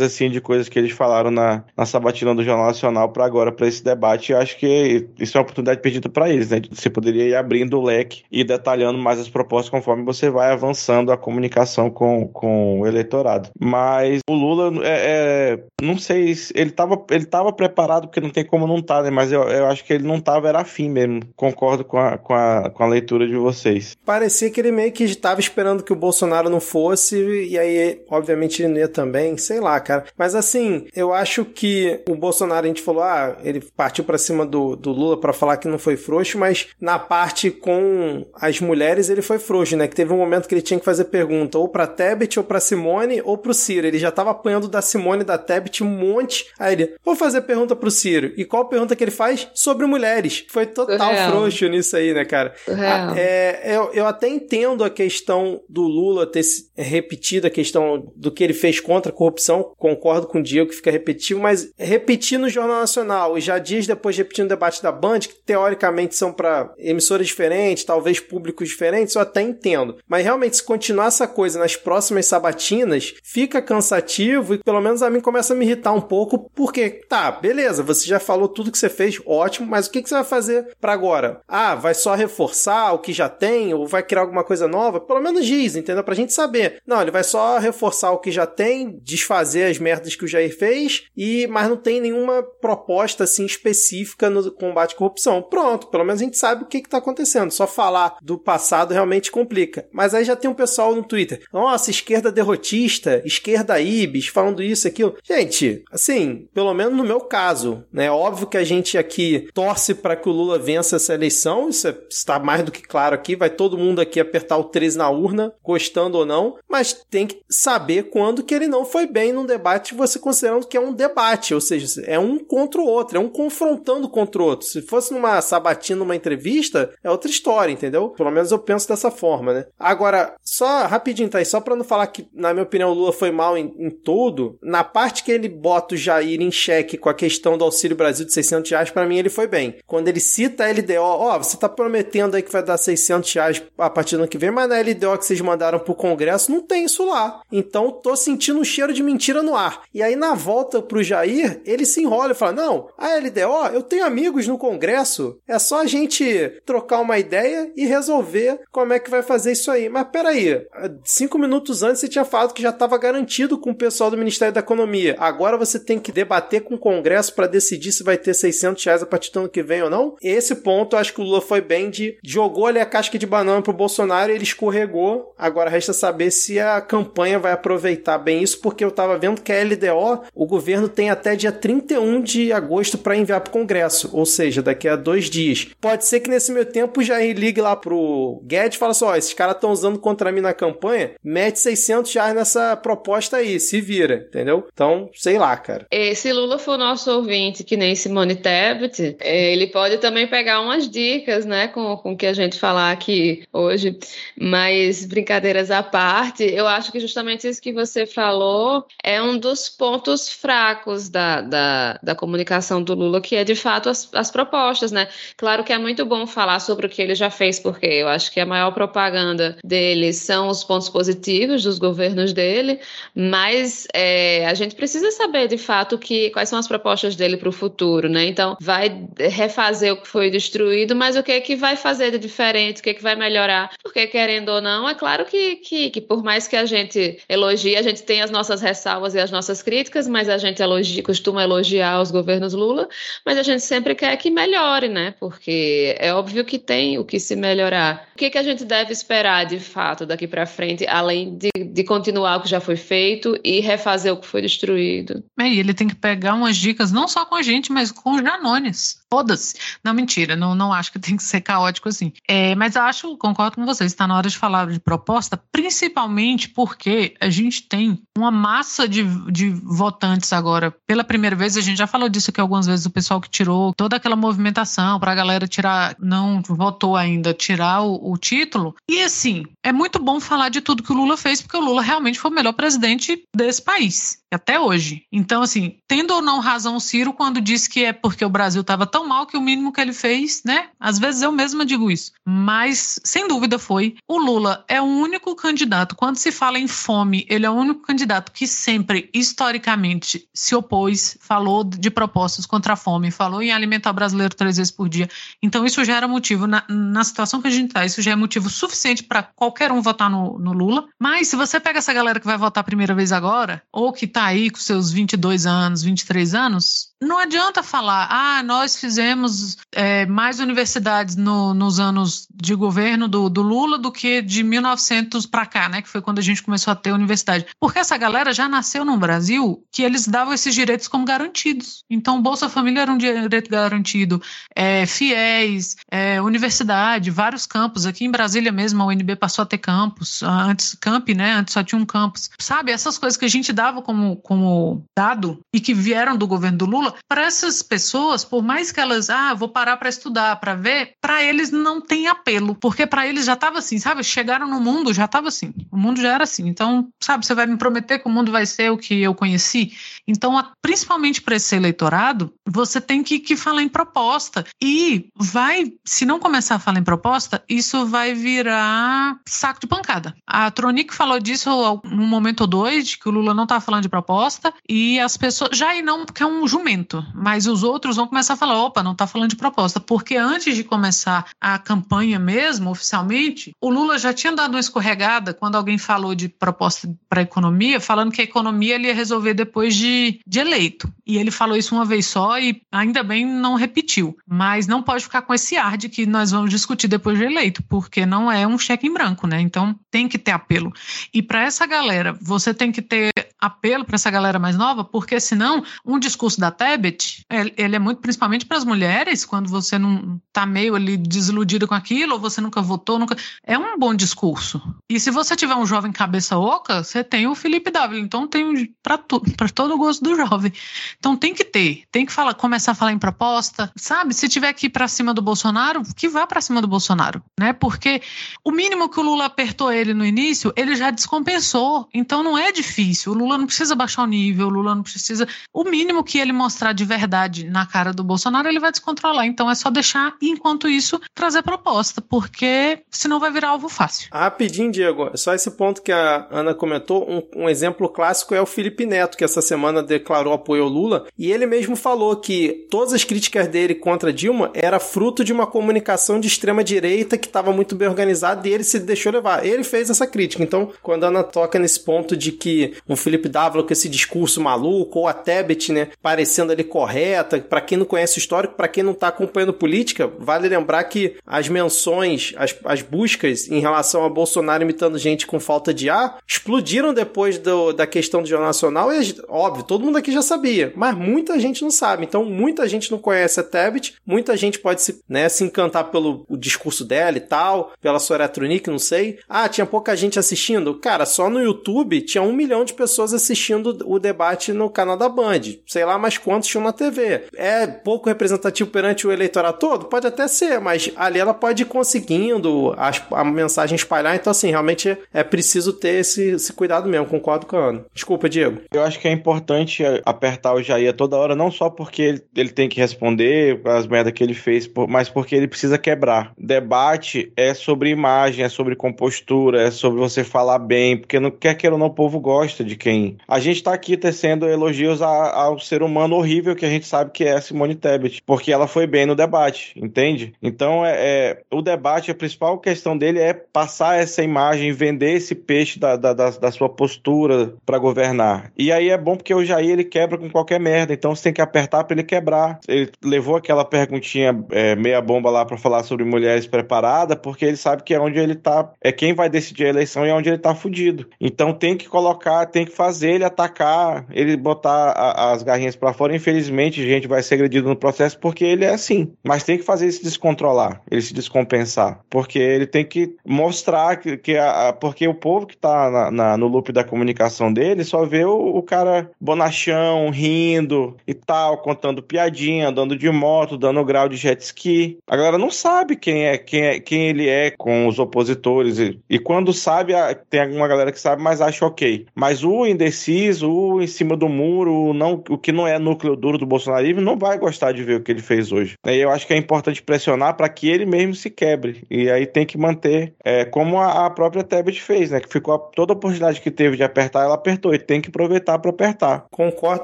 assim, 0.02 0.30
de 0.30 0.40
coisas 0.40 0.70
que 0.70 0.80
eles 0.80 0.92
falaram 0.92 1.32
na, 1.32 1.64
na 1.76 1.86
sabatina 1.86 2.34
do 2.34 2.44
Jornal 2.44 2.68
Nacional 2.68 3.10
para 3.10 3.26
agora, 3.26 3.52
para 3.52 3.68
esse 3.68 3.84
debate. 3.84 4.32
Eu 4.32 4.38
acho 4.38 4.58
que 4.58 5.08
isso 5.20 5.38
é 5.38 5.40
uma 5.40 5.44
oportunidade 5.44 5.82
perdida 5.82 6.10
para 6.10 6.30
eles, 6.30 6.50
né? 6.50 6.62
Você 6.72 6.90
poderia 6.90 7.28
ir 7.28 7.36
abrindo 7.36 7.78
o 7.78 7.84
leque 7.84 8.24
e 8.32 8.44
detalhando 8.44 8.98
mais 8.98 9.20
as 9.20 9.30
propostas 9.30 9.70
conforme 9.70 10.04
você 10.04 10.30
vai 10.30 10.52
avançando 10.52 11.12
a 11.12 11.18
comunicação 11.18 11.90
com, 11.90 12.28
com 12.28 12.61
o 12.62 12.88
eleitorado. 12.88 13.50
Mas 13.60 14.20
o 14.30 14.34
Lula, 14.34 14.84
é, 14.86 15.60
é, 15.60 15.64
não 15.82 15.98
sei, 15.98 16.36
ele 16.56 16.70
estava 16.70 17.04
ele 17.10 17.26
tava 17.26 17.52
preparado, 17.52 18.08
porque 18.08 18.22
não 18.22 18.30
tem 18.30 18.46
como 18.46 18.68
não 18.68 18.78
estar, 18.78 18.98
tá, 18.98 19.04
né? 19.04 19.10
Mas 19.10 19.32
eu, 19.32 19.44
eu 19.44 19.66
acho 19.68 19.84
que 19.84 19.94
ele 19.94 20.08
não 20.08 20.18
estava, 20.18 20.48
era 20.48 20.62
afim 20.62 20.90
mesmo. 20.90 21.22
Concordo 21.36 21.84
com 21.84 21.98
a, 21.98 22.18
com, 22.18 22.34
a, 22.34 22.70
com 22.70 22.84
a 22.84 22.88
leitura 22.88 23.28
de 23.28 23.36
vocês. 23.36 23.96
Parecia 24.06 24.50
que 24.50 24.60
ele 24.60 24.72
meio 24.72 24.92
que 24.92 25.04
estava 25.04 25.40
esperando 25.40 25.84
que 25.84 25.94
o 25.94 25.96
Bolsonaro 25.96 26.50
não 26.50 26.60
fosse, 26.60 27.18
e 27.48 27.58
aí, 27.58 28.02
obviamente, 28.10 28.62
ele 28.62 28.80
ia 28.80 28.88
também, 28.88 29.38
sei 29.38 29.60
lá, 29.60 29.80
cara. 29.80 30.06
Mas 30.18 30.36
assim, 30.36 30.86
eu 30.96 31.14
acho 31.14 31.46
que 31.46 32.02
o 32.08 32.16
Bolsonaro, 32.16 32.66
a 32.66 32.68
gente 32.68 32.82
falou, 32.82 33.04
ah, 33.04 33.38
ele 33.44 33.62
partiu 33.76 34.04
para 34.04 34.18
cima 34.18 34.46
do, 34.46 34.76
do 34.76 34.92
Lula 34.92 35.20
para 35.20 35.34
falar 35.34 35.58
que 35.58 35.68
não 35.68 35.80
foi 35.80 35.98
frouxo, 35.98 36.38
mas 36.38 36.68
na 36.80 37.00
parte 37.00 37.50
com 37.52 38.26
as 38.34 38.60
mulheres 38.60 39.10
ele 39.10 39.22
foi 39.22 39.40
frouxo, 39.40 39.76
né? 39.76 39.88
Que 39.88 39.96
teve 39.96 40.14
um 40.14 40.18
momento 40.18 40.48
que 40.48 40.56
ele 40.56 40.62
tinha 40.62 40.80
que 40.80 40.86
fazer 40.86 41.06
pergunta 41.06 41.58
ou 41.58 41.68
pra 41.68 41.88
Tebet, 41.88 42.40
ou 42.40 42.46
pra 42.52 42.60
Simone, 42.60 43.22
ou 43.24 43.38
pro 43.38 43.54
Ciro. 43.54 43.88
Ele 43.88 43.98
já 43.98 44.12
tava 44.12 44.32
apanhando 44.32 44.68
da 44.68 44.82
Simone 44.82 45.24
da 45.24 45.38
Tebet 45.38 45.82
um 45.82 45.88
monte. 45.88 46.48
Aí 46.60 46.74
ele, 46.74 46.96
vou 47.02 47.16
fazer 47.16 47.44
pergunta 47.44 47.78
pro 47.78 47.90
Ciro. 47.90 48.34
E 48.36 48.44
qual 48.44 48.68
pergunta 48.68 48.94
que 48.94 49.02
ele 49.02 49.10
faz? 49.10 49.48
Sobre 49.54 49.86
mulheres. 49.86 50.46
Foi 50.50 50.66
total 50.66 51.16
frouxo 51.30 51.66
nisso 51.70 51.96
aí, 51.96 52.14
né, 52.14 52.26
cara? 52.26 52.54
Ah, 52.68 53.14
é, 53.18 53.78
eu, 53.78 53.92
eu 53.94 54.06
até 54.06 54.28
entendo 54.28 54.84
a 54.84 54.90
questão 54.90 55.62
do 55.70 55.84
Lula 55.84 56.26
ter 56.26 56.42
repetido 56.76 57.48
a 57.48 57.50
questão 57.50 58.12
do 58.18 58.30
que 58.30 58.44
ele 58.44 58.54
fez 58.54 58.82
contra 58.82 59.14
a 59.14 59.16
corrupção. 59.16 59.72
Concordo 59.78 60.28
com 60.28 60.40
o 60.40 60.44
Diego 60.44 60.72
que 60.72 60.76
fica 60.76 60.92
repetitivo, 60.92 61.40
mas 61.40 61.72
repetir 61.78 62.38
no 62.38 62.50
Jornal 62.50 62.82
Nacional 62.82 63.38
e 63.38 63.42
já 63.42 63.60
dias 63.60 63.88
depois 63.88 64.18
repetir 64.18 64.44
no 64.44 64.50
debate 64.50 64.84
da 64.84 64.92
Band, 64.92 65.20
que 65.20 65.36
teoricamente 65.46 66.18
são 66.18 66.34
para 66.34 66.74
emissoras 66.78 67.28
diferentes, 67.28 67.86
talvez 67.86 68.20
públicos 68.20 68.68
diferentes, 68.68 69.16
eu 69.16 69.22
até 69.22 69.42
entendo. 69.42 69.96
Mas 70.06 70.26
realmente, 70.26 70.58
se 70.58 70.64
continuar 70.64 71.06
essa 71.06 71.28
coisa 71.28 71.58
nas 71.58 71.78
próximas 71.78 72.26
sabatinas, 72.42 73.14
fica 73.24 73.62
cansativo 73.62 74.56
e 74.56 74.58
pelo 74.58 74.82
menos 74.82 75.04
a 75.04 75.10
mim 75.10 75.22
começa 75.22 75.54
a 75.54 75.56
me 75.56 75.66
irritar 75.66 75.94
um 75.94 76.02
pouco, 76.02 76.50
porque, 76.56 76.90
tá, 76.90 77.32
beleza, 77.32 77.84
você 77.84 78.08
já 78.08 78.20
falou 78.20 78.48
tudo 78.48 78.72
que 78.72 78.78
você 78.78 78.90
fez, 78.90 79.22
ótimo, 79.26 79.68
mas 79.68 79.86
o 79.86 79.92
que, 79.92 80.02
que 80.02 80.10
você 80.10 80.16
vai 80.16 80.24
fazer 80.24 80.76
para 80.80 80.94
agora? 80.94 81.42
Ah, 81.48 81.76
vai 81.76 81.94
só 81.94 82.16
reforçar 82.16 82.94
o 82.94 83.00
que 83.00 83.14
já 83.14 83.30
tem 83.30 83.74
ou 83.74 83.88
vai 83.88 84.02
criar 84.02 84.22
alguma 84.22 84.44
coisa 84.44 84.68
nova? 84.68 85.00
Pelo 85.00 85.22
menos 85.22 85.46
diz, 85.46 85.76
entendeu? 85.76 86.04
Pra 86.04 86.16
gente 86.16 86.34
saber. 86.34 86.82
Não, 86.86 87.02
ele 87.02 87.12
vai 87.12 87.24
só 87.24 87.60
reforçar 87.60 88.12
o 88.12 88.20
que 88.20 88.32
já 88.32 88.48
tem, 88.48 89.00
desfazer 89.04 89.70
as 89.70 89.78
merdas 89.78 90.16
que 90.16 90.26
o 90.26 90.28
Jair 90.28 90.58
fez, 90.58 91.04
e 91.16 91.46
mas 91.48 91.70
não 91.70 91.78
tem 91.78 92.02
nenhuma 92.02 92.42
proposta 92.44 93.24
assim 93.24 93.46
específica 93.46 94.30
no 94.30 94.52
combate 94.52 94.96
à 94.96 94.98
corrupção. 94.98 95.42
Pronto, 95.42 95.88
pelo 95.88 96.04
menos 96.04 96.22
a 96.22 96.26
gente 96.26 96.38
sabe 96.38 96.64
o 96.64 96.68
que 96.68 96.78
está 96.78 96.98
acontecendo. 96.98 97.52
Só 97.52 97.68
falar 97.68 98.18
do 98.22 98.38
passado 98.38 98.94
realmente 98.94 99.32
complica. 99.32 99.88
Mas 99.92 100.14
aí 100.14 100.24
já 100.24 100.36
tem 100.36 100.50
um 100.50 100.56
pessoal 100.56 100.96
no 100.96 101.04
Twitter. 101.04 101.44
Nossa, 101.52 101.92
esquerda 101.92 102.31
derrotista, 102.32 103.22
esquerda 103.26 103.80
ibis, 103.80 104.28
falando 104.28 104.64
isso, 104.64 104.88
aquilo. 104.88 105.16
Gente, 105.24 105.84
assim, 105.92 106.48
pelo 106.54 106.74
menos 106.74 106.96
no 106.96 107.04
meu 107.04 107.22
caso, 107.22 107.84
né? 107.92 108.12
Óbvio 108.12 108.48
que 108.48 108.58
a 108.58 108.64
gente 108.64 108.98
aqui 108.98 109.48
torce 109.54 109.94
para 109.94 110.16
que 110.16 110.30
o 110.30 110.32
Lula 110.32 110.58
vença 110.58 110.96
essa 110.96 111.14
eleição. 111.14 111.70
Isso 111.70 111.88
é, 111.88 111.98
está 112.10 112.40
mais 112.40 112.64
do 112.64 112.72
que 112.72 112.82
claro 112.82 113.16
aqui. 113.16 113.36
Vai 113.36 113.50
todo 113.50 113.78
mundo 113.78 114.02
aqui 114.02 114.20
apertar 114.20 114.58
o 114.58 114.66
13 114.66 114.98
na 114.98 115.10
urna, 115.10 115.54
gostando 115.64 116.18
ou 116.18 116.26
não. 116.26 116.58
Mas 116.70 116.94
tem 117.10 117.28
que 117.28 117.42
saber 117.50 118.04
quando 118.04 118.44
que 118.44 118.54
ele 118.54 118.68
não 118.68 118.86
foi 118.86 119.06
bem 119.06 119.34
num 119.34 119.46
debate, 119.46 119.94
você 119.94 120.20
considerando 120.20 120.68
que 120.68 120.78
é 120.78 120.82
um 120.82 120.94
debate. 120.94 121.54
Ou 121.54 121.62
seja, 121.62 122.02
é 122.06 122.18
um 122.18 122.38
contra 122.40 122.82
o 122.82 122.86
outro, 122.86 123.18
é 123.18 123.20
um 123.20 123.30
confrontando 123.30 124.10
contra 124.10 124.42
o 124.42 124.46
outro. 124.46 124.68
Se 124.68 124.82
fosse 124.82 125.14
numa 125.14 125.42
sabatina, 125.42 126.00
numa 126.00 126.16
entrevista, 126.16 126.94
é 127.04 127.10
outra 127.10 127.30
história, 127.30 127.72
entendeu? 127.72 128.10
Pelo 128.10 128.32
menos 128.32 128.52
eu 128.52 128.60
penso 128.60 128.88
dessa 128.88 129.12
forma, 129.12 129.54
né? 129.54 129.66
Agora, 129.80 130.36
só 130.44 130.86
rapidinho, 130.86 131.30
tá 131.30 131.38
aí, 131.38 131.46
só 131.46 131.60
pra 131.60 131.76
não 131.76 131.84
falar 131.84 132.04
que, 132.12 132.28
na 132.34 132.54
minha 132.54 132.64
opinião, 132.64 132.92
o 132.92 132.94
Lula 132.94 133.14
foi 133.14 133.32
mal 133.32 133.58
em, 133.58 133.74
em 133.78 133.90
tudo, 133.90 134.58
na 134.62 134.84
parte 134.84 135.24
que 135.24 135.32
ele 135.32 135.50
bota 135.50 135.96
o 135.96 135.98
Jair 135.98 136.42
em 136.42 136.52
xeque 136.52 136.98
com 136.98 137.10
a 137.10 137.14
questão 137.14 137.58
do 137.58 137.64
Auxílio 137.64 137.98
Brasil 137.98 138.26
de 138.26 138.34
600 138.34 138.70
reais, 138.72 138.90
pra 138.92 139.06
mim 139.06 139.18
ele 139.18 139.30
foi 139.30 139.48
bem. 139.48 139.76
Quando 139.86 140.08
ele 140.08 140.20
cita 140.20 140.66
a 140.66 140.72
LDO, 140.72 141.00
ó, 141.00 141.36
oh, 141.36 141.44
você 141.44 141.58
tá 141.58 141.70
prometendo 141.70 142.36
aí 142.36 142.42
que 142.42 142.52
vai 142.52 142.64
dar 142.64 142.78
600 142.78 143.34
reais 143.34 143.64
a 143.78 143.90
partir 143.90 144.16
do 144.16 144.20
ano 144.20 144.28
que 144.28 144.38
vem, 144.38 144.52
mas 144.52 144.70
na 144.70 144.80
LDO 144.80 145.18
que 145.18 145.26
vocês 145.26 145.42
mandaram 145.42 145.80
pro 145.80 145.96
Congresso 145.96 146.52
não 146.52 146.62
tem 146.62 146.86
isso 146.86 147.06
lá. 147.06 147.42
Então, 147.52 147.92
tô 147.92 148.16
sentindo 148.16 148.60
um 148.60 148.64
cheiro 148.64 148.94
de 148.94 149.04
mentira 149.04 149.42
no 149.42 149.56
ar. 149.56 149.84
E 149.94 150.04
aí, 150.04 150.16
na 150.16 150.34
volta 150.34 150.82
pro 150.82 151.04
Jair, 151.04 151.62
ele 151.66 151.86
se 151.86 152.02
enrola 152.02 152.32
e 152.32 152.36
fala, 152.36 152.54
não, 152.54 152.90
a 152.98 153.16
LDO, 153.16 153.74
eu 153.74 153.84
tenho 153.84 154.06
amigos 154.06 154.48
no 154.48 154.58
Congresso, 154.58 155.40
é 155.48 155.58
só 155.60 155.82
a 155.82 155.86
gente 155.86 156.62
trocar 156.66 157.00
uma 157.00 157.18
ideia 157.18 157.72
e 157.76 157.86
resolver 157.86 158.60
como 158.72 158.94
é 158.94 159.00
que 159.00 159.10
vai 159.10 159.22
fazer 159.22 159.52
isso 159.54 159.72
aí. 159.72 159.90
Mas 159.90 160.08
peraí, 160.12 160.66
cinco 161.04 161.38
minutos 161.38 161.84
antes 161.84 162.01
você 162.02 162.08
tinha 162.08 162.26
falado 162.26 162.54
que 162.54 162.62
já 162.62 162.72
estava 162.72 162.98
garantido 162.98 163.58
com 163.58 163.70
o 163.70 163.76
pessoal 163.76 164.10
do 164.10 164.18
Ministério 164.18 164.54
da 164.54 164.60
Economia. 164.60 165.16
Agora 165.20 165.56
você 165.56 165.80
tem 165.80 166.00
que 166.00 166.12
debater 166.12 166.62
com 166.62 166.76
o 166.76 166.80
Congresso 166.80 167.34
para 167.36 167.46
decidir 167.46 167.92
se 167.92 168.04
vai 168.04 168.18
ter 168.18 168.34
600 168.34 168.84
reais 168.84 169.04
a 169.04 169.06
partir 169.06 169.32
do 169.32 169.42
ano 169.42 169.50
que 169.50 169.62
vem 169.62 169.84
ou 169.84 169.90
não. 169.90 170.16
Esse 170.22 170.56
ponto, 170.56 170.96
eu 170.96 171.00
acho 171.00 171.14
que 171.14 171.22
o 171.22 171.24
Lula 171.24 171.42
foi 171.42 171.62
bem 171.62 171.90
de 171.90 172.18
jogou 172.24 172.66
ali 172.66 172.80
a 172.80 172.86
casca 172.86 173.20
de 173.20 173.28
banana 173.28 173.62
pro 173.62 173.72
Bolsonaro 173.72 174.32
e 174.32 174.36
ele 174.36 174.44
escorregou. 174.44 175.34
Agora 175.38 175.70
resta 175.70 175.94
saber 175.94 176.32
se 176.32 176.60
a 176.60 176.82
campanha 176.82 177.38
vai 177.38 177.52
aproveitar 177.52 178.18
bem 178.18 178.42
isso, 178.42 178.60
porque 178.62 178.84
eu 178.84 178.92
tava 178.92 179.18
vendo 179.18 179.42
que 179.42 179.52
a 179.52 179.64
LDO, 179.64 180.24
o 180.34 180.48
governo 180.48 180.90
tem 180.90 181.12
até 181.12 181.36
dia 181.36 181.52
31 181.52 182.22
de 182.22 182.52
agosto 182.52 182.98
para 182.98 183.16
enviar 183.16 183.42
pro 183.42 183.54
Congresso, 183.54 184.10
ou 184.12 184.26
seja, 184.26 184.62
daqui 184.62 184.88
a 184.88 184.96
dois 184.96 185.30
dias. 185.30 185.68
Pode 185.80 186.06
ser 186.06 186.20
que 186.20 186.30
nesse 186.30 186.52
meio 186.52 186.66
tempo 186.66 187.04
já 187.04 187.20
ligue 187.20 187.62
lá 187.62 187.76
pro 187.76 188.42
Guedes 188.44 188.76
e 188.76 188.80
fala 188.80 188.92
assim: 188.92 189.06
ó, 189.06 189.16
esses 189.16 189.34
caras 189.34 189.56
estão 189.56 189.72
usando 189.72 190.00
contra 190.00 190.32
mim 190.32 190.42
na 190.42 190.54
campanha, 190.54 191.12
mete 191.24 191.60
600 191.60 191.91
reais 192.14 192.36
nessa 192.36 192.76
proposta 192.76 193.38
aí, 193.38 193.60
se 193.60 193.82
vira, 193.82 194.26
entendeu? 194.28 194.68
Então, 194.74 195.10
sei 195.14 195.38
lá, 195.38 195.56
cara. 195.58 195.88
Se 196.16 196.32
Lula 196.32 196.58
for 196.58 196.78
nosso 196.78 197.12
ouvinte, 197.12 197.64
que 197.64 197.78
nem 197.78 197.96
Simone 197.96 198.36
Tebet, 198.36 199.18
é, 199.20 199.54
ele 199.54 199.68
pode 199.68 199.98
também 199.98 200.28
pegar 200.28 200.62
umas 200.62 200.90
dicas, 200.90 201.46
né, 201.46 201.68
com, 201.68 201.98
com 201.98 202.14
o 202.14 202.18
que 202.18 202.26
a 202.26 202.34
gente 202.34 202.58
falar 202.58 202.92
aqui 202.92 203.44
hoje. 203.52 203.98
Mas, 204.40 205.06
brincadeiras 205.06 205.72
à 205.72 205.84
parte, 205.84 206.44
eu 206.44 206.68
acho 206.68 206.92
que 206.92 207.00
justamente 207.00 207.48
isso 207.48 207.62
que 207.62 207.74
você 207.74 208.06
falou 208.06 208.86
é 209.04 209.22
um 209.22 209.38
dos 209.38 209.70
pontos 209.70 210.30
fracos 210.30 211.10
da, 211.10 211.42
da, 211.42 212.00
da 212.02 212.16
comunicação 212.16 212.82
do 212.84 212.94
Lula, 212.94 213.22
que 213.22 213.36
é 213.36 213.44
de 213.44 213.56
fato 213.56 213.90
as, 213.90 214.10
as 214.14 214.32
propostas, 214.32 214.92
né? 214.92 215.08
Claro 215.38 215.64
que 215.64 215.74
é 215.74 215.78
muito 215.78 216.06
bom 216.06 216.26
falar 216.28 216.60
sobre 216.60 216.86
o 216.86 216.90
que 216.90 217.02
ele 217.02 217.16
já 217.16 217.30
fez, 217.30 217.60
porque 217.60 217.86
eu 217.86 218.08
acho 218.08 218.32
que 218.32 218.40
a 218.40 218.46
maior 218.46 218.72
propaganda 218.72 219.58
dele 219.64 220.14
são 220.14 220.48
os 220.48 220.64
pontos 220.64 220.90
positivos 220.90 221.64
dos 221.64 221.80
governos 221.82 222.32
dele, 222.32 222.80
mas 223.14 223.88
é, 223.94 224.48
a 224.48 224.54
gente 224.54 224.76
precisa 224.76 225.12
saber 225.12 225.48
de 225.48 225.58
fato 225.58 225.98
que, 225.98 226.30
quais 226.30 226.48
são 226.48 226.58
as 226.58 226.68
propostas 226.68 227.16
dele 227.16 227.36
para 227.36 227.50
o 227.50 227.52
futuro, 227.52 228.08
né? 228.08 228.26
Então, 228.26 228.56
vai 228.62 229.06
refazer 229.20 229.92
o 229.92 229.98
que 229.98 230.08
foi 230.08 230.30
destruído, 230.30 230.96
mas 230.96 231.18
o 231.18 231.24
que 231.24 231.32
é 231.32 231.42
que 231.42 231.56
vai 231.56 231.76
fazer 231.76 232.12
de 232.12 232.20
diferente, 232.20 232.80
o 232.80 232.84
que 232.84 232.92
é 232.92 232.94
que 232.94 233.04
vai 233.04 233.16
melhorar? 233.16 233.72
Porque, 233.84 234.08
querendo 234.08 234.50
ou 234.50 234.62
não, 234.62 234.88
é 234.88 234.94
claro 234.94 235.26
que, 235.26 235.58
que, 235.58 235.90
que 235.90 236.00
por 236.00 236.24
mais 236.24 236.48
que 236.48 236.56
a 236.56 236.66
gente 236.66 237.20
elogie, 237.28 237.76
a 237.76 237.82
gente 237.82 238.04
tem 238.04 238.22
as 238.22 238.32
nossas 238.32 238.62
ressalvas 238.62 239.16
e 239.16 239.20
as 239.20 239.32
nossas 239.32 239.62
críticas, 239.62 240.08
mas 240.08 240.30
a 240.30 240.38
gente 240.38 240.62
elogia, 240.62 241.04
costuma 241.04 241.44
elogiar 241.44 242.02
os 242.02 242.12
governos 242.12 242.54
Lula, 242.54 242.88
mas 243.26 243.38
a 243.38 243.44
gente 243.44 243.64
sempre 243.64 243.96
quer 243.96 244.16
que 244.18 244.30
melhore, 244.30 244.88
né? 244.88 245.16
Porque 245.20 245.96
é 246.00 246.14
óbvio 246.14 246.46
que 246.46 246.60
tem 246.60 247.00
o 247.00 247.04
que 247.04 247.20
se 247.20 247.36
melhorar. 247.36 248.08
O 248.14 248.18
que, 248.18 248.30
que 248.30 248.38
a 248.38 248.44
gente 248.44 248.64
deve 248.64 248.94
esperar, 248.94 249.46
de 249.46 249.60
fato, 249.60 250.06
daqui 250.06 250.28
para 250.28 250.46
frente, 250.46 250.86
além 250.88 251.38
de, 251.38 251.50
de 251.72 251.84
continuar 251.84 252.38
o 252.38 252.42
que 252.42 252.50
já 252.50 252.60
foi 252.60 252.76
feito 252.76 253.40
e 253.44 253.60
refazer 253.62 254.12
o 254.14 254.18
que 254.18 254.28
foi 254.28 254.42
destruído? 254.42 255.24
É, 255.40 255.48
e 255.48 255.60
ele 255.60 255.74
tem 255.74 255.88
que 255.88 255.96
pegar 255.96 256.34
umas 256.34 256.58
dicas, 256.58 256.92
não 256.92 257.08
só 257.08 257.26
com 257.26 257.36
a 257.36 257.42
gente, 257.42 257.72
mas 257.72 257.92
com 257.92 258.16
os 258.16 258.22
Janones. 258.22 259.00
Foda-se. 259.12 259.56
Não, 259.84 259.94
mentira, 259.94 260.36
não, 260.36 260.56
não 260.56 260.72
acho 260.72 260.92
que 260.92 261.00
tem 261.00 261.18
que 261.18 261.24
ser 261.24 261.42
caótico 261.42 261.90
assim. 261.90 262.14
É, 262.28 262.56
mas 262.56 262.76
acho, 262.76 263.18
concordo 263.18 263.56
com 263.56 263.66
vocês, 263.66 263.92
está 263.92 264.08
na 264.08 264.18
hora 264.18 264.30
de 264.30 264.38
falar 264.38 264.68
de 264.68 264.80
proposta, 264.80 265.42
principalmente 265.52 266.50
porque 266.50 267.14
a 267.20 267.30
gente 267.30 267.64
tem 267.64 268.02
uma 268.18 268.32
massa 268.32 268.88
de, 268.88 269.04
de 269.32 269.50
votantes 269.50 270.32
agora. 270.34 270.74
Pela 270.88 271.04
primeira 271.04 271.36
vez, 271.36 271.58
a 271.58 271.62
gente 271.62 271.78
já 271.78 271.88
falou 271.88 272.10
disso 272.10 272.32
aqui 272.32 272.42
algumas 272.42 272.68
vezes, 272.68 272.86
o 272.86 272.92
pessoal 272.92 273.20
que 273.20 273.30
tirou 273.30 273.74
toda 273.74 273.96
aquela 273.96 274.16
movimentação 274.16 275.00
para 275.00 275.12
a 275.12 275.16
galera 275.16 275.48
tirar, 275.48 275.96
não 276.00 276.42
votou 276.42 276.96
ainda, 276.96 277.34
tirar 277.34 277.82
o, 277.82 278.12
o 278.12 278.18
título. 278.18 278.76
E 278.90 279.02
assim, 279.02 279.46
é 279.64 279.72
muito 279.72 280.00
bom 280.00 280.20
falar 280.20 280.50
de 280.50 280.62
tudo 280.62 280.84
que 280.84 280.92
o 280.92 280.96
Lula 280.96 281.18
fez, 281.18 281.42
porque 281.42 281.61
o 281.62 281.66
Lula 281.66 281.82
realmente 281.82 282.20
foi 282.20 282.32
o 282.32 282.34
melhor 282.34 282.54
presidente 282.54 283.24
desse 283.36 283.62
país. 283.62 284.21
Até 284.34 284.60
hoje. 284.60 285.04
Então, 285.12 285.42
assim, 285.42 285.78
tendo 285.88 286.14
ou 286.14 286.22
não 286.22 286.40
razão 286.40 286.76
o 286.76 286.80
Ciro 286.80 287.14
quando 287.14 287.42
disse 287.42 287.70
que 287.70 287.84
é 287.84 287.94
porque 287.94 288.24
o 288.24 288.30
Brasil 288.30 288.62
estava 288.62 288.86
tão 288.86 289.08
mal 289.08 289.26
que 289.26 289.38
o 289.38 289.42
mínimo 289.42 289.74
que 289.74 289.82
ele 289.82 289.94
fez, 289.94 290.42
né? 290.46 290.70
Às 290.80 290.98
vezes 290.98 291.22
eu 291.22 291.32
mesma 291.32 291.66
digo 291.66 291.92
isso. 291.92 292.12
Mas, 292.26 293.00
sem 293.04 293.28
dúvida, 293.28 293.60
foi. 293.60 293.96
O 294.08 294.18
Lula 294.18 294.64
é 294.68 294.82
o 294.82 294.86
único 294.86 295.36
candidato, 295.36 295.96
quando 295.96 296.16
se 296.16 296.32
fala 296.32 296.58
em 296.58 296.68
fome, 296.68 297.26
ele 297.30 297.46
é 297.46 297.50
o 297.50 297.54
único 297.54 297.82
candidato 297.82 298.32
que 298.32 298.48
sempre, 298.48 299.10
historicamente, 299.14 300.28
se 300.34 300.56
opôs, 300.56 301.18
falou 301.20 301.64
de 301.64 301.90
propostas 301.90 302.46
contra 302.46 302.74
a 302.74 302.78
fome, 302.78 303.12
falou 303.12 303.42
em 303.42 303.52
alimentar 303.52 303.92
o 303.92 303.94
brasileiro 303.94 304.36
três 304.36 304.58
vezes 304.58 304.72
por 304.72 304.88
dia. 304.88 305.10
Então, 305.42 305.66
isso 305.66 305.84
já 305.84 305.98
era 305.98 306.08
motivo, 306.08 306.48
na, 306.48 306.64
na 306.70 307.04
situação 307.04 307.42
que 307.42 307.48
a 307.48 307.52
gente 307.52 307.68
está, 307.68 307.86
isso 307.86 308.02
já 308.02 308.12
é 308.12 308.16
motivo 308.16 308.50
suficiente 308.50 309.04
para 309.04 309.24
qualquer 309.24 309.72
um 309.72 309.82
votar 309.82 310.10
no, 310.10 310.40
no 310.40 310.54
Lula. 310.54 310.88
Mas, 311.00 311.28
se 311.28 311.36
você 311.36 311.60
pega 311.60 311.80
essa 311.80 311.94
galera 311.94 312.20
que 312.20 312.26
vai 312.26 312.38
votar 312.38 312.62
a 312.62 312.66
primeira 312.66 312.94
vez 312.94 313.12
agora, 313.12 313.62
ou 313.72 313.92
que 313.92 314.06
está 314.06 314.21
aí 314.26 314.50
com 314.50 314.60
seus 314.60 314.92
22 314.92 315.46
anos, 315.46 315.84
23 315.84 316.34
anos, 316.36 316.91
não 317.02 317.18
adianta 317.18 317.64
falar, 317.64 318.08
ah, 318.12 318.44
nós 318.44 318.76
fizemos 318.76 319.58
é, 319.72 320.06
mais 320.06 320.40
universidades 320.40 321.16
no, 321.16 321.52
nos 321.52 321.80
anos 321.80 322.28
de 322.32 322.54
governo 322.54 323.08
do, 323.08 323.28
do, 323.28 323.42
Lula 323.42 323.80
do 323.80 323.92
que 323.92 324.22
de 324.22 324.44
1900 324.44 325.26
para 325.26 325.48
cá, 325.48 325.68
né? 325.68 325.82
Que 325.82 325.90
foi 325.90 326.00
quando 326.00 326.20
a 326.20 326.22
gente 326.22 326.44
começou 326.44 326.72
a 326.72 326.76
ter 326.76 326.92
universidade. 326.92 327.48
Porque 327.60 327.80
essa 327.80 327.98
galera 327.98 328.32
já 328.32 328.48
nasceu 328.48 328.86
no 328.86 328.96
Brasil 328.98 329.66
que 329.72 329.82
eles 329.82 330.08
davam 330.08 330.32
esses 330.32 330.54
direitos 330.54 330.88
como 330.88 331.04
garantidos. 331.04 331.84
Então, 331.90 332.22
Bolsa 332.22 332.48
Família 332.48 332.82
era 332.82 332.92
um 332.92 332.98
direito 332.98 333.50
garantido, 333.50 334.22
é, 334.56 334.86
fiéis, 334.86 335.76
é, 335.90 336.22
universidade, 336.22 337.10
vários 337.10 337.48
campos. 337.48 337.88
Aqui 337.88 338.06
em 338.06 338.12
Brasília 338.12 338.52
mesmo, 338.52 338.84
a 338.84 338.86
UNB 338.86 339.16
passou 339.16 339.42
a 339.42 339.46
ter 339.46 339.58
campus, 339.58 340.22
antes 340.22 340.76
camp, 340.80 341.10
né? 341.10 341.34
Antes 341.34 341.54
só 341.54 341.64
tinha 341.64 341.82
um 341.82 341.86
campus. 341.86 342.30
Sabe, 342.38 342.72
essas 342.72 343.00
coisas 343.00 343.18
que 343.18 343.26
a 343.26 343.30
gente 343.30 343.52
dava 343.52 343.82
como, 343.82 344.18
como 344.18 344.86
dado 344.96 345.40
e 345.52 345.60
que 345.60 345.74
vieram 345.74 346.16
do 346.16 346.28
governo 346.28 346.60
do 346.60 346.66
Lula, 346.66 346.91
para 347.08 347.24
essas 347.24 347.62
pessoas, 347.62 348.24
por 348.24 348.44
mais 348.44 348.72
que 348.72 348.80
elas, 348.80 349.10
ah, 349.10 349.34
vou 349.34 349.50
parar 349.50 349.78
para 349.78 349.90
estudar, 349.90 350.36
para 350.38 350.56
ver, 350.56 350.94
para 351.02 351.24
eles 351.24 351.52
não 351.52 351.82
tem 351.82 352.08
apelo, 352.08 352.56
porque 352.56 352.86
para 352.86 353.08
eles 353.08 353.26
já 353.26 353.34
estava 353.34 353.60
assim, 353.60 353.78
sabe? 353.80 354.04
Chegaram 354.04 354.48
no 354.48 354.60
mundo, 354.60 354.94
já 354.94 355.06
estava 355.06 355.28
assim. 355.28 355.54
O 355.72 355.78
mundo 355.78 356.02
já 356.02 356.14
era 356.14 356.24
assim. 356.24 356.48
Então, 356.48 356.90
sabe, 357.02 357.26
você 357.26 357.34
vai 357.34 357.46
me 357.46 357.58
prometer 357.58 358.00
que 358.00 358.08
o 358.08 358.12
mundo 358.12 358.32
vai 358.32 358.46
ser 358.46 358.72
o 358.72 358.78
que 358.78 359.02
eu 359.02 359.14
conheci? 359.14 359.74
Então, 360.08 360.44
principalmente 360.62 361.22
para 361.22 361.36
esse 361.36 361.56
eleitorado, 361.56 362.34
você 362.48 362.82
tem 362.82 363.04
que, 363.04 363.20
que 363.20 363.36
falar 363.36 363.62
em 363.62 363.70
proposta. 363.70 364.46
E 364.62 365.10
vai, 365.16 365.74
se 365.86 366.06
não 366.06 366.20
começar 366.20 366.56
a 366.56 366.60
falar 366.60 366.80
em 366.80 366.84
proposta, 366.84 367.44
isso 367.48 367.86
vai 367.86 368.14
virar 368.14 369.20
saco 369.28 369.60
de 369.60 369.68
pancada. 369.68 370.16
A 370.26 370.50
Tronic 370.52 370.94
falou 370.94 371.20
disso 371.20 371.50
num 371.84 372.08
momento 372.08 372.42
ou 372.42 372.48
dois, 372.48 372.88
de 372.88 372.98
que 372.98 373.08
o 373.08 373.12
Lula 373.12 373.34
não 373.34 373.44
estava 373.44 373.62
falando 373.62 373.84
de 373.84 373.90
proposta, 373.90 374.54
e 374.68 375.00
as 375.00 375.18
pessoas. 375.18 375.58
Já 375.58 375.76
e 375.76 375.82
não, 375.82 376.06
porque 376.06 376.24
é 376.24 376.26
um 376.26 376.48
jumento, 376.48 376.81
mas 377.14 377.48
os 377.48 377.64
outros 377.64 377.96
vão 377.96 378.08
começar 378.08 378.34
a 378.34 378.38
falar: 378.38 378.64
opa, 378.64 378.84
não 378.84 378.94
está 378.94 379.06
falando 379.08 379.30
de 379.30 379.36
proposta. 379.36 379.80
Porque 379.80 380.18
antes 380.18 380.56
de 380.56 380.64
começar 380.64 381.26
a 381.40 381.58
campanha 381.58 382.20
mesmo, 382.20 382.70
oficialmente, 382.70 383.56
o 383.60 383.70
Lula 383.70 383.98
já 383.98 384.14
tinha 384.14 384.34
dado 384.34 384.54
uma 384.54 384.60
escorregada 384.60 385.34
quando 385.34 385.56
alguém 385.56 385.78
falou 385.78 386.16
de 386.16 386.30
proposta 386.30 386.94
para 387.10 387.22
a 387.22 387.24
economia, 387.24 387.80
falando 387.80 388.12
que 388.12 388.22
a 388.22 388.24
economia 388.24 388.76
ele 388.76 388.88
ia 388.88 388.94
resolver 388.94 389.34
depois 389.34 389.76
de, 389.76 390.20
de 390.26 390.40
eleito. 390.40 390.92
E 391.06 391.18
ele 391.18 391.32
falou 391.32 391.58
isso 391.58 391.76
uma 391.76 391.86
vez 391.86 392.06
só 392.06 392.40
e 392.40 392.62
ainda 392.72 393.04
bem 393.04 393.26
não 393.26 393.56
repetiu. 393.56 394.18
Mas 394.28 394.68
não 394.68 394.82
pode 394.82 395.04
ficar 395.04 395.22
com 395.22 395.34
esse 395.34 395.58
ar 395.58 395.78
de 395.78 395.90
que 395.90 396.06
nós 396.06 396.32
vamos 396.32 396.50
discutir 396.50 396.88
depois 396.88 397.18
de 397.18 397.26
eleito, 397.26 397.64
porque 397.64 398.06
não 398.06 398.32
é 398.32 398.48
um 398.48 398.58
cheque 398.58 398.88
em 398.88 398.94
branco, 398.94 399.28
né? 399.28 399.42
Então 399.42 399.78
tem 399.90 400.08
que 400.08 400.18
ter 400.18 400.32
apelo. 400.32 400.72
E 401.14 401.22
para 401.22 401.44
essa 401.44 401.66
galera, 401.66 402.18
você 402.22 402.54
tem 402.54 402.72
que 402.72 402.82
ter 402.82 403.12
apelo 403.42 403.84
para 403.84 403.96
essa 403.96 404.12
galera 404.12 404.38
mais 404.38 404.56
nova, 404.56 404.84
porque 404.84 405.20
senão 405.20 405.64
um 405.84 405.98
discurso 405.98 406.40
da 406.40 406.52
Tebet, 406.52 407.26
ele 407.58 407.76
é 407.76 407.80
muito 407.80 408.00
principalmente 408.00 408.46
para 408.46 408.58
as 408.58 408.64
mulheres, 408.64 409.26
quando 409.26 409.50
você 409.50 409.80
não 409.80 410.22
está 410.28 410.46
meio 410.46 410.76
ali 410.76 410.96
desiludida 410.96 411.66
com 411.66 411.74
aquilo, 411.74 412.14
ou 412.14 412.20
você 412.20 412.40
nunca 412.40 412.62
votou, 412.62 413.00
nunca. 413.00 413.18
É 413.44 413.58
um 413.58 413.78
bom 413.78 413.96
discurso. 413.96 414.62
E 414.90 415.00
se 415.00 415.10
você 415.10 415.36
tiver 415.36 415.56
um 415.56 415.66
jovem 415.66 415.92
cabeça 415.92 416.38
oca, 416.38 416.84
você 416.84 417.04
tem 417.04 417.28
o 417.28 417.36
Felipe 417.36 417.72
W. 417.72 418.00
Então 418.00 418.28
tem 418.28 418.74
para 418.84 418.98
todo 418.98 419.74
o 419.74 419.78
gosto 419.78 420.04
do 420.04 420.16
jovem. 420.16 420.54
Então 421.00 421.18
tem 421.18 421.34
que 421.34 421.44
ter, 421.44 421.84
tem 421.92 422.06
que 422.06 422.12
falar, 422.12 422.34
começar 422.36 422.74
a 422.74 422.76
falar 422.76 422.92
em 422.92 423.00
proposta, 423.00 423.72
sabe? 423.76 424.14
Se 424.14 424.30
tiver 424.30 424.54
que 424.54 424.68
ir 424.68 424.70
para 424.70 424.88
cima 424.88 425.14
do 425.14 425.22
Bolsonaro, 425.22 425.82
que 425.96 426.08
vá 426.08 426.28
para 426.28 426.42
cima 426.42 426.62
do 426.62 426.68
Bolsonaro, 426.68 427.24
né? 427.40 427.54
Porque 427.54 428.02
o 428.44 428.52
mínimo 428.52 428.90
que 428.90 429.00
o 429.00 429.04
Lula 429.04 429.26
apertou 429.26 429.72
ele 429.72 429.94
no 429.94 430.06
início, 430.06 430.54
ele 430.56 430.76
já 430.76 430.92
descompensou. 430.92 431.88
Então 431.94 432.22
não 432.22 432.38
é 432.38 432.52
difícil. 432.52 433.12
O 433.12 433.16
Lula 433.16 433.31
não 433.38 433.46
precisa 433.46 433.76
baixar 433.76 434.04
o 434.04 434.08
nível, 434.08 434.50
Lula 434.50 434.76
não 434.76 434.84
precisa. 434.84 435.28
O 435.54 435.64
mínimo 435.64 436.04
que 436.04 436.20
ele 436.20 436.32
mostrar 436.32 436.74
de 436.74 436.86
verdade 436.86 437.46
na 437.46 437.66
cara 437.66 437.94
do 437.94 438.04
Bolsonaro, 438.04 438.48
ele 438.48 438.60
vai 438.60 438.72
descontrolar. 438.72 439.26
Então 439.26 439.50
é 439.50 439.56
só 439.56 439.70
deixar 439.70 440.16
e, 440.22 440.30
enquanto 440.30 440.68
isso, 440.68 441.00
trazer 441.14 441.42
proposta, 441.42 442.02
porque 442.02 442.80
senão 442.90 443.20
vai 443.20 443.32
virar 443.32 443.50
alvo 443.50 443.70
fácil. 443.70 444.10
Rapidinho, 444.12 444.72
Diego, 444.72 445.12
só 445.16 445.34
esse 445.34 445.52
ponto 445.52 445.82
que 445.82 445.92
a 445.92 446.28
Ana 446.32 446.54
comentou, 446.54 447.10
um, 447.10 447.44
um 447.44 447.50
exemplo 447.50 447.90
clássico 447.90 448.36
é 448.36 448.42
o 448.42 448.46
Felipe 448.46 448.86
Neto, 448.86 449.18
que 449.18 449.24
essa 449.24 449.42
semana 449.42 449.84
declarou 449.84 450.34
apoio 450.34 450.64
ao 450.64 450.70
Lula, 450.70 451.08
e 451.18 451.32
ele 451.32 451.46
mesmo 451.46 451.76
falou 451.76 452.16
que 452.16 452.68
todas 452.70 452.94
as 452.94 453.04
críticas 453.04 453.48
dele 453.48 453.76
contra 453.76 454.14
Dilma 454.14 454.52
era 454.54 454.80
fruto 454.80 455.24
de 455.24 455.34
uma 455.34 455.48
comunicação 455.48 456.20
de 456.20 456.28
extrema 456.28 456.64
direita 456.64 457.18
que 457.18 457.28
estava 457.28 457.52
muito 457.52 457.76
bem 457.76 457.88
organizada 457.88 458.48
e 458.48 458.54
ele 458.54 458.64
se 458.64 458.80
deixou 458.80 459.12
levar. 459.12 459.46
Ele 459.46 459.64
fez 459.64 459.90
essa 459.90 460.08
crítica. 460.08 460.44
Então, 460.44 460.72
quando 460.82 461.04
a 461.04 461.08
Ana 461.08 461.24
toca 461.24 461.60
nesse 461.60 461.80
ponto 461.80 462.16
de 462.16 462.32
que 462.32 462.76
o 462.88 462.96
Felipe 462.96 463.21
Dávila 463.30 463.64
com 463.64 463.74
esse 463.74 463.90
discurso 463.90 464.42
maluco, 464.42 465.00
ou 465.00 465.08
a 465.08 465.14
Tebet, 465.14 465.72
né, 465.72 465.90
parecendo 466.02 466.52
ali 466.52 466.64
correta, 466.64 467.40
para 467.40 467.62
quem 467.62 467.78
não 467.78 467.86
conhece 467.86 468.18
o 468.18 468.20
histórico, 468.20 468.56
para 468.56 468.68
quem 468.68 468.84
não 468.84 468.92
está 468.92 469.08
acompanhando 469.08 469.54
política, 469.54 470.12
vale 470.20 470.48
lembrar 470.48 470.84
que 470.86 471.16
as 471.26 471.48
menções, 471.48 472.34
as, 472.38 472.56
as 472.66 472.82
buscas 472.82 473.48
em 473.50 473.60
relação 473.60 474.04
a 474.04 474.10
Bolsonaro 474.10 474.64
imitando 474.64 474.98
gente 474.98 475.28
com 475.28 475.40
falta 475.40 475.74
de 475.74 475.90
ar 475.90 476.20
explodiram 476.28 476.94
depois 476.94 477.38
do, 477.38 477.74
da 477.74 477.88
questão 477.88 478.22
do 478.22 478.28
Jornal 478.28 478.48
Nacional 478.48 478.94
e, 478.94 479.16
óbvio, 479.28 479.64
todo 479.64 479.84
mundo 479.86 479.98
aqui 479.98 480.12
já 480.12 480.22
sabia, 480.22 480.72
mas 480.76 480.96
muita 480.96 481.40
gente 481.40 481.62
não 481.62 481.72
sabe. 481.72 482.06
Então, 482.06 482.26
muita 482.26 482.68
gente 482.68 482.92
não 482.92 482.98
conhece 482.98 483.40
a 483.40 483.44
Tebet, 483.44 483.96
muita 484.06 484.36
gente 484.38 484.60
pode 484.60 484.82
se, 484.82 485.02
né, 485.08 485.30
se 485.30 485.44
encantar 485.44 485.86
pelo 485.92 486.26
discurso 486.32 486.86
dela 486.86 487.18
e 487.18 487.22
tal, 487.22 487.72
pela 487.82 488.00
sua 488.00 488.18
eletrônica, 488.18 488.72
não 488.72 488.80
sei. 488.80 489.20
Ah, 489.28 489.48
tinha 489.50 489.66
pouca 489.66 489.96
gente 489.96 490.20
assistindo. 490.20 490.76
Cara, 490.76 491.06
só 491.06 491.30
no 491.30 491.42
YouTube 491.42 492.02
tinha 492.02 492.22
um 492.22 492.34
milhão 492.34 492.64
de 492.64 492.74
pessoas 492.74 493.11
assistindo 493.14 493.78
o 493.86 494.00
debate 494.00 494.54
no 494.54 494.70
canal 494.70 494.98
da 494.98 495.10
Band. 495.10 495.42
Sei 495.66 495.86
lá 495.86 495.98
mais 495.98 496.18
quantos 496.18 496.50
tinham 496.50 496.64
na 496.64 496.74
TV. 496.74 497.24
É 497.36 497.68
pouco 497.68 498.10
representativo 498.10 498.70
perante 498.70 499.08
o 499.08 499.12
eleitorado 499.12 499.58
todo? 499.58 499.86
Pode 499.86 500.08
até 500.08 500.28
ser, 500.28 500.60
mas 500.60 500.92
ali 500.96 501.20
ela 501.20 501.34
pode 501.34 501.64
ir 501.64 501.66
conseguindo 501.66 502.74
a, 502.78 502.92
a 503.20 503.24
mensagem 503.24 503.76
espalhar. 503.76 504.16
Então, 504.16 504.32
assim, 504.32 504.50
realmente 504.50 504.98
é 505.14 505.24
preciso 505.24 505.74
ter 505.74 506.00
esse, 506.00 506.32
esse 506.32 506.54
cuidado 506.54 506.90
mesmo. 506.90 507.06
Concordo 507.06 507.46
com 507.46 507.58
a 507.58 507.70
Ana. 507.70 507.86
Desculpa, 507.94 508.30
Diego. 508.30 508.62
Eu 508.72 508.84
acho 508.84 509.00
que 509.00 509.08
é 509.08 509.12
importante 509.12 509.84
apertar 510.06 510.54
o 510.54 510.62
Jair 510.62 510.94
toda 510.94 511.18
hora, 511.18 511.36
não 511.36 511.52
só 511.52 511.70
porque 511.70 512.02
ele, 512.02 512.22
ele 512.36 512.50
tem 512.50 512.70
que 512.70 512.80
responder 512.80 513.62
as 513.66 513.88
merdas 513.88 514.14
que 514.14 514.24
ele 514.24 514.34
fez, 514.34 514.70
mas 514.88 515.10
porque 515.10 515.36
ele 515.36 515.48
precisa 515.48 515.78
quebrar. 515.78 516.34
Debate 516.38 517.32
é 517.36 517.54
sobre 517.54 517.90
imagem, 517.90 518.46
é 518.46 518.50
sobre 518.50 518.76
compostura, 518.76 519.62
é 519.64 519.72
sobre 519.72 520.00
você 520.00 520.24
falar 520.24 520.60
bem, 520.60 520.98
porque 520.98 521.20
não 521.20 521.32
quer 521.32 521.56
que 521.56 521.68
ou 521.68 521.78
não, 521.78 521.88
o 521.88 521.94
povo 521.94 522.20
gosta 522.20 522.64
de 522.64 522.76
quem. 522.76 523.01
A 523.28 523.40
gente 523.40 523.64
tá 523.64 523.74
aqui 523.74 523.98
tecendo 523.98 524.48
elogios 524.48 525.02
a, 525.02 525.08
ao 525.08 525.60
ser 525.60 525.84
humano 525.84 526.16
horrível 526.16 526.56
que 526.56 526.66
a 526.66 526.70
gente 526.70 526.86
sabe 526.86 527.12
que 527.12 527.24
é 527.24 527.40
Simone 527.40 527.76
Tebet, 527.76 528.22
porque 528.26 528.52
ela 528.52 528.68
foi 528.68 528.88
bem 528.88 529.06
no 529.06 529.16
debate, 529.16 529.74
entende? 529.76 530.34
Então, 530.42 530.86
é, 530.86 530.96
é 530.98 531.42
o 531.52 531.62
debate, 531.62 532.12
a 532.12 532.16
principal 532.16 532.60
questão 532.60 532.98
dele 532.98 533.20
é 533.20 533.34
passar 533.34 534.00
essa 534.00 534.24
imagem, 534.24 534.72
vender 534.72 535.14
esse 535.14 535.36
peixe 535.36 535.80
da, 535.80 535.96
da, 535.96 536.14
da, 536.14 536.30
da 536.30 536.52
sua 536.52 536.70
postura 536.70 537.54
para 537.66 537.78
governar. 537.78 538.52
E 538.58 538.72
aí 538.72 538.90
é 538.90 538.98
bom 538.98 539.16
porque 539.16 539.34
o 539.34 539.44
Jair 539.44 539.72
ele 539.72 539.84
quebra 539.84 540.18
com 540.18 540.30
qualquer 540.30 540.60
merda, 540.60 540.94
então 540.94 541.16
você 541.16 541.24
tem 541.24 541.34
que 541.34 541.42
apertar 541.42 541.84
para 541.84 541.96
ele 541.96 542.04
quebrar. 542.04 542.60
Ele 542.68 542.90
levou 543.04 543.36
aquela 543.36 543.66
perguntinha 543.66 544.38
é, 544.52 544.76
meia 544.76 545.02
bomba 545.02 545.30
lá 545.30 545.46
para 545.46 545.58
falar 545.58 545.84
sobre 545.84 546.06
mulheres 546.06 546.48
preparadas, 546.48 547.18
porque 547.22 547.46
ele 547.46 547.58
sabe 547.58 547.84
que 547.84 547.94
é 547.94 548.00
onde 548.00 548.20
ele 548.20 548.36
tá, 548.36 548.72
é 548.82 548.92
quem 548.92 549.14
vai 549.14 549.30
decidir 549.30 549.66
a 549.66 549.70
eleição 549.70 550.06
e 550.06 550.10
é 550.10 550.14
onde 550.14 550.30
ele 550.30 550.38
tá 550.38 550.54
fudido. 550.54 551.08
Então 551.20 551.54
tem 551.54 551.76
que 551.76 551.88
colocar, 551.88 552.46
tem 552.46 552.66
que 552.66 552.72
fazer 552.72 552.91
ele 553.02 553.24
atacar, 553.24 554.06
ele 554.12 554.36
botar 554.36 554.92
a, 554.92 555.32
as 555.32 555.44
garrinhas 555.44 555.76
para 555.76 555.94
fora. 555.94 556.16
Infelizmente, 556.16 556.84
gente 556.84 557.08
vai 557.08 557.22
ser 557.24 557.36
agredido 557.36 557.70
no 557.70 557.76
processo 557.76 558.20
porque 558.20 558.44
ele 558.44 558.66
é 558.66 558.70
assim. 558.70 559.14
Mas 559.24 559.44
tem 559.44 559.58
que 559.58 559.64
fazer 559.64 559.86
ele 559.86 559.92
se 559.94 560.04
descontrolar, 560.04 560.82
ele 560.90 561.02
se 561.02 561.14
descompensar, 561.14 562.00
porque 562.10 562.40
ele 562.40 562.66
tem 562.66 562.86
que 562.86 563.16
mostrar 563.26 563.98
que, 563.98 564.18
que 564.18 564.38
a, 564.38 564.70
a, 564.70 564.74
porque 564.74 565.08
o 565.08 565.14
povo 565.14 565.46
que 565.46 565.58
tá 565.58 565.90
na, 565.90 566.12
na, 566.12 566.38
no 566.38 566.48
loop 566.48 566.72
da 566.72 566.84
comunicação 566.84 567.52
dele 567.52 567.84
só 567.84 568.06
vê 568.06 568.26
o, 568.26 568.58
o 568.58 568.62
cara 568.62 569.10
bonachão, 569.20 570.10
rindo 570.10 570.98
e 571.08 571.14
tal, 571.14 571.58
contando 571.60 572.04
piadinha, 572.04 572.70
andando 572.70 572.98
de 572.98 573.10
moto, 573.10 573.58
dando 573.58 573.84
grau 573.86 574.10
de 574.10 574.18
jet 574.18 574.42
ski. 574.42 574.98
A 575.08 575.16
galera 575.16 575.38
não 575.38 575.52
sabe 575.52 575.96
quem 575.96 576.26
é, 576.26 576.38
quem 576.38 576.62
é, 576.64 576.80
quem 576.80 577.08
ele 577.10 577.28
é 577.28 577.52
com 577.52 577.88
os 577.88 578.00
opositores 578.00 578.80
e, 578.80 579.00
e 579.10 579.20
quando 579.20 579.54
sabe, 579.54 579.94
tem 580.30 580.42
alguma 580.42 580.68
galera 580.68 580.92
que 580.92 581.00
sabe, 581.00 581.22
mas 581.22 581.42
acha 581.42 581.66
ok. 581.66 582.06
Mas 582.16 582.44
o 582.44 582.66
indeciso, 582.72 583.52
o 583.52 583.82
em 583.82 583.88
cima 583.88 584.16
do 584.16 584.28
muro, 584.28 584.74
o, 584.74 584.94
não, 584.94 585.24
o 585.30 585.38
que 585.38 585.52
não 585.52 585.68
é 585.68 585.78
núcleo 585.78 586.16
duro 586.16 586.38
do 586.38 586.46
bolsonarismo, 586.46 587.02
não 587.02 587.18
vai 587.18 587.38
gostar 587.38 587.72
de 587.72 587.84
ver 587.84 587.96
o 587.96 588.02
que 588.02 588.12
ele 588.12 588.22
fez 588.22 588.52
hoje. 588.52 588.76
E 588.86 588.98
eu 588.98 589.10
acho 589.10 589.28
que 589.28 589.34
é 589.34 589.38
importante 589.38 589.82
pressionar 589.82 590.36
para 590.36 590.50
que 590.50 590.70
ele 590.70 590.86
mesmo 590.86 591.16
se 591.16 591.30
quebre. 591.30 591.84
E 591.90 592.10
aí 592.10 592.26
tem 592.26 592.46
que 592.46 592.58
manter, 592.58 593.14
é, 593.24 593.46
como 593.46 593.78
a, 593.80 594.06
a 594.06 594.10
própria 594.10 594.44
Tebet 594.44 594.82
fez, 594.82 595.12
né? 595.12 595.20
Que 595.20 595.30
ficou 595.30 595.58
toda 595.58 595.94
a 595.94 595.96
oportunidade 595.96 596.42
que 596.42 596.52
teve 596.52 596.78
de 596.78 596.84
apertar, 596.84 597.24
ela 597.24 597.36
apertou. 597.36 597.74
E 597.74 597.80
tem 597.80 598.02
que 598.02 598.10
aproveitar 598.10 598.58
para 598.60 598.70
apertar. 598.72 599.26
Concordo 599.32 599.84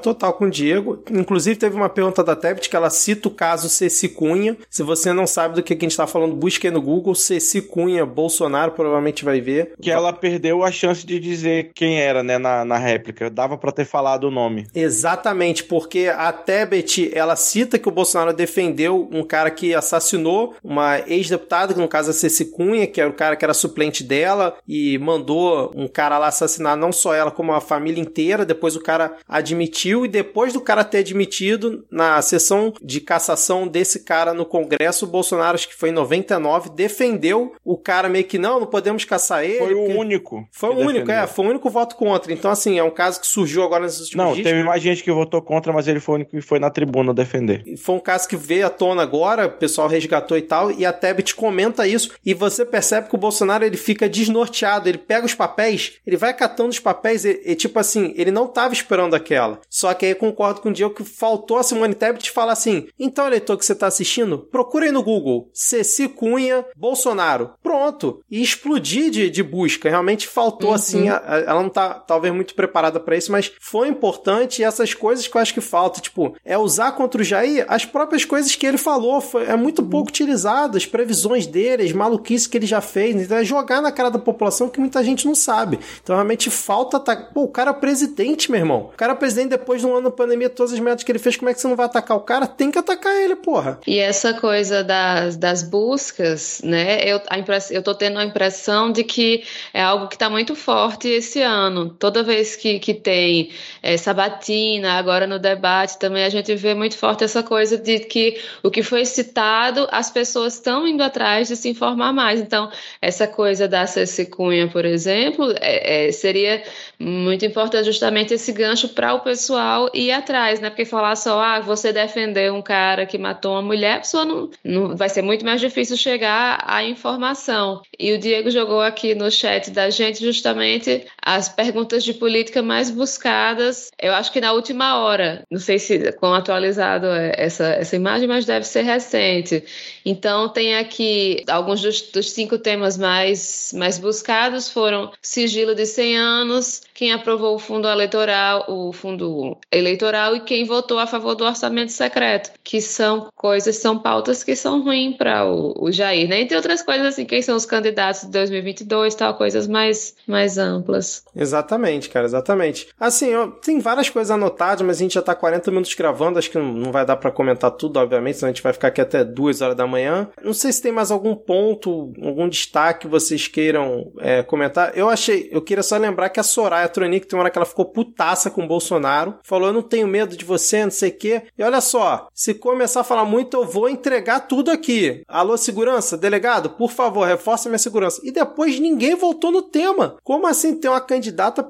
total 0.00 0.32
com 0.32 0.46
o 0.46 0.50
Diego. 0.50 1.02
Inclusive, 1.10 1.56
teve 1.56 1.76
uma 1.76 1.88
pergunta 1.88 2.22
da 2.22 2.34
Tebet 2.34 2.68
que 2.68 2.76
ela 2.76 2.90
cita 2.90 3.28
o 3.28 3.30
caso 3.30 3.68
Ceci 3.68 4.08
Cunha. 4.08 4.56
Se 4.70 4.82
você 4.82 5.12
não 5.12 5.26
sabe 5.26 5.54
do 5.54 5.62
que 5.62 5.72
a 5.72 5.76
gente 5.76 5.90
está 5.90 6.06
falando, 6.06 6.34
busque 6.34 6.66
aí 6.66 6.72
no 6.72 6.80
Google. 6.80 7.14
Ceci 7.14 7.62
Cunha, 7.62 8.06
Bolsonaro, 8.06 8.72
provavelmente 8.72 9.24
vai 9.24 9.40
ver. 9.40 9.72
Que 9.80 9.90
ela 9.90 10.12
perdeu 10.12 10.62
a 10.62 10.70
chance 10.70 11.06
de 11.06 11.18
dizer 11.18 11.70
quem 11.74 12.00
era, 12.00 12.22
né, 12.22 12.38
na, 12.38 12.64
na 12.64 12.77
réplica. 12.78 13.30
Dava 13.30 13.56
para 13.56 13.72
ter 13.72 13.84
falado 13.84 14.24
o 14.24 14.30
nome. 14.30 14.66
Exatamente, 14.74 15.64
porque 15.64 16.10
a 16.14 16.32
Tebet, 16.32 17.10
ela 17.14 17.36
cita 17.36 17.78
que 17.78 17.88
o 17.88 17.92
Bolsonaro 17.92 18.32
defendeu 18.32 19.08
um 19.12 19.22
cara 19.22 19.50
que 19.50 19.74
assassinou 19.74 20.54
uma 20.62 21.00
ex-deputada, 21.06 21.74
que 21.74 21.80
no 21.80 21.88
caso 21.88 22.10
é 22.10 22.12
Ceci 22.12 22.46
Cunha, 22.46 22.86
que 22.86 23.00
era 23.00 23.10
o 23.10 23.14
cara 23.14 23.36
que 23.36 23.44
era 23.44 23.54
suplente 23.54 24.02
dela, 24.02 24.56
e 24.66 24.98
mandou 24.98 25.72
um 25.74 25.88
cara 25.88 26.18
lá 26.18 26.28
assassinar 26.28 26.76
não 26.76 26.92
só 26.92 27.14
ela, 27.14 27.30
como 27.30 27.52
a 27.52 27.60
família 27.60 28.00
inteira. 28.00 28.44
Depois 28.44 28.76
o 28.76 28.82
cara 28.82 29.16
admitiu, 29.26 30.04
e 30.04 30.08
depois 30.08 30.52
do 30.52 30.60
cara 30.60 30.84
ter 30.84 30.98
admitido, 30.98 31.84
na 31.90 32.20
sessão 32.22 32.72
de 32.82 33.00
cassação 33.00 33.66
desse 33.66 34.00
cara 34.00 34.34
no 34.34 34.44
Congresso, 34.44 35.04
o 35.04 35.08
Bolsonaro, 35.08 35.54
acho 35.54 35.68
que 35.68 35.76
foi 35.76 35.90
em 35.90 35.92
99, 35.92 36.70
defendeu 36.70 37.54
o 37.64 37.76
cara 37.76 38.08
meio 38.08 38.24
que 38.24 38.38
não, 38.38 38.60
não 38.60 38.66
podemos 38.66 39.04
caçar 39.04 39.44
ele. 39.44 39.58
Foi 39.58 39.74
o 39.74 39.98
único. 39.98 40.46
Foi 40.52 40.70
o 40.70 40.74
único, 40.74 41.06
defendeu. 41.06 41.14
é, 41.14 41.26
foi 41.26 41.46
o 41.46 41.48
único 41.50 41.70
voto 41.70 41.96
contra. 41.96 42.32
Então, 42.32 42.50
assim, 42.50 42.67
é 42.76 42.82
um 42.82 42.90
caso 42.90 43.20
que 43.20 43.26
surgiu 43.26 43.62
agora 43.62 43.84
nesses 43.84 44.00
últimos 44.00 44.26
não, 44.26 44.32
dias. 44.34 44.44
Não, 44.44 44.52
teve 44.52 44.64
mais 44.64 44.82
gente 44.82 45.02
que 45.02 45.12
votou 45.12 45.40
contra, 45.40 45.72
mas 45.72 45.86
ele 45.86 46.00
foi 46.00 46.14
o 46.14 46.16
único 46.16 46.32
que 46.32 46.40
foi 46.40 46.58
na 46.58 46.70
tribuna 46.70 47.14
defender. 47.14 47.64
Foi 47.78 47.94
um 47.94 48.00
caso 48.00 48.28
que 48.28 48.36
veio 48.36 48.66
à 48.66 48.70
tona 48.70 49.02
agora, 49.02 49.46
o 49.46 49.50
pessoal 49.50 49.86
resgatou 49.86 50.36
e 50.36 50.42
tal, 50.42 50.70
e 50.72 50.84
a 50.84 50.92
Tebet 50.92 51.34
comenta 51.34 51.86
isso, 51.86 52.10
e 52.26 52.34
você 52.34 52.64
percebe 52.64 53.08
que 53.08 53.14
o 53.14 53.18
Bolsonaro 53.18 53.64
ele 53.64 53.76
fica 53.76 54.08
desnorteado, 54.08 54.88
ele 54.88 54.98
pega 54.98 55.24
os 55.24 55.34
papéis, 55.34 55.98
ele 56.06 56.16
vai 56.16 56.34
catando 56.34 56.70
os 56.70 56.80
papéis, 56.80 57.24
e, 57.24 57.40
e 57.44 57.54
tipo 57.54 57.78
assim, 57.78 58.12
ele 58.16 58.30
não 58.30 58.48
tava 58.48 58.74
esperando 58.74 59.14
aquela. 59.14 59.60
Só 59.70 59.94
que 59.94 60.04
aí 60.04 60.12
eu 60.12 60.16
concordo 60.16 60.60
com 60.60 60.70
o 60.70 60.72
Diego 60.72 60.94
que 60.94 61.04
faltou 61.04 61.58
a 61.58 61.62
Simone 61.62 61.94
Tebet 61.94 62.30
falar 62.30 62.52
assim: 62.52 62.88
então, 62.98 63.26
eleitor 63.26 63.56
que 63.56 63.64
você 63.64 63.74
tá 63.74 63.86
assistindo, 63.86 64.38
procure 64.38 64.86
aí 64.86 64.92
no 64.92 65.02
Google 65.02 65.48
Ceci 65.52 66.08
Cunha 66.08 66.64
Bolsonaro. 66.76 67.52
Pronto. 67.62 68.20
E 68.30 68.42
explodir 68.42 69.10
de, 69.10 69.30
de 69.30 69.42
busca. 69.42 69.88
Realmente 69.88 70.26
faltou, 70.26 70.70
uhum. 70.70 70.74
assim, 70.74 71.08
a, 71.08 71.22
a, 71.24 71.38
ela 71.40 71.62
não 71.62 71.68
tá 71.68 71.94
talvez 71.94 72.34
muito 72.34 72.54
preparada 72.58 72.98
para 72.98 73.16
isso, 73.16 73.30
mas 73.30 73.52
foi 73.60 73.86
importante 73.86 74.60
e 74.60 74.64
essas 74.64 74.92
coisas 74.92 75.28
que 75.28 75.36
eu 75.36 75.40
acho 75.40 75.54
que 75.54 75.60
falta, 75.60 76.00
tipo, 76.00 76.34
é 76.44 76.58
usar 76.58 76.90
contra 76.92 77.22
o 77.22 77.24
Jair 77.24 77.64
as 77.68 77.84
próprias 77.84 78.24
coisas 78.24 78.56
que 78.56 78.66
ele 78.66 78.76
falou. 78.76 79.20
Foi, 79.20 79.44
é 79.44 79.54
muito 79.54 79.80
uhum. 79.82 79.88
pouco 79.88 80.08
utilizado, 80.08 80.76
as 80.76 80.84
previsões 80.84 81.46
dele, 81.46 81.84
as 81.84 81.92
maluquices 81.92 82.48
que 82.48 82.56
ele 82.56 82.66
já 82.66 82.80
fez. 82.80 83.14
Então 83.14 83.36
é 83.36 83.44
jogar 83.44 83.80
na 83.80 83.92
cara 83.92 84.10
da 84.10 84.18
população 84.18 84.68
que 84.68 84.80
muita 84.80 85.04
gente 85.04 85.24
não 85.24 85.36
sabe. 85.36 85.78
Então 86.02 86.16
realmente 86.16 86.50
falta. 86.50 86.98
Tá... 86.98 87.14
Pô, 87.14 87.44
o 87.44 87.48
cara 87.48 87.70
é 87.70 87.74
presidente, 87.74 88.50
meu 88.50 88.60
irmão. 88.60 88.90
O 88.92 88.96
cara 88.96 89.12
é 89.12 89.16
presidente 89.16 89.50
depois 89.50 89.80
de 89.80 89.86
um 89.86 89.92
ano 89.92 90.10
da 90.10 90.16
pandemia, 90.16 90.50
todas 90.50 90.72
as 90.72 90.80
metas 90.80 91.04
que 91.04 91.12
ele 91.12 91.20
fez, 91.20 91.36
como 91.36 91.48
é 91.48 91.54
que 91.54 91.60
você 91.60 91.68
não 91.68 91.76
vai 91.76 91.86
atacar 91.86 92.16
o 92.16 92.20
cara? 92.20 92.46
Tem 92.46 92.70
que 92.70 92.78
atacar 92.78 93.14
ele, 93.14 93.36
porra. 93.36 93.78
E 93.86 93.98
essa 93.98 94.34
coisa 94.34 94.82
das, 94.82 95.36
das 95.36 95.62
buscas, 95.62 96.60
né? 96.64 97.04
Eu, 97.04 97.20
a 97.28 97.38
impress... 97.38 97.70
eu 97.70 97.82
tô 97.82 97.94
tendo 97.94 98.18
a 98.18 98.24
impressão 98.24 98.90
de 98.90 99.04
que 99.04 99.44
é 99.72 99.82
algo 99.82 100.08
que 100.08 100.18
tá 100.18 100.28
muito 100.28 100.54
forte 100.54 101.08
esse 101.08 101.40
ano. 101.40 101.90
Toda 101.90 102.22
vez 102.22 102.47
que, 102.56 102.78
que 102.78 102.94
tem 102.94 103.50
é, 103.82 103.96
sabatina, 103.96 104.92
agora 104.92 105.26
no 105.26 105.38
debate 105.38 105.98
também, 105.98 106.24
a 106.24 106.28
gente 106.28 106.54
vê 106.54 106.74
muito 106.74 106.96
forte 106.96 107.24
essa 107.24 107.42
coisa 107.42 107.76
de 107.76 108.00
que 108.00 108.40
o 108.62 108.70
que 108.70 108.82
foi 108.82 109.04
citado, 109.04 109.86
as 109.90 110.10
pessoas 110.10 110.54
estão 110.54 110.86
indo 110.86 111.02
atrás 111.02 111.48
de 111.48 111.56
se 111.56 111.68
informar 111.68 112.12
mais. 112.12 112.40
Então, 112.40 112.70
essa 113.00 113.26
coisa 113.26 113.68
da 113.68 113.86
Ceci 113.86 114.26
Cunha, 114.26 114.68
por 114.68 114.84
exemplo, 114.84 115.52
é, 115.60 116.08
é, 116.08 116.12
seria 116.12 116.62
muito 116.98 117.44
importante 117.44 117.84
justamente 117.84 118.34
esse 118.34 118.52
gancho 118.52 118.88
para 118.88 119.14
o 119.14 119.20
pessoal 119.20 119.90
ir 119.94 120.10
atrás, 120.10 120.60
né? 120.60 120.70
Porque 120.70 120.84
falar 120.84 121.16
só, 121.16 121.40
ah, 121.40 121.60
você 121.60 121.92
defender 121.92 122.52
um 122.52 122.62
cara 122.62 123.06
que 123.06 123.18
matou 123.18 123.52
uma 123.52 123.62
mulher, 123.62 123.96
a 123.96 124.00
pessoa 124.00 124.24
não, 124.24 124.50
não 124.64 124.96
vai 124.96 125.08
ser 125.08 125.22
muito 125.22 125.44
mais 125.44 125.60
difícil 125.60 125.96
chegar 125.96 126.62
à 126.66 126.82
informação. 126.82 127.82
E 127.98 128.12
o 128.12 128.18
Diego 128.18 128.50
jogou 128.50 128.80
aqui 128.80 129.14
no 129.14 129.30
chat 129.30 129.70
da 129.70 129.90
gente 129.90 130.24
justamente 130.24 131.06
as 131.22 131.48
perguntas 131.48 132.04
de 132.04 132.14
política 132.14 132.37
mais 132.62 132.90
buscadas, 132.90 133.90
eu 134.00 134.12
acho 134.12 134.32
que 134.32 134.40
na 134.40 134.52
última 134.52 134.98
hora. 134.98 135.42
Não 135.50 135.58
sei 135.58 135.78
se 135.78 136.12
quão 136.12 136.34
atualizado 136.34 137.06
é 137.06 137.32
essa, 137.36 137.66
essa 137.66 137.96
imagem, 137.96 138.28
mas 138.28 138.44
deve 138.44 138.66
ser 138.66 138.82
recente. 138.82 139.64
Então, 140.04 140.48
tem 140.48 140.76
aqui 140.76 141.44
alguns 141.48 141.80
dos, 141.80 142.02
dos 142.02 142.30
cinco 142.30 142.58
temas 142.58 142.96
mais, 142.96 143.72
mais 143.76 143.98
buscados 143.98 144.68
foram 144.70 145.10
sigilo 145.20 145.74
de 145.74 145.86
100 145.86 146.16
anos, 146.16 146.82
quem 146.94 147.12
aprovou 147.12 147.54
o 147.54 147.58
fundo 147.58 147.88
eleitoral, 147.88 148.64
o 148.68 148.92
fundo 148.92 149.56
eleitoral 149.70 150.36
e 150.36 150.40
quem 150.40 150.64
votou 150.64 150.98
a 150.98 151.06
favor 151.06 151.34
do 151.34 151.44
orçamento 151.44 151.92
secreto, 151.92 152.50
que 152.62 152.80
são 152.80 153.28
coisas, 153.34 153.76
são 153.76 153.98
pautas 153.98 154.42
que 154.42 154.56
são 154.56 154.82
ruins 154.82 155.16
para 155.16 155.46
o, 155.46 155.74
o 155.78 155.92
Jair, 155.92 156.28
né? 156.28 156.40
Entre 156.40 156.56
outras 156.56 156.82
coisas, 156.82 157.06
assim, 157.06 157.24
quem 157.24 157.42
são 157.42 157.56
os 157.56 157.66
candidatos 157.66 158.22
de 158.22 158.30
2022, 158.30 159.14
tal, 159.14 159.34
coisas 159.34 159.66
mais, 159.66 160.14
mais 160.26 160.58
amplas. 160.58 161.24
Exatamente, 161.34 162.08
cara, 162.08 162.26
exatamente. 162.28 162.88
Assim, 162.98 163.34
ó, 163.34 163.48
tem 163.48 163.80
várias 163.80 164.08
coisas 164.08 164.30
anotadas, 164.30 164.86
mas 164.86 164.96
a 164.98 165.00
gente 165.00 165.14
já 165.14 165.22
tá 165.22 165.34
40 165.34 165.70
minutos 165.70 165.94
gravando, 165.94 166.38
acho 166.38 166.50
que 166.50 166.58
não 166.58 166.92
vai 166.92 167.04
dar 167.04 167.16
para 167.16 167.30
comentar 167.30 167.70
tudo, 167.72 167.98
obviamente, 167.98 168.38
senão 168.38 168.50
a 168.50 168.52
gente 168.52 168.62
vai 168.62 168.72
ficar 168.72 168.88
aqui 168.88 169.00
até 169.00 169.24
2 169.24 169.60
horas 169.62 169.76
da 169.76 169.86
manhã. 169.86 170.28
Não 170.42 170.52
sei 170.52 170.72
se 170.72 170.82
tem 170.82 170.92
mais 170.92 171.10
algum 171.10 171.34
ponto, 171.34 172.12
algum 172.22 172.48
destaque 172.48 173.00
que 173.00 173.06
vocês 173.06 173.46
queiram 173.48 174.12
é, 174.18 174.42
comentar. 174.42 174.96
Eu 174.96 175.08
achei, 175.08 175.48
eu 175.52 175.62
queria 175.62 175.82
só 175.82 175.96
lembrar 175.96 176.28
que 176.28 176.40
a 176.40 176.42
Soraya 176.42 176.88
Tronic 176.88 177.26
tem 177.26 177.36
uma 177.36 177.44
hora 177.44 177.50
que 177.50 177.58
ela 177.58 177.66
ficou 177.66 177.84
putaça 177.84 178.50
com 178.50 178.64
o 178.64 178.66
Bolsonaro, 178.66 179.36
falou: 179.42 179.68
Eu 179.68 179.72
não 179.72 179.82
tenho 179.82 180.06
medo 180.06 180.36
de 180.36 180.44
você, 180.44 180.84
não 180.84 180.90
sei 180.90 181.10
o 181.10 181.16
quê. 181.16 181.42
E 181.56 181.62
olha 181.62 181.80
só, 181.80 182.28
se 182.34 182.54
começar 182.54 183.00
a 183.00 183.04
falar 183.04 183.24
muito, 183.24 183.56
eu 183.56 183.64
vou 183.64 183.88
entregar 183.88 184.40
tudo 184.40 184.70
aqui. 184.70 185.22
Alô, 185.28 185.56
segurança, 185.56 186.16
delegado, 186.16 186.70
por 186.70 186.90
favor, 186.90 187.26
reforça 187.26 187.68
minha 187.68 187.78
segurança. 187.78 188.20
E 188.24 188.30
depois 188.30 188.78
ninguém 188.78 189.14
voltou 189.14 189.50
no 189.50 189.62
tema. 189.62 190.16
Como 190.22 190.46
assim 190.46 190.74
tem 190.78 190.90
uma 190.90 191.00
candidata 191.00 191.60
à 191.60 191.64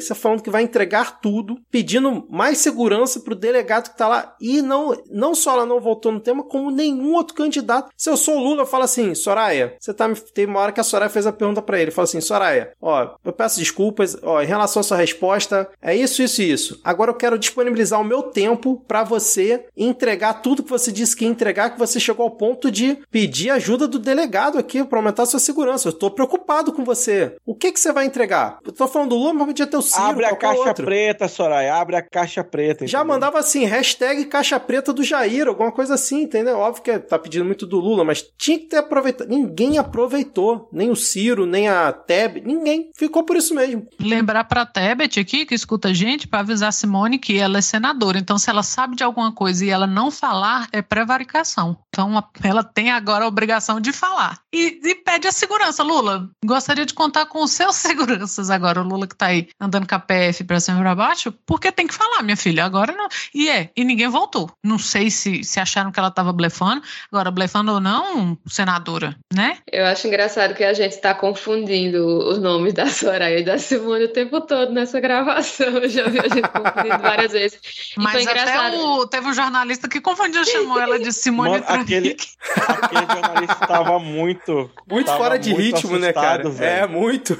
falando 0.00 0.42
que 0.42 0.50
vai 0.50 0.62
entregar 0.62 1.20
tudo, 1.20 1.58
pedindo 1.70 2.26
mais 2.30 2.58
segurança 2.58 3.20
pro 3.20 3.34
delegado 3.34 3.90
que 3.90 3.98
tá 3.98 4.08
lá? 4.08 4.34
E 4.40 4.62
não, 4.62 4.96
não 5.10 5.34
só 5.34 5.52
ela 5.52 5.66
não 5.66 5.80
voltou 5.80 6.12
no 6.12 6.20
tema, 6.20 6.42
como 6.42 6.70
nenhum 6.70 7.14
outro 7.14 7.34
candidato. 7.34 7.90
Se 7.96 8.10
eu 8.10 8.16
sou 8.16 8.38
Lula, 8.38 8.62
eu 8.62 8.66
falo 8.66 8.84
assim: 8.84 9.14
Soraya, 9.14 9.76
você 9.78 9.92
tá 9.92 10.08
me. 10.08 10.14
Tem 10.16 10.46
uma 10.46 10.60
hora 10.60 10.72
que 10.72 10.80
a 10.80 10.84
Soraya 10.84 11.10
fez 11.10 11.26
a 11.26 11.32
pergunta 11.32 11.62
para 11.62 11.80
ele. 11.80 11.90
Fala 11.90 12.04
assim: 12.04 12.20
Soraya, 12.20 12.72
ó, 12.80 13.14
eu 13.24 13.32
peço 13.32 13.58
desculpas, 13.58 14.16
ó, 14.22 14.42
em 14.42 14.46
relação 14.46 14.80
à 14.80 14.82
sua 14.82 14.96
resposta, 14.96 15.68
é 15.80 15.94
isso, 15.94 16.22
isso 16.22 16.42
e 16.42 16.50
isso. 16.50 16.80
Agora 16.84 17.10
eu 17.10 17.16
quero 17.16 17.38
disponibilizar 17.38 18.00
o 18.00 18.04
meu 18.04 18.22
tempo 18.22 18.82
para 18.86 19.04
você 19.04 19.66
entregar 19.76 20.34
tudo 20.34 20.62
que 20.62 20.70
você 20.70 20.90
disse 20.90 21.16
que 21.16 21.24
ia 21.24 21.30
entregar, 21.30 21.70
que 21.70 21.78
você 21.78 22.00
chegou 22.00 22.24
ao 22.24 22.30
ponto 22.30 22.70
de 22.70 22.98
pedir 23.10 23.50
ajuda 23.50 23.86
do 23.86 23.98
delegado 23.98 24.58
aqui 24.58 24.82
para 24.84 24.98
aumentar 24.98 25.24
a 25.24 25.26
sua 25.26 25.40
segurança. 25.40 25.88
Eu 25.88 25.92
tô 25.92 26.10
preocupado 26.10 26.72
com 26.72 26.84
você. 26.84 27.36
O 27.44 27.54
que 27.54 27.72
que 27.72 27.80
você 27.80 27.92
vai 27.92 28.06
entregar? 28.06 28.58
Eu 28.64 28.72
tô 28.72 28.86
falando 28.86 29.10
do 29.10 29.16
Lula, 29.16 29.34
mas 29.34 29.46
podia 29.46 29.66
o 29.76 29.82
Ciro, 29.82 30.02
Abre 30.04 30.24
a 30.26 30.36
caixa 30.36 30.60
outro. 30.68 30.84
preta, 30.84 31.28
Soraya, 31.28 31.74
abre 31.76 31.96
a 31.96 32.02
caixa 32.02 32.42
preta. 32.44 32.86
Já 32.86 33.04
mandava 33.04 33.38
assim, 33.38 33.64
hashtag 33.64 34.24
caixa 34.26 34.58
preta 34.60 34.92
do 34.92 35.02
Jair, 35.02 35.48
alguma 35.48 35.72
coisa 35.72 35.94
assim, 35.94 36.22
entendeu? 36.22 36.58
Óbvio 36.58 36.82
que 36.82 36.98
tá 36.98 37.18
pedindo 37.18 37.44
muito 37.44 37.66
do 37.66 37.78
Lula, 37.78 38.04
mas 38.04 38.22
tinha 38.38 38.58
que 38.58 38.66
ter 38.66 38.76
aproveitado. 38.78 39.28
Ninguém 39.28 39.78
aproveitou. 39.78 40.68
Nem 40.72 40.90
o 40.90 40.96
Ciro, 40.96 41.46
nem 41.46 41.68
a 41.68 41.92
Teb, 41.92 42.40
ninguém. 42.44 42.90
Ficou 42.96 43.24
por 43.24 43.36
isso 43.36 43.54
mesmo. 43.54 43.86
Lembrar 44.00 44.44
pra 44.44 44.66
Tebet 44.66 45.18
aqui, 45.20 45.46
que 45.46 45.54
escuta 45.54 45.88
a 45.88 45.92
gente, 45.92 46.26
para 46.26 46.40
avisar 46.40 46.68
a 46.68 46.72
Simone 46.72 47.18
que 47.18 47.38
ela 47.38 47.58
é 47.58 47.60
senadora. 47.62 48.18
Então, 48.18 48.38
se 48.38 48.50
ela 48.50 48.62
sabe 48.62 48.96
de 48.96 49.04
alguma 49.04 49.32
coisa 49.32 49.64
e 49.64 49.70
ela 49.70 49.86
não 49.86 50.10
falar, 50.10 50.68
é 50.72 50.82
prevaricação. 50.82 51.76
Então, 51.94 52.24
ela 52.42 52.64
tem 52.64 52.90
agora 52.90 53.24
a 53.24 53.28
obrigação 53.28 53.80
de 53.80 53.92
falar. 53.92 54.40
E, 54.52 54.80
e 54.82 54.94
pede 54.96 55.28
a 55.28 55.32
segurança. 55.32 55.82
Lula, 55.82 56.28
gostaria 56.44 56.84
de 56.84 56.92
contar 56.92 57.26
com 57.26 57.42
os 57.42 57.52
seus 57.52 57.76
seguranças 57.94 58.50
agora. 58.50 58.80
O 58.80 58.84
Lula 58.84 59.06
que 59.06 59.16
tá 59.16 59.26
aí 59.26 59.48
andando 59.60 59.86
com 59.86 59.94
a 59.94 59.98
PF 59.98 60.44
pra 60.44 60.60
cima 60.60 60.78
e 60.78 60.82
pra 60.82 60.94
baixo, 60.94 61.32
porque 61.46 61.70
tem 61.70 61.86
que 61.86 61.94
falar, 61.94 62.22
minha 62.22 62.36
filha. 62.36 62.64
Agora 62.64 62.92
não. 62.92 63.08
E 63.32 63.48
é, 63.48 63.70
e 63.76 63.84
ninguém 63.84 64.08
voltou. 64.08 64.50
Não 64.62 64.78
sei 64.78 65.10
se, 65.10 65.44
se 65.44 65.60
acharam 65.60 65.92
que 65.92 65.98
ela 65.98 66.10
tava 66.10 66.32
blefando. 66.32 66.82
Agora, 67.12 67.30
blefando 67.30 67.72
ou 67.72 67.80
não, 67.80 68.36
senadora, 68.46 69.16
né? 69.32 69.58
Eu 69.70 69.86
acho 69.86 70.06
engraçado 70.08 70.54
que 70.54 70.64
a 70.64 70.74
gente 70.74 70.96
tá 71.00 71.14
confundindo 71.14 72.04
os 72.28 72.38
nomes 72.38 72.74
da 72.74 72.86
Soraya 72.86 73.38
e 73.38 73.44
da 73.44 73.58
Simone 73.58 74.04
o 74.04 74.12
tempo 74.12 74.40
todo 74.40 74.72
nessa 74.72 75.00
gravação. 75.00 75.68
Eu 75.68 75.88
já 75.88 76.08
vi 76.08 76.18
a 76.18 76.28
gente 76.28 76.48
confundindo 76.48 76.98
várias 76.98 77.32
vezes. 77.32 77.60
E 77.96 78.00
Mas 78.00 78.26
até 78.26 78.76
o, 78.76 79.06
teve 79.06 79.28
um 79.28 79.34
jornalista 79.34 79.88
que 79.88 80.00
confundiu, 80.00 80.44
chamou 80.44 80.80
ela 80.80 80.98
de 80.98 81.12
Simone 81.14 81.62
aquele, 81.84 82.16
aquele 82.56 83.06
jornalista 83.06 83.58
estava 83.62 83.98
muito. 83.98 84.70
Muito 84.88 85.06
tava 85.06 85.18
fora 85.18 85.38
de 85.38 85.50
muito 85.54 85.76
ritmo, 85.76 85.98
né, 85.98 86.12
cara? 86.12 86.48
velho. 86.48 86.84
É, 86.84 86.86
muito. 86.86 87.36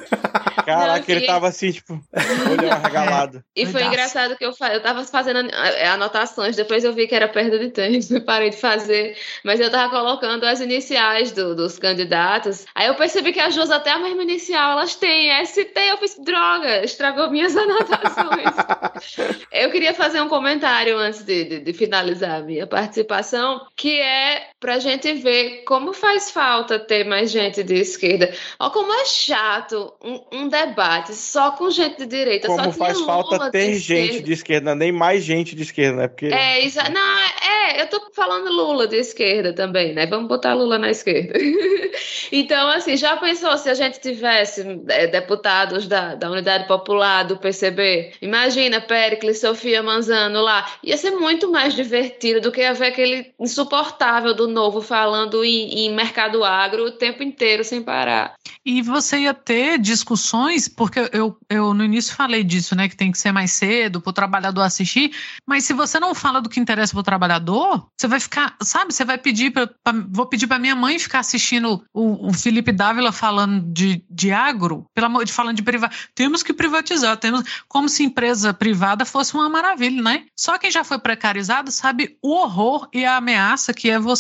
Caraca, 0.65 0.99
Não, 0.99 1.05
ele 1.09 1.25
e- 1.25 1.27
tava 1.27 1.49
assim, 1.49 1.73
tipo, 1.73 2.01
olhando 2.51 2.73
arregalado. 2.73 3.45
E 3.55 3.67
foi 3.67 3.83
engraçado 3.85 4.37
que 4.37 4.45
eu, 4.45 4.53
fa- 4.55 4.73
eu 4.73 4.81
tava 4.81 5.05
fazendo 5.05 5.49
a- 5.53 5.93
anotações, 5.93 6.57
depois 6.57 6.85
eu 6.85 6.93
vi 6.93 7.07
que 7.07 7.15
era 7.15 7.29
perda 7.29 7.59
de 7.59 7.69
tempo, 7.71 8.21
parei 8.25 8.51
de 8.51 8.57
fazer, 8.57 9.17
mas 9.45 9.61
eu 9.61 9.71
tava 9.71 9.91
colocando 9.91 10.45
as 10.45 10.61
iniciais 10.61 11.33
do- 11.33 11.55
dos 11.55 11.79
candidatos. 11.79 12.65
Aí 12.75 12.87
eu 12.87 12.95
percebi 12.95 13.33
que 13.33 13.41
as 13.41 13.55
duas, 13.55 13.71
até 13.71 13.91
a 13.91 13.99
mesma 13.99 14.23
inicial, 14.23 14.73
elas 14.73 14.95
têm 14.95 15.31
ST. 15.45 15.71
Eu 15.77 15.99
fiz, 15.99 16.17
droga, 16.19 16.83
estragou 16.85 17.31
minhas 17.31 17.55
anotações. 17.57 18.55
eu 19.53 19.71
queria 19.71 19.93
fazer 19.95 20.21
um 20.21 20.29
comentário 20.29 20.97
antes 20.99 21.23
de, 21.25 21.45
de- 21.45 21.61
de 21.61 21.73
finalizar 21.73 22.41
a 22.41 22.43
minha 22.43 22.67
participação, 22.67 23.61
que 23.77 24.01
é 24.01 24.34
pra 24.61 24.79
gente 24.79 25.13
ver 25.15 25.65
como 25.65 25.93
faz 25.93 26.31
falta 26.31 26.79
ter 26.79 27.05
mais 27.05 27.31
gente 27.31 27.63
de 27.63 27.75
esquerda. 27.75 28.33
Ó, 28.59 28.71
como 28.71 28.93
é 28.93 29.05
chato 29.05 29.93
um, 30.03 30.21
um 30.33 30.49
debate 30.49 31.15
só 31.15 31.51
com 31.53 31.71
gente 31.71 31.99
de 31.99 32.07
direita. 32.07 32.47
Como 32.47 32.73
faz 32.73 33.01
falta 33.01 33.51
ter 33.51 33.71
esquerda. 33.73 34.07
gente 34.07 34.23
de 34.23 34.33
esquerda, 34.33 34.75
nem 34.75 34.93
mais 34.93 35.23
gente 35.25 35.55
de 35.55 35.63
esquerda, 35.63 36.03
né? 36.03 36.09
Porque 36.09 36.27
É, 36.27 36.65
exa- 36.65 36.89
não, 36.89 37.19
é, 37.21 37.83
eu 37.83 37.87
tô 37.89 38.11
falando 38.15 38.51
Lula 38.51 38.87
de 38.87 38.97
esquerda 38.97 39.53
também, 39.53 39.93
né? 39.93 40.07
Vamos 40.07 40.29
botar 40.29 40.55
Lula 40.55 40.79
na 40.79 40.91
esquerda. 40.91 41.39
então, 42.33 42.69
assim, 42.69 42.97
já 42.97 43.17
pensou 43.17 43.57
se 43.59 43.69
a 43.69 43.75
gente 43.75 44.01
tivesse 44.01 44.65
é, 44.89 45.07
deputados 45.07 45.87
da, 45.87 46.15
da 46.15 46.31
Unidade 46.31 46.67
Popular, 46.67 47.25
do 47.25 47.37
PCB? 47.37 48.13
Imagina, 48.23 48.81
Pericles, 48.81 49.41
Sofia 49.41 49.83
Manzano 49.83 50.41
lá. 50.41 50.67
Ia 50.83 50.97
ser 50.97 51.11
muito 51.11 51.51
mais 51.51 51.75
divertido 51.75 52.41
do 52.41 52.53
que 52.53 52.63
haver 52.63 52.89
aquele 52.89 53.33
insuportável 53.39 54.24
do 54.33 54.47
novo 54.49 54.81
falando 54.81 55.45
em, 55.45 55.87
em 55.87 55.95
mercado 55.95 56.45
agro 56.45 56.87
o 56.87 56.93
tempo 56.93 57.23
inteiro 57.23 57.65
sem 57.65 57.83
parar. 57.83 58.35
E 58.65 58.81
você 58.81 59.19
ia 59.21 59.35
ter 59.35 59.79
discussões, 59.79 60.69
porque 60.69 61.11
eu, 61.13 61.37
eu 61.51 61.75
no 61.75 61.85
início 61.85 62.15
falei 62.15 62.43
disso, 62.43 62.75
né? 62.75 62.89
Que 62.89 62.97
tem 62.97 63.13
que 63.13 63.19
ser 63.19 63.31
mais 63.31 63.51
cedo 63.51 64.01
para 64.01 64.11
o 64.11 64.13
trabalhador 64.15 64.63
assistir, 64.63 65.13
mas 65.47 65.65
se 65.65 65.75
você 65.75 66.01
não 66.01 66.15
fala 66.15 66.41
do 66.41 66.49
que 66.49 66.59
interessa 66.59 66.93
para 66.93 67.01
o 67.01 67.05
trabalhador, 67.05 67.87
você 67.95 68.09
vai 68.09 68.19
ficar, 68.19 68.57
sabe? 68.63 68.95
Você 68.95 69.05
vai 69.05 69.19
pedir 69.19 69.51
para. 69.51 69.69
Vou 70.09 70.27
pedir 70.27 70.47
para 70.47 70.59
minha 70.59 70.75
mãe 70.75 70.99
ficar 70.99 71.19
assistindo 71.19 71.85
o, 71.93 72.29
o 72.29 72.33
Felipe 72.33 72.73
Dávila 72.73 73.13
falando 73.13 73.61
de, 73.71 74.03
de 74.09 74.33
agro, 74.33 74.87
pelo 74.95 75.09
amor 75.09 75.27
de 75.27 75.33
falando 75.33 75.57
de 75.57 75.63
privado. 75.63 75.95
Temos 76.15 76.43
que 76.43 76.55
privatizar, 76.55 77.19
temos 77.19 77.43
como 77.69 77.89
se 77.89 78.03
empresa 78.03 78.55
privada 78.55 79.05
fosse 79.05 79.35
uma 79.35 79.49
maravilha, 79.49 80.03
né? 80.03 80.25
Só 80.35 80.57
quem 80.57 80.71
já 80.71 80.85
foi 80.85 80.99
precarizado 80.99 81.71
sabe 81.71 82.17
o 82.23 82.33
horror 82.33 82.89
e 82.95 83.05
a 83.05 83.17
ameaça 83.17 83.75
que 83.75 83.91
é 83.91 83.99
você 83.99 84.14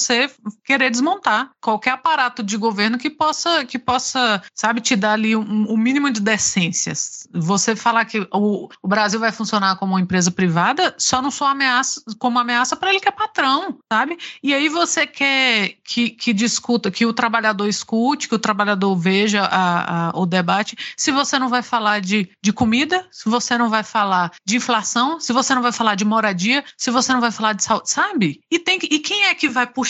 querer 0.64 0.90
desmontar 0.90 1.50
qualquer 1.60 1.90
aparato 1.90 2.42
de 2.42 2.56
governo 2.56 2.98
que 2.98 3.10
possa, 3.10 3.64
que 3.64 3.78
possa, 3.78 4.42
sabe, 4.54 4.80
te 4.80 4.96
dar 4.96 5.12
ali 5.12 5.36
um, 5.36 5.72
um 5.72 5.76
mínimo 5.76 6.10
de 6.10 6.20
decências. 6.20 7.26
Você 7.32 7.74
falar 7.76 8.04
que 8.04 8.26
o, 8.32 8.68
o 8.82 8.88
Brasil 8.88 9.20
vai 9.20 9.32
funcionar 9.32 9.76
como 9.76 9.94
uma 9.94 10.00
empresa 10.00 10.30
privada, 10.30 10.94
só 10.98 11.20
não 11.20 11.30
sou 11.30 11.46
ameaça, 11.46 12.02
como 12.18 12.38
ameaça 12.38 12.76
para 12.76 12.90
ele 12.90 13.00
que 13.00 13.08
é 13.08 13.12
patrão, 13.12 13.78
sabe? 13.92 14.18
E 14.42 14.54
aí 14.54 14.68
você 14.68 15.06
quer 15.06 15.74
que, 15.84 16.10
que 16.10 16.32
discuta, 16.32 16.90
que 16.90 17.06
o 17.06 17.12
trabalhador 17.12 17.68
escute, 17.68 18.28
que 18.28 18.34
o 18.34 18.38
trabalhador 18.38 18.94
veja 18.96 19.42
a, 19.42 20.08
a, 20.08 20.18
o 20.18 20.26
debate, 20.26 20.76
se 20.96 21.10
você 21.10 21.38
não 21.38 21.48
vai 21.48 21.62
falar 21.62 22.00
de, 22.00 22.28
de 22.42 22.52
comida, 22.52 23.06
se 23.10 23.28
você 23.28 23.56
não 23.56 23.68
vai 23.68 23.82
falar 23.82 24.32
de 24.44 24.56
inflação, 24.56 25.20
se 25.20 25.32
você 25.32 25.54
não 25.54 25.62
vai 25.62 25.72
falar 25.72 25.94
de 25.94 26.04
moradia, 26.04 26.64
se 26.76 26.90
você 26.90 27.12
não 27.12 27.20
vai 27.20 27.30
falar 27.30 27.52
de 27.52 27.62
saúde, 27.62 27.90
sabe? 27.90 28.40
E, 28.50 28.58
tem, 28.58 28.78
e 28.82 28.98
quem 28.98 29.24
é 29.24 29.34
que 29.34 29.48
vai 29.48 29.66
puxar? 29.66 29.83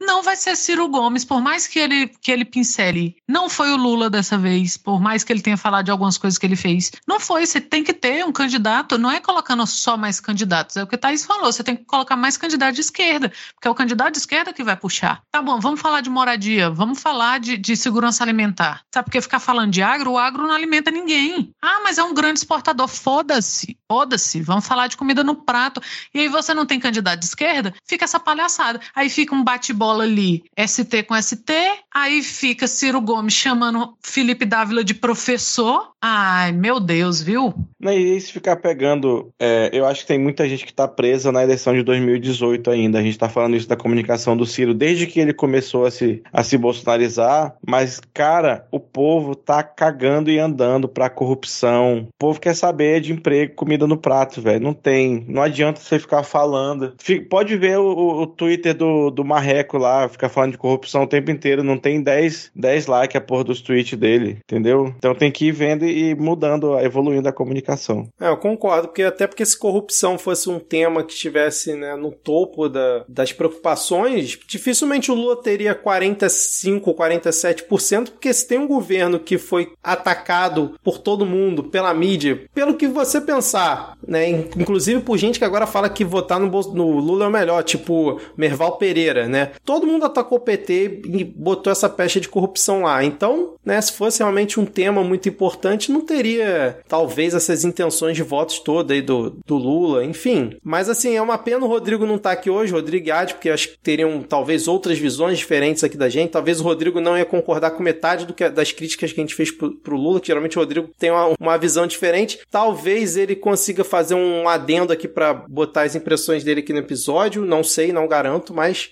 Não 0.00 0.22
vai 0.22 0.36
ser 0.36 0.56
Ciro 0.56 0.88
Gomes, 0.88 1.24
por 1.24 1.40
mais 1.40 1.66
que 1.66 1.78
ele, 1.78 2.08
que 2.20 2.30
ele 2.30 2.44
pincele. 2.44 3.16
Não 3.28 3.48
foi 3.48 3.72
o 3.72 3.76
Lula 3.76 4.08
dessa 4.10 4.36
vez, 4.38 4.76
por 4.76 5.00
mais 5.00 5.24
que 5.24 5.32
ele 5.32 5.42
tenha 5.42 5.56
falado 5.56 5.86
de 5.86 5.90
algumas 5.90 6.18
coisas 6.18 6.38
que 6.38 6.46
ele 6.46 6.56
fez. 6.56 6.92
Não 7.06 7.18
foi, 7.20 7.46
você 7.46 7.60
tem 7.60 7.82
que 7.82 7.92
ter 7.92 8.24
um 8.24 8.32
candidato, 8.32 8.98
não 8.98 9.10
é 9.10 9.20
colocando 9.20 9.66
só 9.66 9.96
mais 9.96 10.20
candidatos, 10.20 10.76
é 10.76 10.82
o 10.82 10.86
que 10.86 10.94
o 10.94 10.98
Thaís 10.98 11.24
falou, 11.24 11.52
você 11.52 11.64
tem 11.64 11.76
que 11.76 11.84
colocar 11.84 12.16
mais 12.16 12.36
candidato 12.36 12.74
de 12.74 12.80
esquerda, 12.80 13.32
porque 13.54 13.68
é 13.68 13.70
o 13.70 13.74
candidato 13.74 14.12
de 14.12 14.18
esquerda 14.18 14.52
que 14.52 14.64
vai 14.64 14.76
puxar. 14.76 15.22
Tá 15.30 15.42
bom, 15.42 15.58
vamos 15.60 15.80
falar 15.80 16.00
de 16.00 16.10
moradia, 16.10 16.70
vamos 16.70 17.00
falar 17.00 17.40
de, 17.40 17.56
de 17.56 17.76
segurança 17.76 18.22
alimentar. 18.22 18.82
Sabe, 18.92 19.06
porque 19.06 19.20
ficar 19.20 19.40
falando 19.40 19.70
de 19.70 19.82
agro, 19.82 20.12
o 20.12 20.18
agro 20.18 20.46
não 20.46 20.54
alimenta 20.54 20.90
ninguém. 20.90 21.50
Ah, 21.62 21.80
mas 21.82 21.98
é 21.98 22.02
um 22.02 22.14
grande 22.14 22.38
exportador, 22.38 22.88
foda-se, 22.88 23.76
foda-se, 23.90 24.40
vamos 24.40 24.66
falar 24.66 24.86
de 24.86 24.96
comida 24.96 25.22
no 25.24 25.34
prato. 25.34 25.80
E 26.14 26.20
aí 26.20 26.28
você 26.28 26.54
não 26.54 26.66
tem 26.66 26.78
candidato 26.78 27.20
de 27.20 27.26
esquerda, 27.26 27.74
fica 27.86 28.04
essa 28.04 28.20
palhaçada. 28.20 28.80
Aí 28.94 29.08
fica 29.08 29.25
um 29.34 29.44
bate-bola 29.44 30.04
ali, 30.04 30.44
ST 30.66 31.02
com 31.04 31.20
ST, 31.20 31.52
aí 31.92 32.22
fica 32.22 32.66
Ciro 32.66 33.00
Gomes 33.00 33.34
chamando 33.34 33.96
Felipe 34.00 34.44
Dávila 34.44 34.84
de 34.84 34.94
professor. 34.94 35.92
Ai, 36.08 36.52
meu 36.52 36.78
Deus, 36.78 37.20
viu? 37.20 37.52
Não, 37.80 37.92
e 37.92 38.20
se 38.20 38.32
ficar 38.32 38.54
pegando, 38.56 39.32
é, 39.40 39.70
eu 39.72 39.84
acho 39.84 40.02
que 40.02 40.06
tem 40.06 40.18
muita 40.20 40.48
gente 40.48 40.64
que 40.64 40.72
tá 40.72 40.86
presa 40.86 41.32
na 41.32 41.42
eleição 41.42 41.74
de 41.74 41.82
2018 41.82 42.70
ainda. 42.70 42.98
A 43.00 43.02
gente 43.02 43.18
tá 43.18 43.28
falando 43.28 43.56
isso 43.56 43.68
da 43.68 43.76
comunicação 43.76 44.36
do 44.36 44.46
Ciro 44.46 44.72
desde 44.72 45.06
que 45.08 45.18
ele 45.18 45.34
começou 45.34 45.84
a 45.84 45.90
se, 45.90 46.22
a 46.32 46.44
se 46.44 46.56
bolsonarizar. 46.56 47.56
Mas, 47.66 48.00
cara, 48.14 48.66
o 48.70 48.78
povo 48.78 49.34
tá 49.34 49.64
cagando 49.64 50.30
e 50.30 50.38
andando 50.38 50.88
pra 50.88 51.10
corrupção. 51.10 52.06
O 52.08 52.18
povo 52.18 52.38
quer 52.40 52.54
saber 52.54 53.00
de 53.00 53.12
emprego, 53.12 53.54
comida 53.56 53.84
no 53.86 53.96
prato, 53.96 54.40
velho. 54.40 54.60
Não 54.62 54.72
tem. 54.72 55.24
Não 55.28 55.42
adianta 55.42 55.80
você 55.80 55.98
ficar 55.98 56.22
falando. 56.22 56.94
Fica- 56.98 57.26
pode 57.28 57.56
ver 57.56 57.78
o, 57.78 57.82
o- 57.84 58.22
o 58.22 58.26
Twitter 58.28 58.74
do, 58.74 59.10
do 59.10 59.24
Marreco 59.24 59.76
lá, 59.76 60.08
ficar 60.08 60.28
falando 60.28 60.52
de 60.52 60.58
corrupção 60.58 61.02
o 61.02 61.06
tempo 61.08 61.32
inteiro. 61.32 61.64
Não 61.64 61.76
tem 61.76 62.00
10, 62.00 62.52
10 62.54 62.86
likes 62.86 63.16
a 63.16 63.20
porra 63.20 63.42
dos 63.44 63.60
tweets 63.60 63.98
dele, 63.98 64.38
entendeu? 64.44 64.94
Então 64.96 65.14
tem 65.14 65.30
que 65.32 65.46
ir 65.46 65.52
vendo 65.52 65.84
e 65.84 65.95
mudando, 66.14 66.78
evoluindo 66.78 67.28
a 67.28 67.32
comunicação. 67.32 68.08
É, 68.20 68.28
eu 68.28 68.36
concordo, 68.36 68.88
porque 68.88 69.02
até 69.02 69.26
porque 69.26 69.44
se 69.44 69.58
corrupção 69.58 70.18
fosse 70.18 70.48
um 70.50 70.58
tema 70.58 71.02
que 71.02 71.12
estivesse 71.12 71.74
né, 71.74 71.94
no 71.96 72.10
topo 72.12 72.68
da- 72.68 73.04
das 73.08 73.32
preocupações, 73.32 74.38
dificilmente 74.46 75.10
o 75.10 75.14
Lula 75.14 75.36
teria 75.42 75.74
45, 75.74 76.94
47%, 76.94 78.10
porque 78.12 78.32
se 78.32 78.46
tem 78.46 78.58
um 78.58 78.66
governo 78.66 79.18
que 79.18 79.38
foi 79.38 79.72
atacado 79.82 80.74
por 80.82 80.98
todo 80.98 81.26
mundo, 81.26 81.64
pela 81.64 81.92
mídia, 81.94 82.44
pelo 82.54 82.74
que 82.74 82.86
você 82.86 83.20
pensar, 83.20 83.96
né, 84.06 84.28
in- 84.30 84.48
inclusive 84.56 85.00
por 85.00 85.16
gente 85.18 85.38
que 85.38 85.44
agora 85.44 85.66
fala 85.66 85.88
que 85.88 86.04
votar 86.04 86.38
no, 86.40 86.48
no 86.48 86.98
Lula 86.98 87.24
é 87.24 87.28
o 87.28 87.30
melhor, 87.30 87.62
tipo 87.62 88.20
Merval 88.36 88.76
Pereira, 88.78 89.26
né? 89.28 89.52
Todo 89.64 89.86
mundo 89.86 90.04
atacou 90.04 90.38
o 90.38 90.40
PT 90.40 91.02
e 91.06 91.24
botou 91.24 91.70
essa 91.72 91.88
pecha 91.88 92.20
de 92.20 92.28
corrupção 92.28 92.82
lá. 92.82 93.02
Então, 93.04 93.54
né, 93.64 93.80
se 93.80 93.92
fosse 93.92 94.18
realmente 94.20 94.58
um 94.60 94.64
tema 94.66 95.02
muito 95.02 95.28
importante, 95.28 95.75
não 95.90 96.00
teria 96.00 96.78
talvez 96.88 97.34
essas 97.34 97.64
intenções 97.64 98.16
de 98.16 98.22
votos 98.22 98.58
todas 98.58 98.94
aí 98.94 99.02
do, 99.02 99.36
do 99.46 99.56
Lula, 99.56 100.04
enfim. 100.04 100.56
Mas 100.62 100.88
assim, 100.88 101.14
é 101.16 101.22
uma 101.22 101.38
pena 101.38 101.64
o 101.64 101.68
Rodrigo 101.68 102.06
não 102.06 102.16
estar 102.16 102.32
aqui 102.32 102.50
hoje, 102.50 102.72
Rodrigo 102.72 103.08
e 103.08 103.10
Adi, 103.10 103.34
porque 103.34 103.50
acho 103.50 103.68
que 103.68 103.78
teriam 103.78 104.22
talvez 104.22 104.68
outras 104.68 104.98
visões 104.98 105.38
diferentes 105.38 105.84
aqui 105.84 105.96
da 105.96 106.08
gente. 106.08 106.30
Talvez 106.30 106.60
o 106.60 106.64
Rodrigo 106.64 107.00
não 107.00 107.16
ia 107.16 107.24
concordar 107.24 107.70
com 107.72 107.82
metade 107.82 108.26
do 108.26 108.34
que, 108.34 108.48
das 108.48 108.72
críticas 108.72 109.12
que 109.12 109.20
a 109.20 109.22
gente 109.22 109.34
fez 109.34 109.50
pro, 109.50 109.74
pro 109.74 109.96
Lula, 109.96 110.20
que 110.20 110.28
geralmente 110.28 110.56
o 110.56 110.60
Rodrigo 110.60 110.90
tem 110.98 111.10
uma, 111.10 111.34
uma 111.38 111.56
visão 111.56 111.86
diferente. 111.86 112.38
Talvez 112.50 113.16
ele 113.16 113.36
consiga 113.36 113.84
fazer 113.84 114.14
um 114.14 114.48
adendo 114.48 114.92
aqui 114.92 115.08
para 115.08 115.34
botar 115.34 115.82
as 115.82 115.94
impressões 115.94 116.44
dele 116.44 116.60
aqui 116.60 116.72
no 116.72 116.78
episódio. 116.78 117.44
Não 117.44 117.62
sei, 117.62 117.92
não 117.92 118.08
garanto, 118.08 118.54
mas 118.54 118.90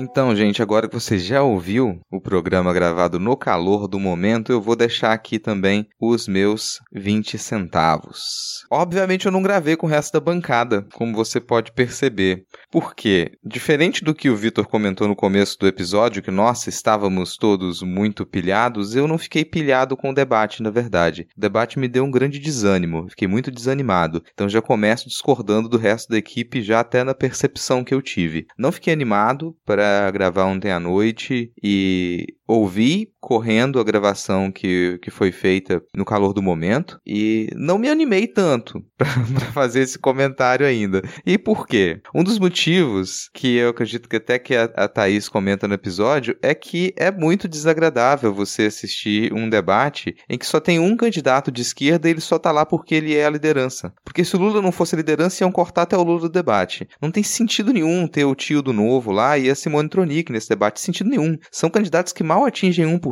Então, 0.00 0.34
gente, 0.36 0.62
agora 0.62 0.86
que 0.86 0.94
você 0.94 1.18
já 1.18 1.42
ouviu 1.42 2.00
o 2.08 2.20
programa 2.20 2.72
gravado 2.72 3.18
no 3.18 3.36
calor 3.36 3.88
do 3.88 3.98
momento, 3.98 4.52
eu 4.52 4.62
vou 4.62 4.76
deixar 4.76 5.12
aqui 5.12 5.40
também 5.40 5.88
os 6.00 6.28
meus 6.28 6.78
20 6.92 7.36
centavos. 7.36 8.64
Obviamente 8.70 9.26
eu 9.26 9.32
não 9.32 9.42
gravei 9.42 9.74
com 9.74 9.88
o 9.88 9.90
resto 9.90 10.12
da 10.12 10.20
bancada, 10.20 10.86
como 10.94 11.16
você 11.16 11.40
pode 11.40 11.72
perceber. 11.72 12.44
Porque, 12.70 13.32
diferente 13.44 14.04
do 14.04 14.14
que 14.14 14.30
o 14.30 14.36
Vitor 14.36 14.68
comentou 14.68 15.08
no 15.08 15.16
começo 15.16 15.58
do 15.58 15.66
episódio, 15.66 16.22
que 16.22 16.30
nós 16.30 16.64
estávamos 16.68 17.36
todos 17.36 17.82
muito 17.82 18.24
pilhados, 18.24 18.94
eu 18.94 19.08
não 19.08 19.18
fiquei 19.18 19.44
pilhado 19.44 19.96
com 19.96 20.10
o 20.10 20.14
debate, 20.14 20.62
na 20.62 20.70
verdade. 20.70 21.26
O 21.36 21.40
debate 21.40 21.76
me 21.76 21.88
deu 21.88 22.04
um 22.04 22.10
grande 22.12 22.38
desânimo, 22.38 23.08
fiquei 23.10 23.26
muito 23.26 23.50
desanimado. 23.50 24.22
Então 24.32 24.48
já 24.48 24.62
começo 24.62 25.08
discordando 25.08 25.68
do 25.68 25.76
resto 25.76 26.08
da 26.08 26.18
equipe, 26.18 26.62
já 26.62 26.78
até 26.78 27.02
na 27.02 27.14
percepção 27.14 27.82
que 27.82 27.92
eu 27.92 28.00
tive. 28.00 28.46
Não 28.56 28.70
fiquei 28.70 28.92
animado 28.92 29.56
para 29.66 29.87
gravar 30.12 30.46
ontem 30.46 30.70
à 30.70 30.80
noite 30.80 31.52
e 31.62 32.26
ouvi 32.46 33.12
correndo 33.20 33.80
a 33.80 33.84
gravação 33.84 34.50
que, 34.50 34.98
que 35.02 35.10
foi 35.10 35.32
feita 35.32 35.82
no 35.94 36.04
calor 36.04 36.32
do 36.32 36.42
momento 36.42 37.00
e 37.06 37.48
não 37.54 37.78
me 37.78 37.88
animei 37.88 38.26
tanto 38.26 38.82
para 38.96 39.06
fazer 39.52 39.80
esse 39.80 39.98
comentário 39.98 40.66
ainda. 40.66 41.02
E 41.26 41.36
por 41.36 41.66
quê? 41.66 42.00
Um 42.14 42.22
dos 42.22 42.38
motivos 42.38 43.28
que 43.34 43.56
eu 43.56 43.70
acredito 43.70 44.08
que 44.08 44.16
até 44.16 44.38
que 44.38 44.54
a, 44.54 44.64
a 44.64 44.88
Thaís 44.88 45.28
comenta 45.28 45.66
no 45.66 45.74
episódio 45.74 46.36
é 46.42 46.54
que 46.54 46.92
é 46.96 47.10
muito 47.10 47.48
desagradável 47.48 48.32
você 48.32 48.64
assistir 48.64 49.32
um 49.32 49.48
debate 49.48 50.14
em 50.28 50.38
que 50.38 50.46
só 50.46 50.60
tem 50.60 50.78
um 50.78 50.96
candidato 50.96 51.50
de 51.50 51.62
esquerda 51.62 52.08
e 52.08 52.12
ele 52.12 52.20
só 52.20 52.38
tá 52.38 52.52
lá 52.52 52.64
porque 52.64 52.94
ele 52.94 53.14
é 53.14 53.26
a 53.26 53.30
liderança. 53.30 53.92
Porque 54.04 54.24
se 54.24 54.36
o 54.36 54.38
Lula 54.38 54.62
não 54.62 54.72
fosse 54.72 54.94
a 54.94 54.98
liderança, 54.98 55.42
iam 55.42 55.52
cortar 55.52 55.82
até 55.82 55.96
o 55.96 56.02
Lula 56.02 56.20
do 56.20 56.28
debate. 56.28 56.88
Não 57.00 57.10
tem 57.10 57.22
sentido 57.22 57.72
nenhum 57.72 58.06
ter 58.06 58.24
o 58.24 58.34
tio 58.34 58.62
do 58.62 58.72
novo 58.72 59.10
lá 59.10 59.38
e 59.38 59.50
a 59.50 59.54
Simone 59.54 59.88
Tronic 59.88 60.32
nesse 60.32 60.48
debate. 60.48 60.80
Sentido 60.80 61.10
nenhum. 61.10 61.36
São 61.50 61.70
candidatos 61.70 62.12
que 62.12 62.22
mal 62.22 62.44
atingem 62.44 62.86
1%, 62.86 63.08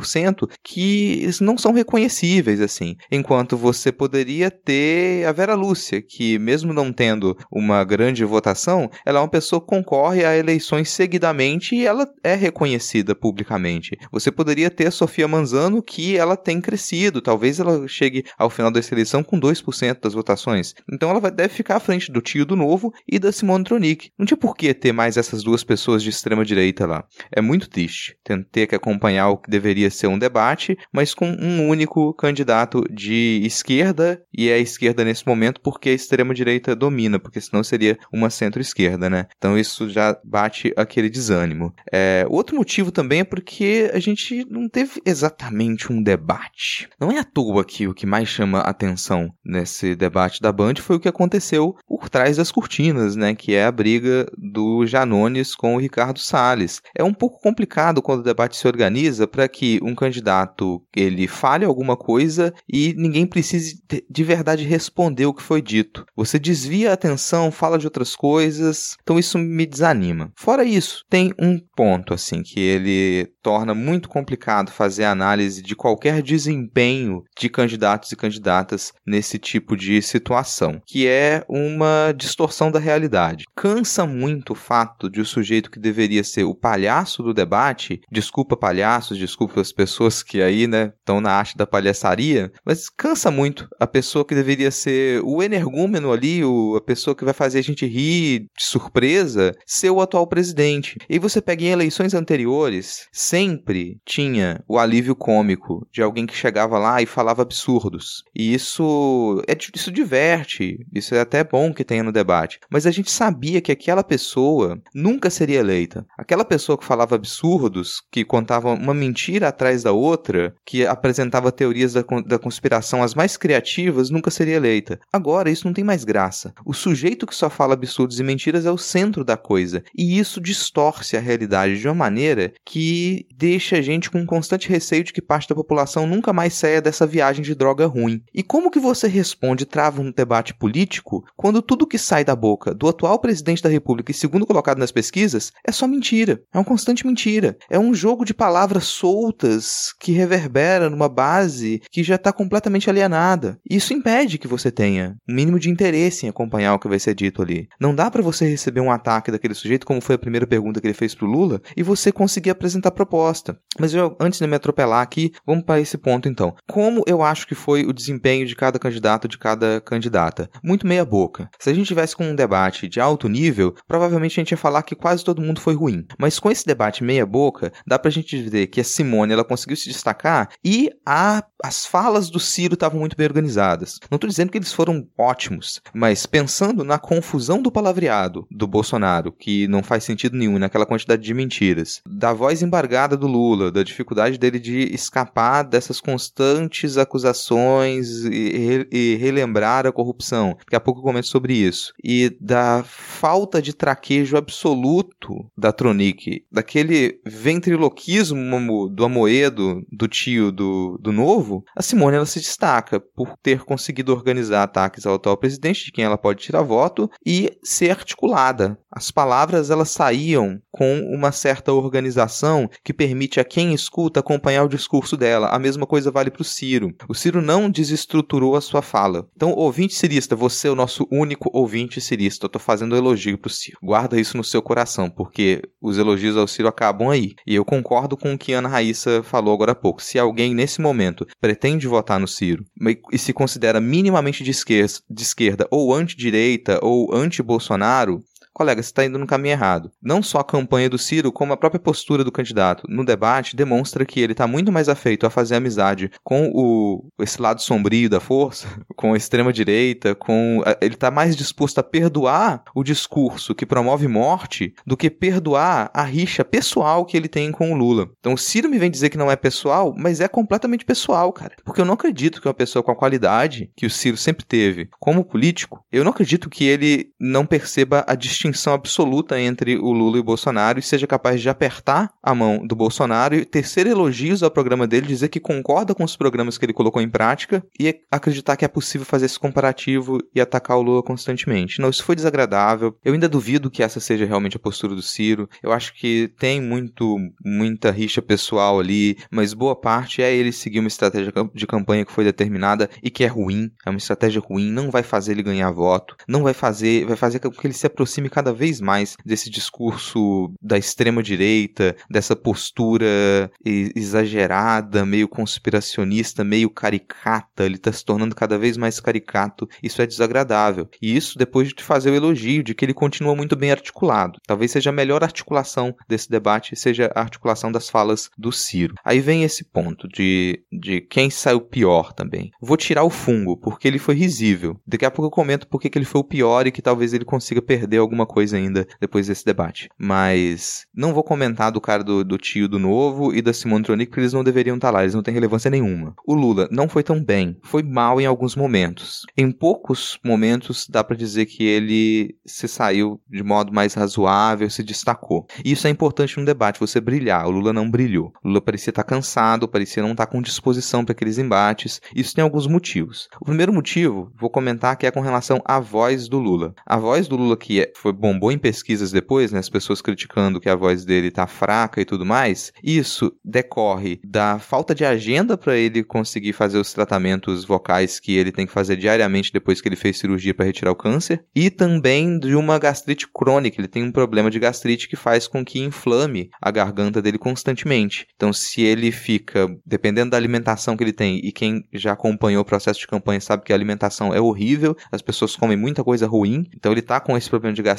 que 0.63 1.29
não 1.41 1.59
são 1.59 1.73
reconhecíveis, 1.73 2.61
assim. 2.61 2.97
Enquanto 3.11 3.57
você 3.57 3.91
poderia 3.91 4.51
ter 4.51 5.27
a 5.27 5.33
Vera 5.33 5.55
Lúcia, 5.55 6.03
que 6.03 6.39
mesmo 6.39 6.73
não 6.73 6.93
tendo 6.93 7.37
uma 7.51 7.83
grande 7.85 8.25
votação, 8.25 8.91
ela 9.05 9.19
é 9.19 9.23
uma 9.23 9.29
pessoa 9.29 9.61
que 9.61 9.67
concorre 9.67 10.25
a 10.25 10.37
eleições 10.37 10.91
seguidamente 10.91 11.75
e 11.75 11.87
ela 11.87 12.09
é 12.23 12.35
reconhecida 12.35 13.15
publicamente. 13.15 13.97
Você 14.11 14.31
poderia 14.31 14.71
ter 14.71 14.87
a 14.87 14.91
Sofia 14.91 15.29
Manzano, 15.29 15.83
que 15.83 16.17
ela 16.17 16.37
tem 16.37 16.61
crescido. 16.61 17.21
Talvez 17.21 17.61
ela 17.61 17.87
chegue 17.89 18.25
ao 18.39 18.51
final 18.51 18.71
dessa 18.71 18.95
eleição 18.95 19.23
com 19.23 19.41
2% 19.41 20.01
das 20.01 20.15
votações. 20.15 20.75
Então 20.93 21.11
ela 21.11 21.31
deve 21.31 21.53
ficar 21.55 21.77
à 21.77 21.81
frente 21.81 22.11
do 22.11 22.21
tio 22.21 22.47
do 22.47 22.57
novo 22.57 22.93
e 23.11 23.19
da 23.19 23.33
Simone 23.33 23.65
Tronic. 23.65 24.11
Não 24.19 24.27
tinha 24.27 24.37
por 24.37 24.57
que 24.57 24.73
ter 24.73 24.93
mais 24.93 25.17
essas 25.17 25.43
duas 25.43 25.65
pessoas 25.65 26.03
de 26.03 26.11
extrema 26.11 26.45
direita 26.45 26.87
lá. 26.87 27.05
É 27.31 27.41
muito 27.41 27.69
triste 27.69 28.17
ter 28.53 28.67
que 28.67 28.75
acompanhar 28.75 29.29
o 29.29 29.39
que 29.39 29.51
deveria 29.51 29.86
ser 29.91 30.07
um 30.07 30.18
debate, 30.18 30.76
mas 30.93 31.14
com 31.14 31.28
um 31.28 31.68
único 31.68 32.12
candidato 32.14 32.82
de 32.91 33.43
esquerda, 33.45 34.22
e 34.37 34.49
é 34.49 34.59
esquerda 34.59 35.05
nesse 35.05 35.26
momento 35.26 35.61
porque 35.61 35.91
a 35.91 35.95
extrema 35.95 36.34
direita 36.34 36.76
domina, 36.76 37.18
porque 37.18 37.41
senão 37.41 37.62
seria 37.62 37.99
uma 38.12 38.30
centro-esquerda, 38.30 39.09
né? 39.09 39.26
Então 39.37 39.59
isso 39.59 39.89
já 39.89 40.16
bate 40.24 40.72
aquele 40.76 41.09
desânimo. 41.09 41.74
É, 41.93 42.26
outro 42.28 42.57
motivo 42.57 42.91
também 42.91 43.20
é 43.20 43.24
porque 43.24 43.91
a 43.93 43.99
gente 43.99 44.47
não 44.51 44.68
teve 44.68 45.01
exatamente 45.05 45.93
um 45.93 46.03
debate. 46.03 46.89
Não 47.01 47.11
é 47.11 47.18
à 47.18 47.24
toa 47.24 47.64
que 47.64 47.87
o 47.89 47.95
que 47.95 48.07
mais 48.07 48.28
chama 48.28 48.61
atenção 48.61 49.30
nesse 49.45 49.95
debate 49.95 50.41
da 50.41 50.53
Band 50.53 50.74
foi 50.80 50.97
o 50.97 51.01
que 51.01 51.09
aconteceu 51.09 51.76
por 51.87 52.09
trás 52.09 52.37
das 52.37 52.53
cortinas, 52.53 53.16
né? 53.16 53.34
Que 53.34 53.55
é 53.55 53.64
a 53.64 53.72
briga 53.72 54.26
do 54.37 54.87
Janones 54.87 55.55
com 55.55 55.74
o 55.74 55.78
Ricardo 55.78 56.18
Salles. 56.18 56.80
É 56.97 57.03
um 57.03 57.14
pouco 57.14 57.41
complicado 57.41 58.03
quando 58.03 58.20
o 58.20 58.24
debate 58.24 58.57
se 58.57 58.66
organiza 58.66 59.26
para 59.26 59.49
que 59.49 59.76
um 59.83 59.95
candidato 59.95 60.83
ele 60.95 61.27
fale 61.27 61.64
alguma 61.64 61.97
coisa 61.97 62.53
e 62.68 62.95
ninguém 62.97 63.27
precise 63.27 63.81
de 64.09 64.24
verdade 64.24 64.64
responder 64.64 65.27
o 65.27 65.35
que 65.35 65.43
foi 65.43 65.61
dito. 65.62 66.05
Você 66.16 66.39
desvia 66.39 66.91
a 66.91 66.95
atenção, 66.95 67.51
fala 67.51 67.79
de 67.79 67.87
outras 67.87 68.14
coisas, 68.14 68.97
então 69.03 69.18
isso 69.18 69.39
me 69.39 69.66
desanima. 69.66 70.31
Fora 70.37 70.64
isso, 70.64 71.05
tem 71.09 71.33
um 71.39 71.59
ponto 71.77 72.14
assim 72.14 72.43
que 72.43 72.61
ele 72.61 73.29
torna 73.47 73.76
muito 73.76 74.09
complicado 74.09 74.72
fazer 74.72 75.05
análise 75.05 75.62
de 75.62 75.76
qualquer 75.76 76.20
desempenho 76.20 77.22
de 77.38 77.49
candidatos 77.49 78.11
e 78.11 78.16
candidatas 78.16 78.92
nesse 79.07 79.38
tipo 79.38 79.76
de 79.76 80.03
situação, 80.03 80.82
que 80.84 81.07
é 81.07 81.44
uma 81.49 82.12
distorção 82.12 82.72
da 82.72 82.80
realidade. 82.80 83.44
Cansa 83.55 84.05
muito 84.05 84.53
o 84.53 84.57
fato 84.57 85.09
de 85.09 85.20
o 85.20 85.24
sujeito 85.24 85.70
que 85.70 85.78
deveria 85.78 86.24
ser 86.24 86.42
o 86.42 86.57
palhaço 86.57 87.22
do 87.22 87.32
debate, 87.32 88.01
desculpa 88.11 88.57
palhaços, 88.57 89.16
desculpa 89.16 89.61
as 89.61 89.70
pessoas 89.70 90.24
que 90.24 90.42
aí, 90.42 90.66
né, 90.66 90.92
estão 90.99 91.20
na 91.20 91.30
arte 91.30 91.57
da 91.57 91.68
palhaçaria, 91.68 92.51
mas 92.64 92.88
cansa 92.88 93.30
muito 93.30 93.68
a 93.78 93.86
pessoa 93.86 94.24
que 94.24 94.34
deveria 94.34 94.72
ser 94.72 95.22
o 95.22 95.40
energúmeno 95.40 96.12
ali, 96.12 96.44
o, 96.44 96.74
a 96.74 96.80
pessoa 96.80 97.14
que 97.14 97.24
vai 97.24 97.32
fazer 97.32 97.61
a 97.61 97.62
gente 97.62 97.86
rir 97.86 98.49
de 98.59 98.64
surpresa, 98.64 99.53
ser 99.64 99.90
o 99.90 100.01
atual 100.01 100.26
presidente. 100.26 100.99
E 101.09 101.16
você 101.20 101.40
pega 101.40 101.62
em 101.62 101.68
eleições 101.68 102.12
anteriores, 102.12 103.07
sempre 103.37 104.01
tinha 104.07 104.64
o 104.66 104.78
alívio 104.78 105.14
cômico 105.14 105.87
de 105.93 106.01
alguém 106.01 106.24
que 106.24 106.34
chegava 106.34 106.78
lá 106.78 107.03
e 107.03 107.07
falava 107.07 107.43
absurdos. 107.43 108.24
E 108.34 108.55
isso 108.55 109.43
é 109.47 109.55
isso 109.74 109.93
diverte, 109.93 110.78
isso 110.95 111.14
é 111.14 111.20
até 111.20 111.45
bom 111.45 111.70
que 111.70 111.84
tenha 111.84 112.03
no 112.03 112.11
debate. 112.11 112.59
Mas 112.70 112.87
a 112.87 112.91
gente 112.91 113.11
sabia 113.11 113.61
que 113.61 113.70
aquela 113.70 114.03
pessoa 114.03 114.80
nunca 114.95 115.28
seria 115.28 115.59
eleita. 115.59 116.07
Aquela 116.16 116.47
pessoa 116.47 116.78
que 116.78 116.84
falava 116.87 117.14
absurdos, 117.14 118.01
que 118.11 118.24
contava 118.24 118.72
uma 118.72 118.95
mentira 118.95 119.49
atrás 119.49 119.82
da 119.82 119.93
outra, 119.93 120.55
que 120.64 120.87
apresentava 120.87 121.53
teorias 121.53 121.93
da, 121.93 122.03
da 122.26 122.39
conspiração 122.39 123.03
as 123.03 123.14
mais 123.14 123.37
criativas, 123.37 124.09
nunca 124.09 124.30
seria 124.30 124.57
eleita. 124.57 124.99
Agora 125.12 125.51
isso 125.51 125.66
não 125.66 125.74
tem 125.74 125.84
mais 125.84 126.05
graça. 126.05 126.55
O 126.64 126.72
sujeito 126.72 127.26
que 127.26 127.34
só 127.34 127.51
fala 127.51 127.74
absurdos 127.74 128.18
e 128.18 128.22
mentiras 128.22 128.64
é 128.64 128.70
o 128.70 128.78
centro 128.78 129.22
da 129.22 129.37
coisa. 129.37 129.82
E 129.95 130.18
isso 130.18 130.41
distorce 130.41 131.18
a 131.18 131.20
realidade 131.20 131.78
de 131.78 131.87
uma 131.87 131.95
maneira 131.95 132.51
que 132.64 133.26
deixa 133.35 133.77
a 133.77 133.83
gente 133.83 134.11
com 134.11 134.18
um 134.18 134.27
constante 134.27 134.68
receio 134.68 135.05
de 135.05 135.12
que 135.12 135.22
parte 135.22 135.49
da 135.49 135.55
população 135.55 136.07
nunca 136.07 136.33
mais 136.33 136.55
saia 136.55 136.81
dessa 136.81 137.07
viagem 137.07 137.45
de 137.45 137.55
droga 137.55 137.87
ruim. 137.87 138.22
E 138.35 138.43
como 138.43 138.70
que 138.70 138.79
você 138.79 139.09
responde 139.09 139.64
e 139.64 139.66
trava 139.66 140.01
um 140.01 140.11
debate 140.11 140.55
político 140.55 141.24
quando 141.37 141.62
tudo 141.62 141.87
que 141.87 141.99
sai 141.99 142.24
da 142.24 142.35
boca 142.35 142.74
do 142.74 142.89
atual 142.89 143.18
presidente 143.18 143.62
da 143.62 143.68
República 143.68 144.11
e 144.11 144.14
segundo 144.14 144.47
colocado 144.47 144.79
nas 144.79 144.93
pesquisas 144.93 145.53
é 145.64 145.72
só 145.72 145.87
mentira? 145.87 146.41
É 146.53 146.59
uma 146.59 146.64
constante 146.64 147.07
mentira. 147.07 147.57
É 147.70 147.79
um 147.79 147.95
jogo 147.95 148.24
de 148.24 148.35
palavras 148.35 148.85
soltas 148.85 149.95
que 150.01 150.12
reverbera 150.12 150.91
numa 150.91 151.09
base 151.09 151.83
que 151.91 152.03
já 152.03 152.16
está 152.16 152.33
completamente 152.33 152.89
alienada. 152.89 153.59
Isso 153.68 153.93
impede 153.93 154.39
que 154.39 154.49
você 154.49 154.70
tenha 154.70 155.16
um 155.29 155.35
mínimo 155.35 155.59
de 155.59 155.70
interesse 155.70 156.27
em 156.27 156.29
acompanhar 156.29 156.74
o 156.74 156.79
que 156.79 156.89
vai 156.89 156.99
ser 156.99 157.14
dito 157.14 157.43
ali. 157.43 157.68
Não 157.81 157.95
dá 157.95 158.11
para 158.11 158.22
você 158.22 158.49
receber 158.49 158.81
um 158.81 158.91
ataque 158.91 159.31
daquele 159.31 159.55
sujeito, 159.55 159.87
como 159.87 160.01
foi 160.01 160.14
a 160.14 160.18
primeira 160.18 160.47
pergunta 160.47 160.81
que 160.81 160.87
ele 160.87 160.95
fez 160.95 161.14
pro 161.14 161.27
Lula, 161.27 161.61
e 161.77 161.83
você 161.83 162.11
conseguir 162.12 162.51
apresentar 162.51 162.91
proposta. 163.17 163.59
Mas 163.79 163.93
eu, 163.93 164.17
antes 164.19 164.39
de 164.39 164.47
me 164.47 164.57
atropelar 164.57 165.03
aqui, 165.03 165.33
vamos 165.47 165.64
para 165.64 165.81
esse 165.81 165.99
ponto 165.99 166.29
então. 166.29 166.55
Como 166.67 167.03
eu 167.07 167.23
acho 167.23 167.47
que 167.47 167.55
foi 167.55 167.85
o 167.85 167.93
desempenho 167.93 168.47
de 168.47 168.57
cada 168.57 168.79
candidato, 168.79 169.29
de 169.29 169.37
cada 169.37 169.81
candidata? 169.83 170.49
Muito 170.62 170.87
meia 170.87 171.05
boca. 171.05 171.51
Se 171.59 171.69
a 171.69 171.75
gente 171.75 171.87
tivesse 171.87 172.17
com 172.17 172.25
um 172.25 172.35
debate 172.35 172.89
de 172.89 173.01
alto 173.01 173.29
nível, 173.29 173.75
provavelmente 173.87 174.33
a 174.33 174.43
gente 174.43 174.53
ia 174.53 174.57
falar 174.57 174.83
que 174.83 174.95
quase 174.95 175.25
todo 175.25 175.43
mundo 175.43 175.61
foi 175.61 175.75
ruim. 175.75 176.07
Mas 176.19 176.39
com 176.39 176.51
esse 176.51 176.64
debate 176.64 177.05
meia 177.05 177.27
boca, 177.27 177.71
dá 177.87 177.99
pra 177.99 178.11
gente 178.11 178.37
ver 178.49 178.69
que 178.69 178.81
a 178.81 178.85
Simone 178.85 179.33
ela 179.33 179.45
conseguiu 179.45 179.77
se 179.77 179.89
destacar 179.91 180.49
e 180.64 180.91
a, 181.05 181.45
as 181.62 181.85
falas 181.85 182.31
do 182.31 182.41
Ciro 182.41 182.75
estavam 182.75 182.99
muito 182.99 183.17
bem 183.17 183.27
organizadas. 183.27 183.99
Não 184.11 184.17
estou 184.17 184.29
dizendo 184.29 184.51
que 184.51 184.59
eles 184.59 184.73
foram 184.73 185.07
ótimos, 185.19 185.83
mas 185.93 186.25
pensando 186.25 186.83
na 186.83 186.99
confusão 186.99 187.61
do 187.61 187.71
palavreado 187.71 188.47
do 188.51 188.67
Bolsonaro, 188.67 189.33
que 189.33 189.69
não 189.69 189.83
faz 189.83 190.05
sentido 190.05 190.37
nenhum, 190.37 190.59
naquela 190.59 190.87
quantidade 190.87 191.23
de 191.23 191.35
mentiras, 191.35 192.01
da 192.09 192.33
voz 192.33 192.62
embargada 192.62 192.95
do 193.05 193.26
Lula, 193.26 193.70
da 193.70 193.82
dificuldade 193.82 194.38
dele 194.38 194.59
de 194.59 194.94
escapar 194.94 195.62
dessas 195.62 196.01
constantes 196.01 196.97
acusações 196.97 198.24
e, 198.24 198.86
e 198.90 199.16
relembrar 199.16 199.86
a 199.86 199.92
corrupção. 199.92 200.57
Daqui 200.61 200.76
a 200.76 200.80
pouco 200.80 201.01
eu 201.01 201.05
comento 201.05 201.26
sobre 201.26 201.55
isso. 201.55 201.92
E 202.03 202.34
da 202.40 202.82
falta 202.84 203.61
de 203.61 203.74
traquejo 203.74 204.36
absoluto 204.36 205.51
da 205.57 205.72
Tronic, 205.72 206.44
daquele 206.51 207.20
ventriloquismo 207.26 208.88
do 208.88 209.05
Amoedo, 209.05 209.84
do 209.92 210.09
tio 210.09 210.51
do, 210.51 210.99
do 211.01 211.12
novo, 211.12 211.64
a 211.76 211.82
Simone 211.82 212.16
ela 212.16 212.26
se 212.26 212.40
destaca 212.40 213.01
por 213.01 213.36
ter 213.42 213.64
conseguido 213.64 214.12
organizar 214.12 214.62
ataques 214.62 215.05
ao 215.05 215.16
atual 215.16 215.36
presidente, 215.36 215.84
de 215.84 215.92
quem 215.92 216.05
ela 216.05 216.16
pode 216.16 216.42
tirar 216.42 216.62
voto, 216.62 217.11
e 217.24 217.51
ser 217.62 217.90
articulada. 217.90 218.78
As 218.90 219.11
palavras 219.11 219.70
elas 219.70 219.90
saíam 219.90 220.61
com 220.77 221.01
uma 221.11 221.33
certa 221.33 221.72
organização 221.72 222.68
que 222.85 222.93
permite 222.93 223.41
a 223.41 223.45
quem 223.45 223.72
escuta 223.72 224.20
acompanhar 224.20 224.64
o 224.64 224.68
discurso 224.68 225.16
dela. 225.16 225.49
A 225.49 225.59
mesma 225.59 225.87
coisa 225.87 226.11
vale 226.11 226.31
para 226.31 226.43
o 226.43 226.45
Ciro. 226.45 226.95
O 227.09 227.14
Ciro 227.14 227.41
não 227.41 227.70
desestruturou 227.70 228.57
a 228.57 228.61
sua 228.61 228.83
fala. 228.83 229.27
Então, 229.35 229.53
ouvinte 229.53 229.95
cirista, 229.95 230.37
você 230.37 230.68
é 230.68 230.70
o 230.70 230.77
nosso 230.77 231.07
único 231.11 231.51
ouvinte 231.53 232.01
cirista. 232.01 232.45
Eu 232.45 232.49
estou 232.49 232.61
fazendo 232.61 232.97
elogio 232.97 233.39
para 233.39 233.49
o 233.49 233.53
Ciro. 233.53 233.79
Guarda 233.83 234.20
isso 234.20 234.37
no 234.37 234.45
seu 234.45 234.61
coração, 234.61 235.09
porque 235.09 235.62
os 235.81 235.99
elogios 235.99 236.37
ao 236.37 236.47
Ciro 236.47 236.68
acabam 236.68 237.09
aí. 237.09 237.35
E 237.47 237.55
eu 237.55 237.64
concordo 237.64 238.16
com 238.16 238.35
o 238.35 238.39
que 238.39 238.53
Ana 238.53 238.68
Raíssa 238.68 239.22
falou 239.22 239.55
agora 239.55 239.72
há 239.72 239.74
pouco. 239.74 240.03
Se 240.03 240.18
alguém 240.18 240.55
nesse 240.55 240.81
momento 240.81 241.27
pretende 241.41 241.87
votar 241.87 242.20
no 242.20 242.29
Ciro 242.29 242.64
e 243.12 243.18
se 243.18 243.33
considera 243.33 243.81
minimamente 243.81 244.45
de 244.45 244.51
esquerda, 244.51 244.93
de 245.09 245.22
esquerda 245.22 245.66
ou 245.70 245.95
anti-direita 245.95 246.79
ou 246.83 247.14
anti-Bolsonaro, 247.14 248.22
colega, 248.57 248.83
você 248.83 248.89
está 248.89 249.05
indo 249.05 249.19
no 249.19 249.27
caminho 249.27 249.53
errado. 249.53 249.93
Não 250.03 250.23
só 250.23 250.39
a 250.39 250.45
campanha 250.45 250.89
do 250.89 250.97
Ciro, 250.97 251.31
como 251.31 251.53
a 251.53 251.57
própria 251.59 251.79
postura 251.79 252.25
do 252.25 252.33
candidato 252.33 252.87
no 252.89 253.05
debate 253.05 253.55
demonstra 253.55 254.07
que 254.07 254.19
ele 254.19 254.33
está 254.33 254.47
muito 254.47 254.73
mais 254.73 254.89
afeito 254.89 255.27
a 255.27 255.31
fazer 255.31 255.57
amizade 255.57 256.11
com 256.25 256.51
o, 256.55 257.07
esse 257.21 257.41
lado 257.41 257.61
sombrio 257.61 258.09
da 258.09 258.19
força, 258.19 258.67
com 258.97 259.13
a 259.13 259.17
extrema-direita, 259.17 260.15
com. 260.15 260.63
Ele 260.81 260.95
está 260.95 261.11
mais 261.11 261.37
disposto 261.37 261.79
a 261.79 261.83
perdoar 261.83 262.63
o 262.75 262.83
discurso 262.83 263.55
que 263.55 263.67
promove 263.67 264.09
morte 264.09 264.73
do 264.87 264.97
que 264.97 265.11
perdoar 265.11 265.91
a 265.93 266.03
rixa 266.03 266.43
pessoal 266.43 267.05
que 267.05 267.17
ele 267.17 267.29
tem 267.29 267.53
com 267.53 267.73
o 267.73 267.77
Lula. 267.77 268.09
Então 268.19 268.33
o 268.33 268.39
Ciro 268.39 268.71
me 268.71 268.79
vem 268.79 268.91
dizer 268.91 269.11
que 269.11 269.19
não 269.19 269.31
é 269.31 269.37
pessoal, 269.37 269.95
mas 269.95 270.19
é 270.19 270.29
completamente 270.29 270.85
pessoal, 270.85 271.31
cara. 271.31 271.57
Porque 271.63 271.83
eu 271.83 271.85
não 271.85 271.95
acredito 271.95 272.41
que 272.41 272.49
uma 272.49 272.55
pessoa 272.55 272.83
com 272.83 272.91
a 272.91 272.97
qualidade 272.97 273.71
que 273.77 273.85
o 273.85 273.91
Ciro 273.91 274.17
sempre 274.17 274.47
teve 274.47 274.89
como 274.99 275.25
político, 275.25 275.85
eu 275.93 276.03
não 276.03 276.11
acredito 276.11 276.49
que 276.49 276.65
ele 276.65 277.11
não 277.21 277.45
perceba 277.45 278.03
a 278.09 278.15
distinção 278.15 278.45
absoluta 278.74 279.40
entre 279.40 279.76
o 279.76 279.92
Lula 279.92 280.16
e 280.16 280.20
o 280.20 280.24
Bolsonaro 280.24 280.78
e 280.78 280.82
seja 280.82 281.07
capaz 281.07 281.40
de 281.40 281.49
apertar 281.49 282.11
a 282.22 282.34
mão 282.34 282.66
do 282.66 282.76
Bolsonaro 282.76 283.34
e 283.34 283.44
tecer 283.44 283.86
elogios 283.86 284.42
ao 284.42 284.51
programa 284.51 284.86
dele, 284.86 285.07
dizer 285.07 285.28
que 285.28 285.40
concorda 285.40 285.94
com 285.94 286.05
os 286.05 286.16
programas 286.16 286.59
que 286.59 286.64
ele 286.64 286.72
colocou 286.72 287.01
em 287.01 287.09
prática 287.09 287.64
e 287.78 288.03
acreditar 288.11 288.57
que 288.57 288.64
é 288.64 288.68
possível 288.68 289.07
fazer 289.07 289.26
esse 289.26 289.38
comparativo 289.38 290.18
e 290.34 290.40
atacar 290.40 290.76
o 290.76 290.82
Lula 290.82 291.03
constantemente. 291.03 291.80
Não, 291.80 291.88
isso 291.88 292.05
foi 292.05 292.16
desagradável. 292.16 292.97
Eu 293.05 293.14
ainda 293.14 293.28
duvido 293.28 293.70
que 293.70 293.82
essa 293.82 294.01
seja 294.01 294.24
realmente 294.24 294.57
a 294.57 294.61
postura 294.61 294.94
do 294.94 295.03
Ciro. 295.03 295.49
Eu 295.62 295.72
acho 295.72 295.94
que 295.94 296.32
tem 296.38 296.61
muito 296.61 297.16
muita 297.44 297.90
rixa 297.90 298.20
pessoal 298.20 298.78
ali, 298.80 299.16
mas 299.30 299.55
boa 299.55 299.74
parte 299.74 300.22
é 300.22 300.34
ele 300.34 300.53
seguir 300.53 300.80
uma 300.80 300.88
estratégia 300.88 301.32
de 301.55 301.66
campanha 301.66 302.05
que 302.05 302.12
foi 302.12 302.24
determinada 302.24 302.88
e 303.03 303.11
que 303.11 303.24
é 303.24 303.26
ruim, 303.26 303.70
é 303.84 303.90
uma 303.90 303.99
estratégia 303.99 304.40
ruim, 304.40 304.70
não 304.70 304.90
vai 304.90 305.03
fazer 305.03 305.32
ele 305.32 305.42
ganhar 305.42 305.70
voto, 305.70 306.16
não 306.28 306.42
vai 306.42 306.55
fazer, 306.55 307.07
vai 307.07 307.16
fazer 307.16 307.38
com 307.38 307.51
que 307.51 307.66
ele 307.66 307.74
se 307.74 307.86
aproxime 307.86 308.28
cada 308.37 308.53
vez 308.53 308.82
mais 308.82 309.16
desse 309.24 309.49
discurso 309.49 310.53
da 310.61 310.76
extrema 310.76 311.22
direita, 311.22 311.97
dessa 312.11 312.37
postura 312.37 313.51
exagerada, 313.64 315.07
meio 315.07 315.26
conspiracionista, 315.26 316.45
meio 316.45 316.68
caricata, 316.68 317.64
ele 317.64 317.76
está 317.76 317.91
se 317.91 318.05
tornando 318.05 318.34
cada 318.34 318.59
vez 318.59 318.76
mais 318.76 319.01
caricato. 319.01 319.66
Isso 319.82 320.03
é 320.03 320.07
desagradável. 320.07 320.87
E 321.01 321.16
isso 321.16 321.39
depois 321.39 321.70
de 321.70 321.82
fazer 321.82 322.11
o 322.11 322.14
elogio 322.14 322.62
de 322.62 322.74
que 322.74 322.84
ele 322.84 322.93
continua 322.93 323.34
muito 323.34 323.57
bem 323.57 323.70
articulado. 323.70 324.39
Talvez 324.47 324.70
seja 324.70 324.91
a 324.91 324.93
melhor 324.93 325.24
articulação 325.24 325.95
desse 326.07 326.28
debate 326.28 326.76
seja 326.76 327.11
a 327.14 327.20
articulação 327.20 327.72
das 327.72 327.89
falas 327.89 328.28
do 328.37 328.53
Ciro. 328.53 328.97
Aí 329.03 329.18
vem 329.18 329.45
esse 329.45 329.64
ponto 329.64 330.07
de, 330.07 330.62
de 330.70 331.01
quem 331.01 331.30
saiu 331.30 331.62
pior 331.62 332.12
também. 332.12 332.51
Vou 332.61 332.76
tirar 332.76 333.05
o 333.05 333.09
fungo, 333.09 333.57
porque 333.57 333.89
ele 333.89 333.99
foi 333.99 334.14
risível. 334.14 334.78
Daqui 334.87 335.07
a 335.07 335.11
pouco 335.11 335.28
eu 335.28 335.30
comento 335.30 335.66
porque 335.66 335.89
que 335.89 335.97
ele 335.97 336.05
foi 336.05 336.20
o 336.20 336.24
pior 336.24 336.66
e 336.66 336.70
que 336.70 336.82
talvez 336.82 337.14
ele 337.14 337.24
consiga 337.24 337.62
perder 337.62 337.97
alguma 337.97 338.26
coisa 338.27 338.57
ainda 338.57 338.87
depois 339.01 339.27
desse 339.27 339.45
debate. 339.45 339.89
Mas 339.99 340.87
não 340.95 341.14
vou 341.14 341.22
comentar 341.22 341.70
do 341.72 341.81
cara 341.81 342.03
do, 342.03 342.24
do 342.24 342.39
tio 342.39 342.68
do 342.68 342.79
novo 342.79 343.35
e 343.35 343.41
da 343.41 343.53
Simone 343.53 343.85
Tronic, 343.85 344.11
porque 344.11 344.20
eles 344.20 344.33
não 344.33 344.45
deveriam 344.45 344.77
estar 344.77 344.91
lá, 344.91 345.03
eles 345.03 345.14
não 345.14 345.22
têm 345.22 345.35
relevância 345.35 345.70
nenhuma. 345.70 346.14
O 346.27 346.35
Lula 346.35 346.68
não 346.70 346.89
foi 346.89 347.03
tão 347.03 347.22
bem, 347.22 347.57
foi 347.62 347.83
mal 347.83 348.20
em 348.20 348.27
alguns 348.27 348.57
momentos. 348.57 349.22
Em 349.37 349.51
poucos 349.51 350.18
momentos 350.24 350.87
dá 350.89 351.03
para 351.03 351.16
dizer 351.16 351.47
que 351.47 351.64
ele 351.64 352.37
se 352.45 352.68
saiu 352.68 353.20
de 353.29 353.43
modo 353.43 353.72
mais 353.72 353.95
razoável, 353.95 354.68
se 354.68 354.83
destacou. 354.83 355.47
E 355.64 355.72
isso 355.72 355.87
é 355.87 355.91
importante 355.91 356.39
no 356.39 356.45
debate, 356.45 356.81
você 356.81 357.01
brilhar. 357.01 357.47
O 357.47 357.51
Lula 357.51 357.72
não 357.72 357.91
brilhou. 357.91 358.33
O 358.43 358.49
Lula 358.49 358.61
parecia 358.61 358.91
estar 358.91 359.05
cansado, 359.05 359.68
parecia 359.68 360.03
não 360.03 360.12
estar 360.12 360.27
com 360.27 360.43
disposição 360.43 361.05
para 361.05 361.12
aqueles 361.12 361.39
embates. 361.39 362.01
Isso 362.14 362.35
tem 362.35 362.43
alguns 362.43 362.66
motivos. 362.66 363.29
O 363.41 363.45
primeiro 363.45 363.72
motivo, 363.72 364.33
vou 364.39 364.51
comentar 364.51 364.97
que 364.97 365.07
é 365.07 365.11
com 365.11 365.20
relação 365.20 365.61
à 365.64 365.79
voz 365.79 366.29
do 366.29 366.39
Lula. 366.39 366.74
A 366.85 366.97
voz 366.97 367.29
do 367.29 367.37
Lula 367.37 367.57
que 367.57 367.81
é, 367.81 367.93
foi 368.07 368.13
bombou 368.13 368.53
em 368.53 368.59
pesquisas 368.59 369.11
depois, 369.11 369.51
né, 369.51 369.59
as 369.59 369.69
pessoas 369.69 370.01
criticando 370.01 370.61
que 370.61 370.69
a 370.69 370.77
voz 370.77 371.05
dele 371.05 371.31
tá 371.31 371.47
fraca 371.47 372.01
e 372.01 372.05
tudo 372.05 372.25
mais. 372.25 372.73
Isso 372.83 373.33
decorre 373.45 374.21
da 374.25 374.59
falta 374.59 374.95
de 374.95 375.05
agenda 375.05 375.59
para 375.59 375.77
ele 375.77 376.05
conseguir 376.05 376.53
fazer 376.53 376.79
os 376.79 376.93
tratamentos 376.93 377.65
vocais 377.65 378.21
que 378.21 378.37
ele 378.37 378.53
tem 378.53 378.67
que 378.67 378.73
fazer 378.73 378.97
diariamente 378.97 379.53
depois 379.53 379.81
que 379.81 379.89
ele 379.89 379.97
fez 379.97 380.19
cirurgia 380.19 380.55
para 380.55 380.67
retirar 380.67 380.93
o 380.93 380.97
câncer 380.97 381.45
e 381.55 381.69
também 381.69 382.39
de 382.39 382.55
uma 382.55 382.79
gastrite 382.79 383.27
crônica. 383.27 383.81
Ele 383.81 383.89
tem 383.89 384.05
um 384.05 384.13
problema 384.13 384.51
de 384.51 384.59
gastrite 384.59 385.09
que 385.09 385.17
faz 385.17 385.49
com 385.49 385.65
que 385.65 385.81
inflame 385.81 386.51
a 386.63 386.71
garganta 386.71 387.21
dele 387.21 387.39
constantemente. 387.39 388.27
Então, 388.37 388.53
se 388.53 388.83
ele 388.83 389.11
fica, 389.11 389.67
dependendo 389.85 390.31
da 390.31 390.37
alimentação 390.37 390.97
que 390.97 391.03
ele 391.03 391.13
tem, 391.13 391.41
e 391.43 391.51
quem 391.51 391.85
já 391.93 392.13
acompanhou 392.13 392.63
o 392.63 392.65
processo 392.65 393.01
de 393.01 393.07
campanha 393.07 393.41
sabe 393.41 393.65
que 393.65 393.73
a 393.73 393.77
alimentação 393.77 394.33
é 394.33 394.41
horrível, 394.41 394.97
as 395.11 395.23
pessoas 395.23 395.57
comem 395.57 395.77
muita 395.77 396.05
coisa 396.05 396.27
ruim, 396.27 396.67
então 396.75 396.93
ele 396.93 397.03
tá 397.03 397.21
com 397.21 397.37
esse 397.37 397.49
problema 397.49 397.75
de 397.75 397.83
gastrite, 397.83 397.95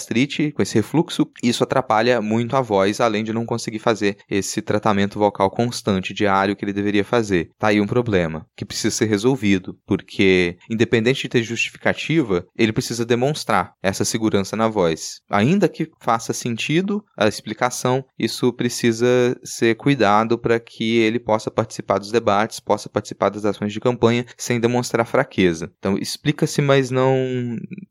com 0.56 0.62
esse 0.62 0.76
refluxo, 0.76 1.28
isso 1.42 1.64
atrapalha 1.64 2.22
muito 2.22 2.56
a 2.56 2.62
voz, 2.62 3.00
além 3.00 3.24
de 3.24 3.34
não 3.34 3.46
conseguir 3.46 3.80
fazer 3.80 4.18
esse 4.30 4.62
tratamento 4.62 5.20
vocal 5.20 5.50
constante, 5.50 6.14
diário, 6.14 6.56
que 6.56 6.64
ele 6.64 6.74
deveria 6.74 7.04
fazer. 7.04 7.50
Tá 7.58 7.68
aí 7.68 7.82
um 7.82 7.88
problema 7.88 8.46
que 8.56 8.66
precisa 8.66 8.94
ser 8.94 9.06
resolvido, 9.06 9.78
porque 9.86 10.58
independente 10.70 11.24
de 11.24 11.30
ter 11.30 11.44
justificativa, 11.44 12.46
ele 12.56 12.74
precisa 12.74 13.06
demonstrar 13.06 13.74
essa 13.82 14.06
segurança 14.06 14.56
na 14.56 14.68
voz. 14.68 15.22
Ainda 15.30 15.70
que 15.70 15.90
faça 16.00 16.34
sentido 16.34 17.04
a 17.18 17.28
explicação, 17.28 18.04
isso 18.18 18.52
precisa 18.54 19.08
ser 19.44 19.76
cuidado 19.76 20.38
para 20.38 20.60
que 20.60 20.98
ele 20.98 21.20
possa 21.20 21.50
participar 21.50 22.00
dos 22.00 22.12
debates, 22.12 22.60
possa 22.60 22.90
participar 22.90 23.30
das 23.30 23.46
ações 23.46 23.74
de 23.74 23.80
campanha 23.80 24.26
sem 24.38 24.60
demonstrar 24.60 25.06
fraqueza. 25.06 25.72
Então 25.78 25.98
explica-se, 25.98 26.62
mas 26.62 26.92
não, 26.92 27.16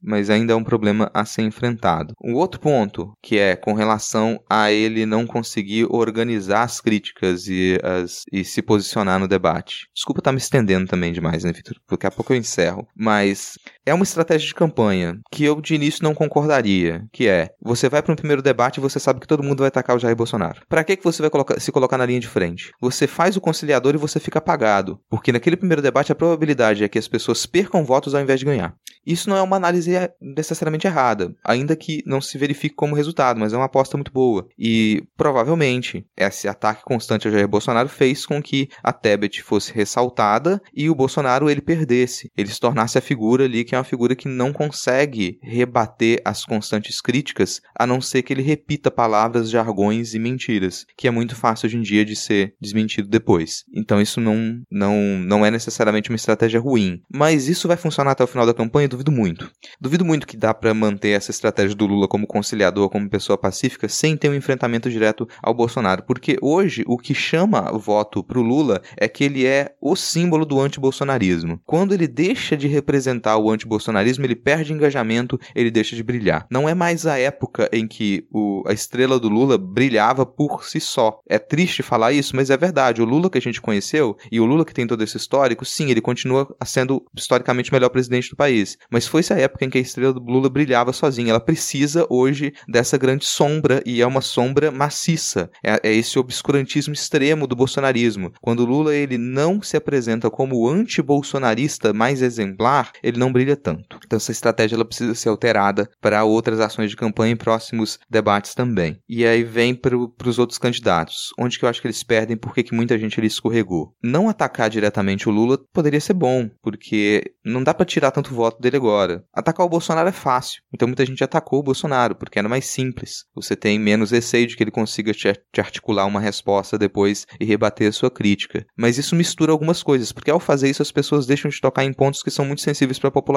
mas 0.03 0.31
ainda 0.31 0.53
é 0.53 0.57
um 0.57 0.65
problema 0.65 1.11
a 1.13 1.25
ser 1.25 1.43
enfrentado. 1.43 1.96
Um 2.23 2.35
outro 2.35 2.61
ponto 2.61 3.13
que 3.23 3.39
é 3.39 3.57
com 3.57 3.73
relação 3.73 4.41
a 4.49 4.71
ele 4.71 5.07
não 5.07 5.27
conseguir 5.27 5.87
organizar 5.91 6.63
as 6.63 6.81
críticas 6.81 7.47
e, 7.49 7.79
as, 7.83 8.23
e 8.33 8.45
se 8.45 8.63
posicionar 8.63 9.19
no 9.19 9.29
debate. 9.29 9.89
Desculpa 9.95 10.21
estar 10.21 10.31
tá 10.31 10.33
me 10.33 10.39
estendendo 10.39 10.87
também 10.87 11.13
demais, 11.13 11.45
né, 11.45 11.53
Vitor? 11.53 11.77
Daqui 11.89 12.07
a 12.07 12.11
pouco 12.11 12.33
eu 12.33 12.37
encerro. 12.37 12.87
Mas 12.95 13.59
é 13.87 13.95
uma 13.95 14.03
estratégia 14.03 14.49
de 14.49 14.55
campanha 14.55 15.21
que 15.31 15.45
eu 15.45 15.61
de 15.61 15.77
início 15.77 16.03
não 16.03 16.13
concordaria, 16.13 17.05
que 17.13 17.29
é, 17.29 17.51
você 17.63 17.89
vai 17.89 18.03
para 18.03 18.13
um 18.13 18.17
primeiro 18.17 18.43
debate 18.43 18.79
e 18.79 18.81
você 18.81 18.99
sabe 18.99 19.21
que 19.21 19.29
todo 19.29 19.45
mundo 19.45 19.61
vai 19.61 19.69
atacar 19.69 19.95
o 19.95 19.99
Jair 19.99 20.17
Bolsonaro. 20.17 20.63
Para 20.69 20.83
que 20.83 20.97
que 20.97 21.05
você 21.05 21.23
vai 21.23 21.31
colocar, 21.31 21.61
se 21.61 21.71
colocar 21.71 21.97
na 21.97 22.05
linha 22.05 22.19
de 22.19 22.27
frente? 22.27 22.73
Você 22.81 23.07
faz 23.07 23.37
o 23.37 23.41
conciliador 23.41 23.95
e 23.95 23.99
você 23.99 24.19
fica 24.19 24.41
apagado, 24.41 25.01
porque 25.09 25.31
naquele 25.31 25.57
primeiro 25.57 25.81
debate 25.81 26.11
a 26.11 26.17
probabilidade 26.17 26.83
é 26.83 26.89
que 26.89 26.99
as 26.99 27.07
pessoas 27.07 27.47
percam 27.47 27.85
votos 27.85 28.13
ao 28.15 28.21
invés 28.21 28.41
de 28.41 28.47
ganhar. 28.47 28.75
Isso 29.07 29.31
não 29.31 29.37
é 29.37 29.43
uma 29.43 29.57
análise 29.57 29.93
necessariamente 30.21 30.87
errada, 30.87 31.33
ainda 31.45 31.77
que 31.77 32.03
não 32.05 32.21
se 32.21 32.37
verifique 32.37 32.75
como 32.75 32.97
resultado, 32.97 33.39
mas 33.39 33.53
é 33.53 33.57
uma 33.57 33.67
aposta 33.67 33.97
muito 33.97 34.11
boa. 34.11 34.49
E 34.59 35.05
provavelmente 35.17 36.05
esse 36.17 36.49
ataque 36.49 36.83
constante 36.83 37.29
ao 37.29 37.33
Jair 37.33 37.47
Bolsonaro 37.47 37.89
fez 37.89 38.27
com 38.27 38.43
que 38.43 38.69
a 38.83 38.93
Tebet 38.93 39.45
fosse 39.45 39.73
ressaltada 39.73 40.61
e 40.75 40.91
o 40.91 40.95
Bolsonaro 40.95 41.49
ele 41.49 41.61
perdesse, 41.61 42.33
ele 42.37 42.49
se 42.49 42.59
tornasse 42.59 42.99
a 42.99 43.03
figura 43.03 43.45
ali 43.45 43.65
que 43.65 43.76
é 43.77 43.79
uma 43.79 43.85
figura 43.85 44.17
que 44.17 44.29
não 44.29 44.53
consegue 44.53 45.39
rebater 45.43 46.21
as 46.25 46.45
constantes 46.45 47.01
críticas, 47.01 47.61
a 47.79 47.87
não 47.87 48.01
ser 48.01 48.23
que 48.23 48.33
ele 48.33 48.43
repita 48.43 48.91
palavras, 48.91 49.51
jargões 49.51 50.15
e 50.15 50.19
mentiras, 50.19 50.87
que 50.97 51.07
é 51.09 51.11
muito 51.11 51.37
fácil 51.37 51.67
hoje 51.67 51.77
em 51.77 51.83
dia 51.83 52.05
de 52.05 52.17
ser 52.17 52.55
desmentido 52.61 53.09
depois. 53.09 53.65
Então 53.75 54.01
isso 54.01 54.21
não 54.21 54.61
não 54.71 54.97
não 55.19 55.45
é 55.45 55.51
necessariamente 55.51 56.11
uma 56.11 56.17
estratégia 56.17 56.61
ruim, 56.61 57.01
mas 57.13 57.49
isso 57.49 57.69
vai 57.69 57.77
funcionar 57.77 58.13
até 58.13 58.25
o 58.25 58.27
final 58.27 58.47
da 58.47 58.55
campanha 58.55 58.89
duvido 58.89 59.13
muito. 59.13 59.51
Duvido 59.81 60.05
muito 60.05 60.27
que 60.27 60.37
dá 60.37 60.53
para 60.53 60.75
manter 60.75 61.11
essa 61.11 61.31
estratégia 61.31 61.77
do 61.77 61.87
Lula 61.87 62.09
como 62.09 62.27
conciliador, 62.27 62.89
como 62.89 63.11
pessoa 63.11 63.39
pacífica, 63.39 63.89
sem 63.89 64.17
ter 64.17 64.29
um 64.29 64.35
enfrentamento 64.35 64.91
direto 64.91 65.29
ao 65.43 65.55
Bolsonaro. 65.55 66.03
Porque 66.03 66.37
hoje 66.41 66.83
o 66.87 66.97
que 66.97 67.15
chama 67.15 67.73
voto 67.73 68.23
pro 68.23 68.43
Lula 68.43 68.83
é 68.97 69.09
que 69.09 69.25
ele 69.25 69.47
é 69.47 69.75
o 69.81 69.95
símbolo 69.97 70.45
do 70.45 70.61
antibolsonarismo. 70.61 71.61
Quando 71.65 71.95
ele 71.95 72.09
deixa 72.09 72.57
de 72.57 72.67
representar 72.67 73.37
o 73.37 73.51
antibolsonarismo, 73.67 74.25
ele 74.25 74.37
perde 74.37 74.73
engajamento, 74.73 75.39
ele 75.55 75.71
deixa 75.71 75.97
de 75.97 76.03
brilhar. 76.03 76.47
Não 76.51 76.69
é 76.69 76.75
mais 76.75 77.07
a 77.07 77.19
época 77.19 77.69
em 77.73 77.87
que 77.87 78.27
o, 78.31 78.63
a 78.67 78.73
estrela 78.73 79.19
do 79.19 79.29
Lula 79.29 79.59
brilhava 79.59 80.25
por 80.25 80.65
si 80.65 80.81
só. 80.81 81.21
É 81.29 81.39
triste 81.39 81.83
falar 81.83 82.13
isso, 82.13 82.35
mas 82.35 82.49
é 82.51 82.57
verdade. 82.57 83.03
O 83.03 83.05
Lula 83.05 83.29
que 83.29 83.39
a 83.39 83.43
gente 83.43 83.61
conheceu 83.61 84.17
e 84.31 84.41
o 84.41 84.47
Lula 84.47 84.65
que 84.65 84.73
tem 84.73 84.87
todo 84.87 85.03
esse 85.03 85.17
histórico, 85.17 85.65
sim, 85.65 85.91
ele 85.91 86.01
continua 86.01 86.55
sendo 86.65 87.05
historicamente 87.15 87.71
o 87.71 87.75
melhor 87.75 87.91
presidente 87.91 88.31
do 88.31 88.37
país. 88.37 88.79
Mas 88.91 89.07
foi 89.07 89.21
essa 89.21 89.35
época 89.35 89.65
em 89.65 89.71
que 89.71 89.79
a 89.79 89.81
estrela 89.81 90.13
do 90.13 90.21
Lula 90.21 90.49
brilhava 90.49 90.93
sozinha. 90.93 91.31
Ela 91.31 91.41
precisa 91.41 92.07
hoje 92.09 92.53
dessa 92.69 92.97
grande 92.97 93.25
sombra 93.25 93.83
e 93.85 94.01
é 94.01 94.07
uma 94.07 94.21
sombra 94.21 94.71
maciça. 94.71 95.51
É, 95.65 95.81
é 95.83 95.93
esse 95.93 96.19
obscurantismo 96.19 96.95
extremo 96.95 97.47
do 97.47 97.57
bolsonarismo. 97.57 98.33
Quando 98.41 98.61
o 98.61 98.67
Lula 98.67 98.95
ele 98.95 99.19
não 99.19 99.61
se 99.61 99.77
apresenta 99.77 100.31
como 100.31 100.57
o 100.57 100.69
anti-bolsonarista 100.69 101.93
mais 101.93 102.23
exemplar, 102.23 102.93
ele 103.03 103.19
não 103.19 103.33
brilha 103.33 103.56
tanto. 103.57 103.99
Então 104.05 104.17
essa 104.17 104.33
estratégia 104.33 104.77
ela 104.77 104.85
precisa 104.85 105.15
ser 105.15 105.29
alterada 105.29 105.89
para 106.01 106.25
outras 106.25 106.61
ações 106.61 106.91
de 106.91 106.97
campanha 106.97 107.33
em 107.33 107.37
próximos 107.37 107.99
debates 108.09 108.55
também. 108.55 108.99
E 109.09 109.27
aí 109.27 109.43
vem 109.45 109.75
para 109.75 109.97
os 109.97 110.39
outros 110.39 110.59
candidatos, 110.59 111.33
onde 111.39 111.59
que 111.59 111.65
eu 111.65 111.69
acho 111.69 111.81
que 111.81 111.87
eles 111.87 112.03
perdem, 112.03 112.37
porque 112.37 112.63
que 112.63 112.75
muita 112.75 112.99
gente 112.99 113.19
ali 113.19 113.27
escorregou. 113.27 113.93
Não 114.03 114.29
atacar 114.29 114.71
diretamente 114.71 115.29
o 115.29 115.33
Lula 115.33 115.59
poderia 115.73 116.01
ser 116.01 116.15
bom, 116.15 116.49
porque 116.63 117.33
não 117.45 117.63
dá 117.63 117.73
para 117.73 117.87
tirar 117.87 118.11
tanto 118.11 118.35
voto 118.35 118.61
dele 118.61 118.77
agora. 118.77 119.25
Atacar 119.33 119.65
o 119.65 119.69
Bolsonaro 119.69 120.09
é 120.09 120.13
fácil, 120.13 120.61
então 120.73 120.89
muita 120.89 121.07
gente 121.07 121.23
atacou 121.23 121.61
o 121.61 121.63
Bolsonaro, 121.63 122.15
porque 122.15 122.39
era 122.39 122.49
mais 122.49 122.67
simples. 122.67 123.25
Você 123.35 123.57
tem 123.57 123.79
menos 123.79 124.11
receio 124.11 124.47
de 124.47 124.57
que 124.57 124.63
ele 124.63 124.71
consiga 124.71 125.13
te, 125.13 125.33
te 125.53 125.61
articular 125.61 126.07
uma 126.07 126.21
resposta 126.21 126.79
depois 126.79 127.27
e 127.41 127.45
rebater 127.45 127.89
a 127.89 127.93
sua 127.93 128.11
crítica. 128.11 128.65
Mas 128.77 128.99
isso 128.99 129.17
mistura 129.17 129.53
algumas 129.53 129.83
coisas, 129.83 130.13
porque 130.13 130.31
ao 130.31 130.41
fazer 130.41 130.69
isso 130.69 130.83
as 130.83 130.93
pessoas 130.93 131.27
deixam 131.27 131.51
de 131.51 131.61
tocar 131.61 131.85
em 131.85 131.93
pontos 131.93 132.23
que 132.23 132.31
são 132.31 132.45
muito 132.45 132.63
sensíveis 132.63 132.99
para 132.99 133.09
a 133.09 133.13
população. 133.13 133.36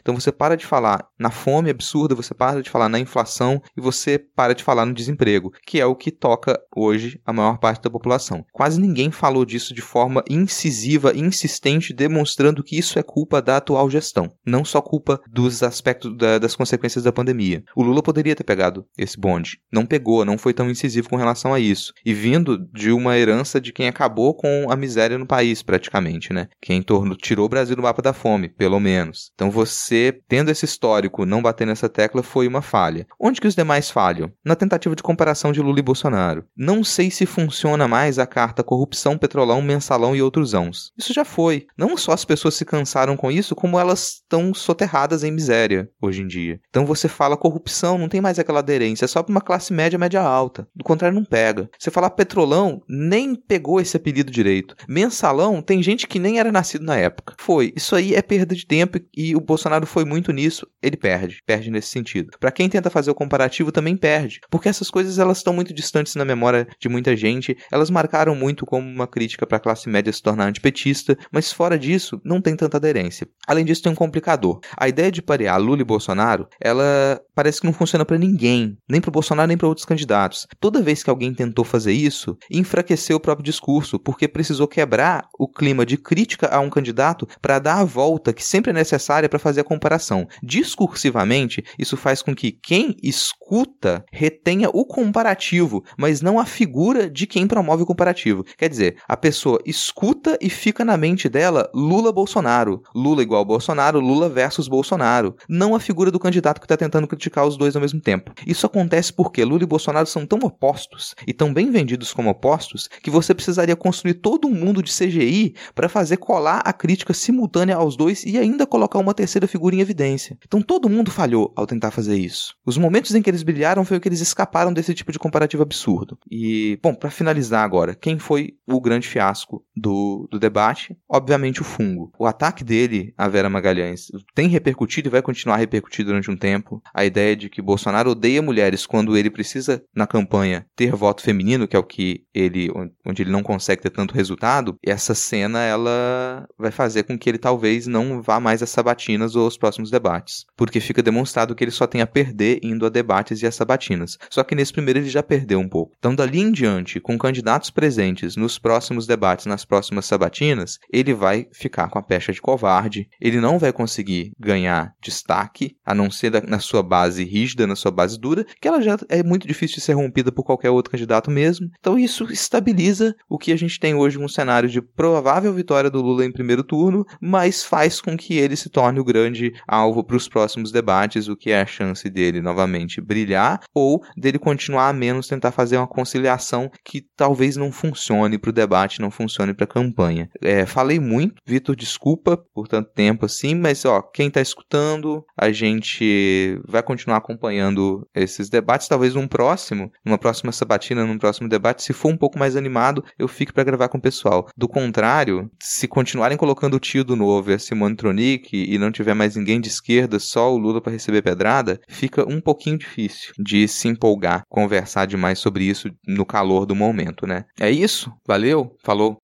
Então 0.00 0.14
você 0.14 0.32
para 0.32 0.56
de 0.56 0.66
falar 0.66 1.06
na 1.18 1.30
fome 1.30 1.70
absurda, 1.70 2.14
você 2.14 2.34
para 2.34 2.62
de 2.62 2.70
falar 2.70 2.88
na 2.88 2.98
inflação 2.98 3.60
e 3.76 3.80
você 3.80 4.18
para 4.18 4.54
de 4.54 4.64
falar 4.64 4.86
no 4.86 4.94
desemprego, 4.94 5.52
que 5.66 5.80
é 5.80 5.86
o 5.86 5.94
que 5.94 6.10
toca 6.10 6.60
hoje 6.74 7.20
a 7.24 7.32
maior 7.32 7.58
parte 7.58 7.82
da 7.82 7.90
população. 7.90 8.44
Quase 8.52 8.80
ninguém 8.80 9.10
falou 9.10 9.44
disso 9.44 9.74
de 9.74 9.80
forma 9.80 10.22
incisiva, 10.28 11.16
insistente, 11.16 11.92
demonstrando 11.92 12.62
que 12.62 12.78
isso 12.78 12.98
é 12.98 13.02
culpa 13.02 13.42
da 13.42 13.56
atual 13.56 13.90
gestão, 13.90 14.30
não 14.44 14.64
só 14.64 14.80
culpa 14.80 15.20
dos 15.30 15.62
aspectos 15.62 16.16
da, 16.16 16.38
das 16.38 16.56
consequências 16.56 17.04
da 17.04 17.12
pandemia. 17.12 17.62
O 17.74 17.82
Lula 17.82 18.02
poderia 18.02 18.36
ter 18.36 18.44
pegado 18.44 18.86
esse 18.96 19.18
bonde, 19.18 19.58
não 19.72 19.86
pegou, 19.86 20.24
não 20.24 20.38
foi 20.38 20.54
tão 20.54 20.70
incisivo 20.70 21.08
com 21.08 21.16
relação 21.16 21.52
a 21.52 21.60
isso. 21.60 21.92
E 22.04 22.14
vindo 22.14 22.58
de 22.72 22.92
uma 22.92 23.16
herança 23.16 23.60
de 23.60 23.72
quem 23.72 23.88
acabou 23.88 24.34
com 24.34 24.70
a 24.70 24.76
miséria 24.76 25.18
no 25.18 25.26
país, 25.26 25.62
praticamente, 25.62 26.32
né? 26.32 26.48
Quem 26.60 26.82
tornou, 26.82 27.16
tirou 27.16 27.46
o 27.46 27.48
Brasil 27.48 27.76
do 27.76 27.82
mapa 27.82 28.02
da 28.02 28.12
fome, 28.12 28.48
pelo 28.48 28.80
menos. 28.80 29.32
Então 29.40 29.50
você, 29.50 30.20
tendo 30.28 30.50
esse 30.50 30.66
histórico, 30.66 31.24
não 31.24 31.40
bater 31.40 31.66
nessa 31.66 31.88
tecla 31.88 32.22
foi 32.22 32.46
uma 32.46 32.60
falha. 32.60 33.06
Onde 33.18 33.40
que 33.40 33.46
os 33.46 33.54
demais 33.54 33.90
falham? 33.90 34.30
Na 34.44 34.54
tentativa 34.54 34.94
de 34.94 35.02
comparação 35.02 35.50
de 35.50 35.62
Lula 35.62 35.78
e 35.78 35.82
Bolsonaro. 35.82 36.44
Não 36.54 36.84
sei 36.84 37.10
se 37.10 37.24
funciona 37.24 37.88
mais 37.88 38.18
a 38.18 38.26
carta 38.26 38.62
corrupção, 38.62 39.16
petrolão, 39.16 39.62
mensalão 39.62 40.14
e 40.14 40.20
outros 40.20 40.52
ãos. 40.52 40.92
Isso 40.94 41.14
já 41.14 41.24
foi. 41.24 41.66
Não 41.74 41.96
só 41.96 42.12
as 42.12 42.22
pessoas 42.22 42.52
se 42.52 42.66
cansaram 42.66 43.16
com 43.16 43.30
isso, 43.30 43.54
como 43.54 43.80
elas 43.80 44.16
estão 44.16 44.52
soterradas 44.52 45.24
em 45.24 45.32
miséria 45.32 45.88
hoje 46.02 46.20
em 46.20 46.26
dia. 46.26 46.60
Então 46.68 46.84
você 46.84 47.08
fala 47.08 47.34
corrupção, 47.34 47.96
não 47.96 48.10
tem 48.10 48.20
mais 48.20 48.38
aquela 48.38 48.58
aderência, 48.58 49.06
é 49.06 49.08
só 49.08 49.22
para 49.22 49.32
uma 49.32 49.40
classe 49.40 49.72
média, 49.72 49.98
média 49.98 50.20
alta. 50.20 50.68
Do 50.76 50.84
contrário, 50.84 51.16
não 51.16 51.24
pega. 51.24 51.70
Você 51.78 51.90
falar 51.90 52.10
petrolão, 52.10 52.82
nem 52.86 53.34
pegou 53.34 53.80
esse 53.80 53.96
apelido 53.96 54.30
direito. 54.30 54.76
Mensalão, 54.86 55.62
tem 55.62 55.82
gente 55.82 56.06
que 56.06 56.18
nem 56.18 56.38
era 56.38 56.52
nascido 56.52 56.84
na 56.84 56.96
época. 56.96 57.34
Foi. 57.38 57.72
Isso 57.74 57.96
aí 57.96 58.14
é 58.14 58.20
perda 58.20 58.54
de 58.54 58.66
tempo 58.66 59.00
e 59.16 59.29
o 59.34 59.40
Bolsonaro 59.40 59.86
foi 59.86 60.04
muito 60.04 60.32
nisso. 60.32 60.66
Ele 60.82 60.96
perde. 60.96 61.42
Perde 61.46 61.70
nesse 61.70 61.88
sentido. 61.88 62.30
Para 62.38 62.52
quem 62.52 62.68
tenta 62.68 62.90
fazer 62.90 63.10
o 63.10 63.14
comparativo, 63.14 63.72
também 63.72 63.96
perde. 63.96 64.40
Porque 64.50 64.68
essas 64.68 64.90
coisas 64.90 65.18
elas 65.18 65.38
estão 65.38 65.52
muito 65.52 65.74
distantes 65.74 66.14
na 66.14 66.24
memória 66.24 66.66
de 66.78 66.88
muita 66.88 67.16
gente. 67.16 67.56
Elas 67.70 67.90
marcaram 67.90 68.34
muito 68.34 68.66
como 68.66 68.88
uma 68.88 69.06
crítica 69.06 69.46
para 69.46 69.56
a 69.56 69.60
classe 69.60 69.88
média 69.88 70.12
se 70.12 70.22
tornar 70.22 70.46
antipetista, 70.46 71.16
mas 71.32 71.52
fora 71.52 71.78
disso, 71.78 72.20
não 72.24 72.40
tem 72.40 72.56
tanta 72.56 72.76
aderência. 72.76 73.26
Além 73.46 73.64
disso, 73.64 73.82
tem 73.82 73.92
um 73.92 73.96
complicador. 73.96 74.60
A 74.76 74.88
ideia 74.88 75.10
de 75.10 75.22
parear 75.22 75.60
Lula 75.60 75.80
e 75.80 75.84
Bolsonaro, 75.84 76.48
ela 76.60 77.20
parece 77.34 77.60
que 77.60 77.66
não 77.66 77.72
funciona 77.72 78.04
para 78.04 78.18
ninguém, 78.18 78.76
nem 78.88 79.00
para 79.00 79.10
Bolsonaro 79.10 79.48
nem 79.48 79.56
para 79.56 79.68
outros 79.68 79.86
candidatos. 79.86 80.46
Toda 80.60 80.82
vez 80.82 81.02
que 81.02 81.10
alguém 81.10 81.34
tentou 81.34 81.64
fazer 81.64 81.92
isso, 81.92 82.36
enfraqueceu 82.50 83.16
o 83.16 83.20
próprio 83.20 83.44
discurso, 83.44 83.98
porque 83.98 84.28
precisou 84.28 84.68
quebrar 84.68 85.28
o 85.38 85.48
clima 85.48 85.84
de 85.84 85.96
crítica 85.96 86.48
a 86.48 86.60
um 86.60 86.70
candidato 86.70 87.26
para 87.40 87.58
dar 87.58 87.80
a 87.80 87.84
volta 87.84 88.32
que 88.32 88.44
sempre 88.44 88.70
é 88.70 88.74
necessária 88.74 89.19
para 89.28 89.38
fazer 89.38 89.60
a 89.60 89.64
comparação. 89.64 90.26
Discursivamente, 90.42 91.64
isso 91.78 91.96
faz 91.96 92.22
com 92.22 92.34
que 92.34 92.52
quem 92.52 92.96
escuta 93.02 94.04
retenha 94.12 94.68
o 94.72 94.84
comparativo, 94.84 95.84
mas 95.96 96.20
não 96.20 96.38
a 96.38 96.44
figura 96.44 97.10
de 97.10 97.26
quem 97.26 97.46
promove 97.46 97.82
o 97.82 97.86
comparativo. 97.86 98.44
Quer 98.56 98.68
dizer, 98.68 98.96
a 99.08 99.16
pessoa 99.16 99.60
escuta 99.64 100.38
e 100.40 100.48
fica 100.48 100.84
na 100.84 100.96
mente 100.96 101.28
dela 101.28 101.70
Lula-Bolsonaro. 101.74 102.82
Lula 102.94 103.22
igual 103.22 103.44
Bolsonaro, 103.44 104.00
Lula 104.00 104.28
versus 104.28 104.68
Bolsonaro. 104.68 105.36
Não 105.48 105.74
a 105.74 105.80
figura 105.80 106.10
do 106.10 106.18
candidato 106.18 106.60
que 106.60 106.64
está 106.64 106.76
tentando 106.76 107.06
criticar 107.06 107.46
os 107.46 107.56
dois 107.56 107.74
ao 107.74 107.82
mesmo 107.82 108.00
tempo. 108.00 108.32
Isso 108.46 108.66
acontece 108.66 109.12
porque 109.12 109.44
Lula 109.44 109.62
e 109.62 109.66
Bolsonaro 109.66 110.06
são 110.06 110.26
tão 110.26 110.38
opostos 110.40 111.14
e 111.26 111.32
tão 111.32 111.52
bem 111.52 111.70
vendidos 111.70 112.12
como 112.12 112.30
opostos 112.30 112.88
que 113.02 113.10
você 113.10 113.34
precisaria 113.34 113.76
construir 113.76 114.14
todo 114.14 114.46
um 114.46 114.54
mundo 114.54 114.82
de 114.82 114.92
CGI 114.92 115.54
para 115.74 115.88
fazer 115.88 116.16
colar 116.16 116.62
a 116.64 116.72
crítica 116.72 117.12
simultânea 117.12 117.76
aos 117.76 117.96
dois 117.96 118.24
e 118.24 118.38
ainda 118.38 118.66
colocar 118.66 118.98
uma 118.98 119.09
terceira 119.14 119.46
figura 119.46 119.74
em 119.74 119.80
evidência. 119.80 120.36
Então 120.46 120.62
todo 120.62 120.88
mundo 120.88 121.10
falhou 121.10 121.52
ao 121.56 121.66
tentar 121.66 121.90
fazer 121.90 122.16
isso. 122.16 122.54
Os 122.64 122.78
momentos 122.78 123.14
em 123.14 123.22
que 123.22 123.30
eles 123.30 123.42
brilharam 123.42 123.84
foi 123.84 123.96
o 123.96 124.00
que 124.00 124.08
eles 124.08 124.20
escaparam 124.20 124.72
desse 124.72 124.94
tipo 124.94 125.12
de 125.12 125.18
comparativo 125.18 125.62
absurdo. 125.62 126.18
E, 126.30 126.78
bom, 126.82 126.94
para 126.94 127.10
finalizar 127.10 127.64
agora, 127.64 127.94
quem 127.94 128.18
foi 128.18 128.54
o 128.66 128.80
grande 128.80 129.08
fiasco 129.08 129.64
do, 129.76 130.28
do 130.30 130.38
debate? 130.38 130.96
Obviamente 131.08 131.60
o 131.60 131.64
fungo. 131.64 132.12
O 132.18 132.26
ataque 132.26 132.64
dele 132.64 133.12
a 133.16 133.28
Vera 133.28 133.50
Magalhães 133.50 134.06
tem 134.34 134.48
repercutido 134.48 135.08
e 135.08 135.10
vai 135.10 135.22
continuar 135.22 135.56
a 135.56 135.58
repercutir 135.58 136.04
durante 136.04 136.30
um 136.30 136.36
tempo. 136.36 136.82
A 136.94 137.04
ideia 137.04 137.36
de 137.36 137.48
que 137.48 137.62
Bolsonaro 137.62 138.10
odeia 138.10 138.42
mulheres 138.42 138.86
quando 138.86 139.16
ele 139.16 139.30
precisa, 139.30 139.82
na 139.94 140.06
campanha, 140.06 140.66
ter 140.76 140.94
voto 140.94 141.22
feminino, 141.22 141.66
que 141.66 141.76
é 141.76 141.78
o 141.78 141.84
que 141.84 142.24
ele, 142.34 142.70
onde 143.06 143.22
ele 143.22 143.30
não 143.30 143.42
consegue 143.42 143.82
ter 143.82 143.90
tanto 143.90 144.14
resultado, 144.14 144.76
essa 144.84 145.14
cena 145.14 145.62
ela 145.62 146.46
vai 146.58 146.70
fazer 146.70 147.04
com 147.04 147.18
que 147.18 147.28
ele 147.28 147.38
talvez 147.38 147.86
não 147.86 148.22
vá 148.22 148.40
mais 148.40 148.62
às 148.62 148.70
sabatinas 149.00 149.34
ou 149.34 149.44
aos 149.44 149.56
próximos 149.56 149.90
debates. 149.90 150.44
Porque 150.56 150.80
fica 150.80 151.02
demonstrado 151.02 151.54
que 151.54 151.64
ele 151.64 151.70
só 151.70 151.86
tem 151.86 152.00
a 152.00 152.06
perder 152.06 152.60
indo 152.62 152.84
a 152.84 152.88
debates 152.88 153.42
e 153.42 153.46
a 153.46 153.52
sabatinas. 153.52 154.18
Só 154.28 154.44
que 154.44 154.54
nesse 154.54 154.72
primeiro 154.72 155.00
ele 155.00 155.08
já 155.08 155.22
perdeu 155.22 155.58
um 155.58 155.68
pouco. 155.68 155.94
Então, 155.98 156.14
dali 156.14 156.40
em 156.40 156.52
diante, 156.52 157.00
com 157.00 157.18
candidatos 157.18 157.70
presentes 157.70 158.36
nos 158.36 158.58
próximos 158.58 159.06
debates, 159.06 159.46
nas 159.46 159.64
próximas 159.64 160.04
sabatinas, 160.04 160.78
ele 160.92 161.14
vai 161.14 161.46
ficar 161.52 161.88
com 161.88 161.98
a 161.98 162.02
pecha 162.02 162.32
de 162.32 162.40
covarde, 162.40 163.08
ele 163.20 163.40
não 163.40 163.58
vai 163.58 163.72
conseguir 163.72 164.32
ganhar 164.38 164.92
destaque, 165.02 165.76
a 165.84 165.94
não 165.94 166.10
ser 166.10 166.46
na 166.46 166.58
sua 166.58 166.82
base 166.82 167.24
rígida, 167.24 167.66
na 167.66 167.76
sua 167.76 167.90
base 167.90 168.18
dura, 168.18 168.44
que 168.60 168.68
ela 168.68 168.82
já 168.82 168.98
é 169.08 169.22
muito 169.22 169.46
difícil 169.46 169.76
de 169.76 169.82
ser 169.82 169.94
rompida 169.94 170.30
por 170.30 170.44
qualquer 170.44 170.70
outro 170.70 170.90
candidato 170.90 171.30
mesmo. 171.30 171.68
Então, 171.78 171.98
isso 171.98 172.24
estabiliza 172.30 173.14
o 173.28 173.38
que 173.38 173.52
a 173.52 173.56
gente 173.56 173.78
tem 173.78 173.94
hoje 173.94 174.18
um 174.18 174.28
cenário 174.28 174.68
de 174.68 174.82
provável 174.82 175.52
vitória 175.52 175.90
do 175.90 176.02
Lula 176.02 176.24
em 176.24 176.32
primeiro 176.32 176.62
turno, 176.62 177.04
mas 177.20 177.64
faz 177.64 178.00
com 178.00 178.16
que 178.16 178.36
ele 178.36 178.56
se 178.56 178.68
torne 178.68 178.89
o 178.98 179.04
grande 179.04 179.52
alvo 179.66 180.02
para 180.02 180.16
os 180.16 180.28
próximos 180.28 180.72
debates, 180.72 181.28
o 181.28 181.36
que 181.36 181.50
é 181.50 181.60
a 181.60 181.66
chance 181.66 182.08
dele 182.08 182.40
novamente 182.40 183.00
brilhar 183.00 183.60
ou 183.74 184.02
dele 184.16 184.38
continuar 184.38 184.88
a 184.88 184.92
menos 184.92 185.28
tentar 185.28 185.52
fazer 185.52 185.76
uma 185.76 185.86
conciliação 185.86 186.70
que 186.84 187.04
talvez 187.16 187.56
não 187.56 187.70
funcione 187.70 188.38
para 188.38 188.50
o 188.50 188.52
debate, 188.52 189.00
não 189.00 189.10
funcione 189.10 189.54
para 189.54 189.64
a 189.64 189.68
campanha. 189.68 190.28
É, 190.42 190.66
falei 190.66 190.98
muito, 190.98 191.36
Vitor, 191.46 191.76
desculpa 191.76 192.36
por 192.54 192.66
tanto 192.66 192.90
tempo 192.92 193.26
assim, 193.26 193.54
mas 193.54 193.84
ó, 193.84 194.02
quem 194.02 194.28
está 194.28 194.40
escutando, 194.40 195.24
a 195.38 195.52
gente 195.52 196.60
vai 196.66 196.82
continuar 196.82 197.18
acompanhando 197.18 198.06
esses 198.14 198.48
debates, 198.48 198.88
talvez 198.88 199.14
num 199.14 199.28
próximo, 199.28 199.90
numa 200.04 200.18
próxima 200.18 200.52
sabatina, 200.52 201.04
num 201.04 201.18
próximo 201.18 201.48
debate, 201.48 201.82
se 201.82 201.92
for 201.92 202.08
um 202.08 202.16
pouco 202.16 202.38
mais 202.38 202.56
animado, 202.56 203.04
eu 203.18 203.28
fique 203.28 203.52
para 203.52 203.64
gravar 203.64 203.88
com 203.88 203.98
o 203.98 204.02
pessoal. 204.02 204.48
Do 204.56 204.68
contrário, 204.68 205.50
se 205.60 205.86
continuarem 205.86 206.38
colocando 206.38 206.74
o 206.74 206.80
tio 206.80 207.04
do 207.04 207.16
novo 207.16 207.50
e 207.50 207.54
a 207.54 207.58
Simone 207.58 207.96
Tronic 207.96 208.56
e 208.56 208.78
não 208.80 208.90
tiver 208.90 209.14
mais 209.14 209.36
ninguém 209.36 209.60
de 209.60 209.68
esquerda, 209.68 210.18
só 210.18 210.52
o 210.52 210.58
Lula 210.58 210.80
para 210.80 210.92
receber 210.92 211.22
pedrada, 211.22 211.80
fica 211.88 212.28
um 212.28 212.40
pouquinho 212.40 212.78
difícil 212.78 213.32
de 213.38 213.68
se 213.68 213.88
empolgar, 213.88 214.42
conversar 214.48 215.06
demais 215.06 215.38
sobre 215.38 215.64
isso 215.64 215.88
no 216.06 216.24
calor 216.24 216.66
do 216.66 216.74
momento, 216.74 217.26
né? 217.26 217.44
É 217.58 217.70
isso. 217.70 218.12
Valeu. 218.26 218.74
Falou. 218.82 219.18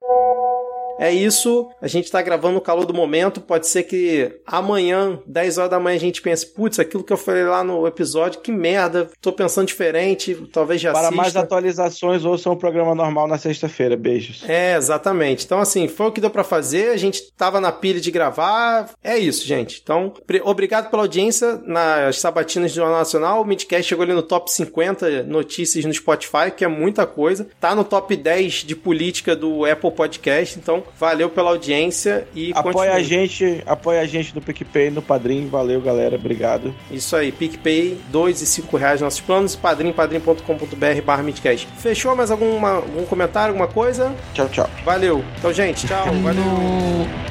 É 0.99 1.13
isso, 1.13 1.69
a 1.81 1.87
gente 1.89 2.11
tá 2.11 2.23
gravando 2.23 2.55
no 2.55 2.61
calor 2.61 2.85
do 2.85 2.95
momento. 2.95 3.41
Pode 3.41 3.67
ser 3.67 3.83
que 3.83 4.41
amanhã, 4.47 5.19
10 5.27 5.59
horas 5.59 5.71
da 5.71 5.81
manhã, 5.81 5.97
a 5.97 6.01
gente 6.01 6.23
pense: 6.23 6.47
putz, 6.47 6.79
aquilo 6.79 7.05
que 7.05 7.13
eu 7.13 7.17
falei 7.17 7.45
lá 7.45 7.63
no 7.63 7.87
episódio, 7.87 8.41
que 8.41 8.51
merda, 8.53 9.11
tô 9.21 9.33
pensando 9.33 9.67
diferente, 9.67 10.35
talvez 10.53 10.81
já 10.81 10.93
Para 10.93 11.03
assista. 11.09 11.17
mais 11.17 11.37
atualizações, 11.37 12.25
ouçam 12.25 12.53
o 12.53 12.57
programa 12.57 12.95
normal 12.95 13.29
na 13.29 13.39
sexta-feira. 13.39 13.97
Beijos. 13.97 14.45
É, 14.49 14.77
exatamente. 14.77 15.45
Então, 15.45 15.59
assim, 15.59 15.89
foi 15.89 16.07
o 16.07 16.13
que 16.13 16.21
deu 16.21 16.31
para 16.31 16.45
fazer. 16.45 16.91
A 16.91 16.97
gente 16.97 17.33
tava 17.37 17.61
na 17.61 17.73
pilha 17.73 18.01
de 18.01 18.11
gravar. 18.11 18.91
É 19.03 19.19
isso, 19.19 19.47
gente. 19.47 19.81
Então, 19.83 20.13
obrigado 20.45 20.91
pela 20.91 21.03
audiência 21.03 21.61
nas 21.65 22.19
sabatinas 22.21 22.73
do 22.73 22.77
Jornal 22.77 22.99
Nacional. 22.99 23.43
O 23.43 23.45
Midcast 23.45 23.89
chegou 23.89 24.03
ali 24.03 24.13
no 24.13 24.23
top 24.23 24.51
50 24.51 25.25
notícias 25.25 25.85
no 25.85 25.93
Spotify, 25.93 26.51
que 26.55 26.65
é 26.65 26.69
muita 26.69 27.07
coisa. 27.07 27.49
Tá 27.61 27.75
no 27.75 27.85
top 27.85 28.17
10 28.17 28.65
de 28.65 28.75
política 28.75 29.37
do 29.37 29.65
Apple 29.65 29.91
Podcast. 29.91 30.59
Então, 30.59 30.83
valeu 30.99 31.29
pela 31.29 31.51
audiência 31.51 32.27
e 32.35 32.53
apoia 32.55 32.73
continue. 32.75 32.91
a 32.91 33.03
gente, 33.03 33.63
apoia 33.67 34.01
a 34.01 34.07
gente 34.07 34.35
no 34.35 34.41
PicPay, 34.41 34.91
no 34.91 35.03
Padrim. 35.03 35.49
Valeu, 35.49 35.81
galera. 35.81 36.17
Obrigado. 36.17 36.75
Isso 36.91 37.15
aí, 37.17 37.33
PicPay, 37.33 37.99
2 38.09 38.43
e 38.43 38.47
5 38.47 38.77
reais 38.77 39.01
nossos 39.01 39.21
planos, 39.21 39.57
padrim, 39.57 39.93
padrim.com.br 39.93 41.03
barra 41.05 41.23
Midcast. 41.23 41.69
Fechou 41.79 42.15
mais 42.17 42.31
alguma, 42.31 42.77
algum 42.77 43.05
comentário, 43.05 43.49
alguma 43.49 43.69
coisa? 43.69 44.15
Tchau, 44.35 44.49
tchau. 44.49 44.71
Valeu. 44.85 45.25
Então, 45.39 45.53
gente, 45.53 45.87
tchau. 45.87 46.07
Valeu. 46.23 46.45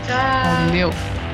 Tchau. 0.06 0.66
Valeu. 0.68 1.25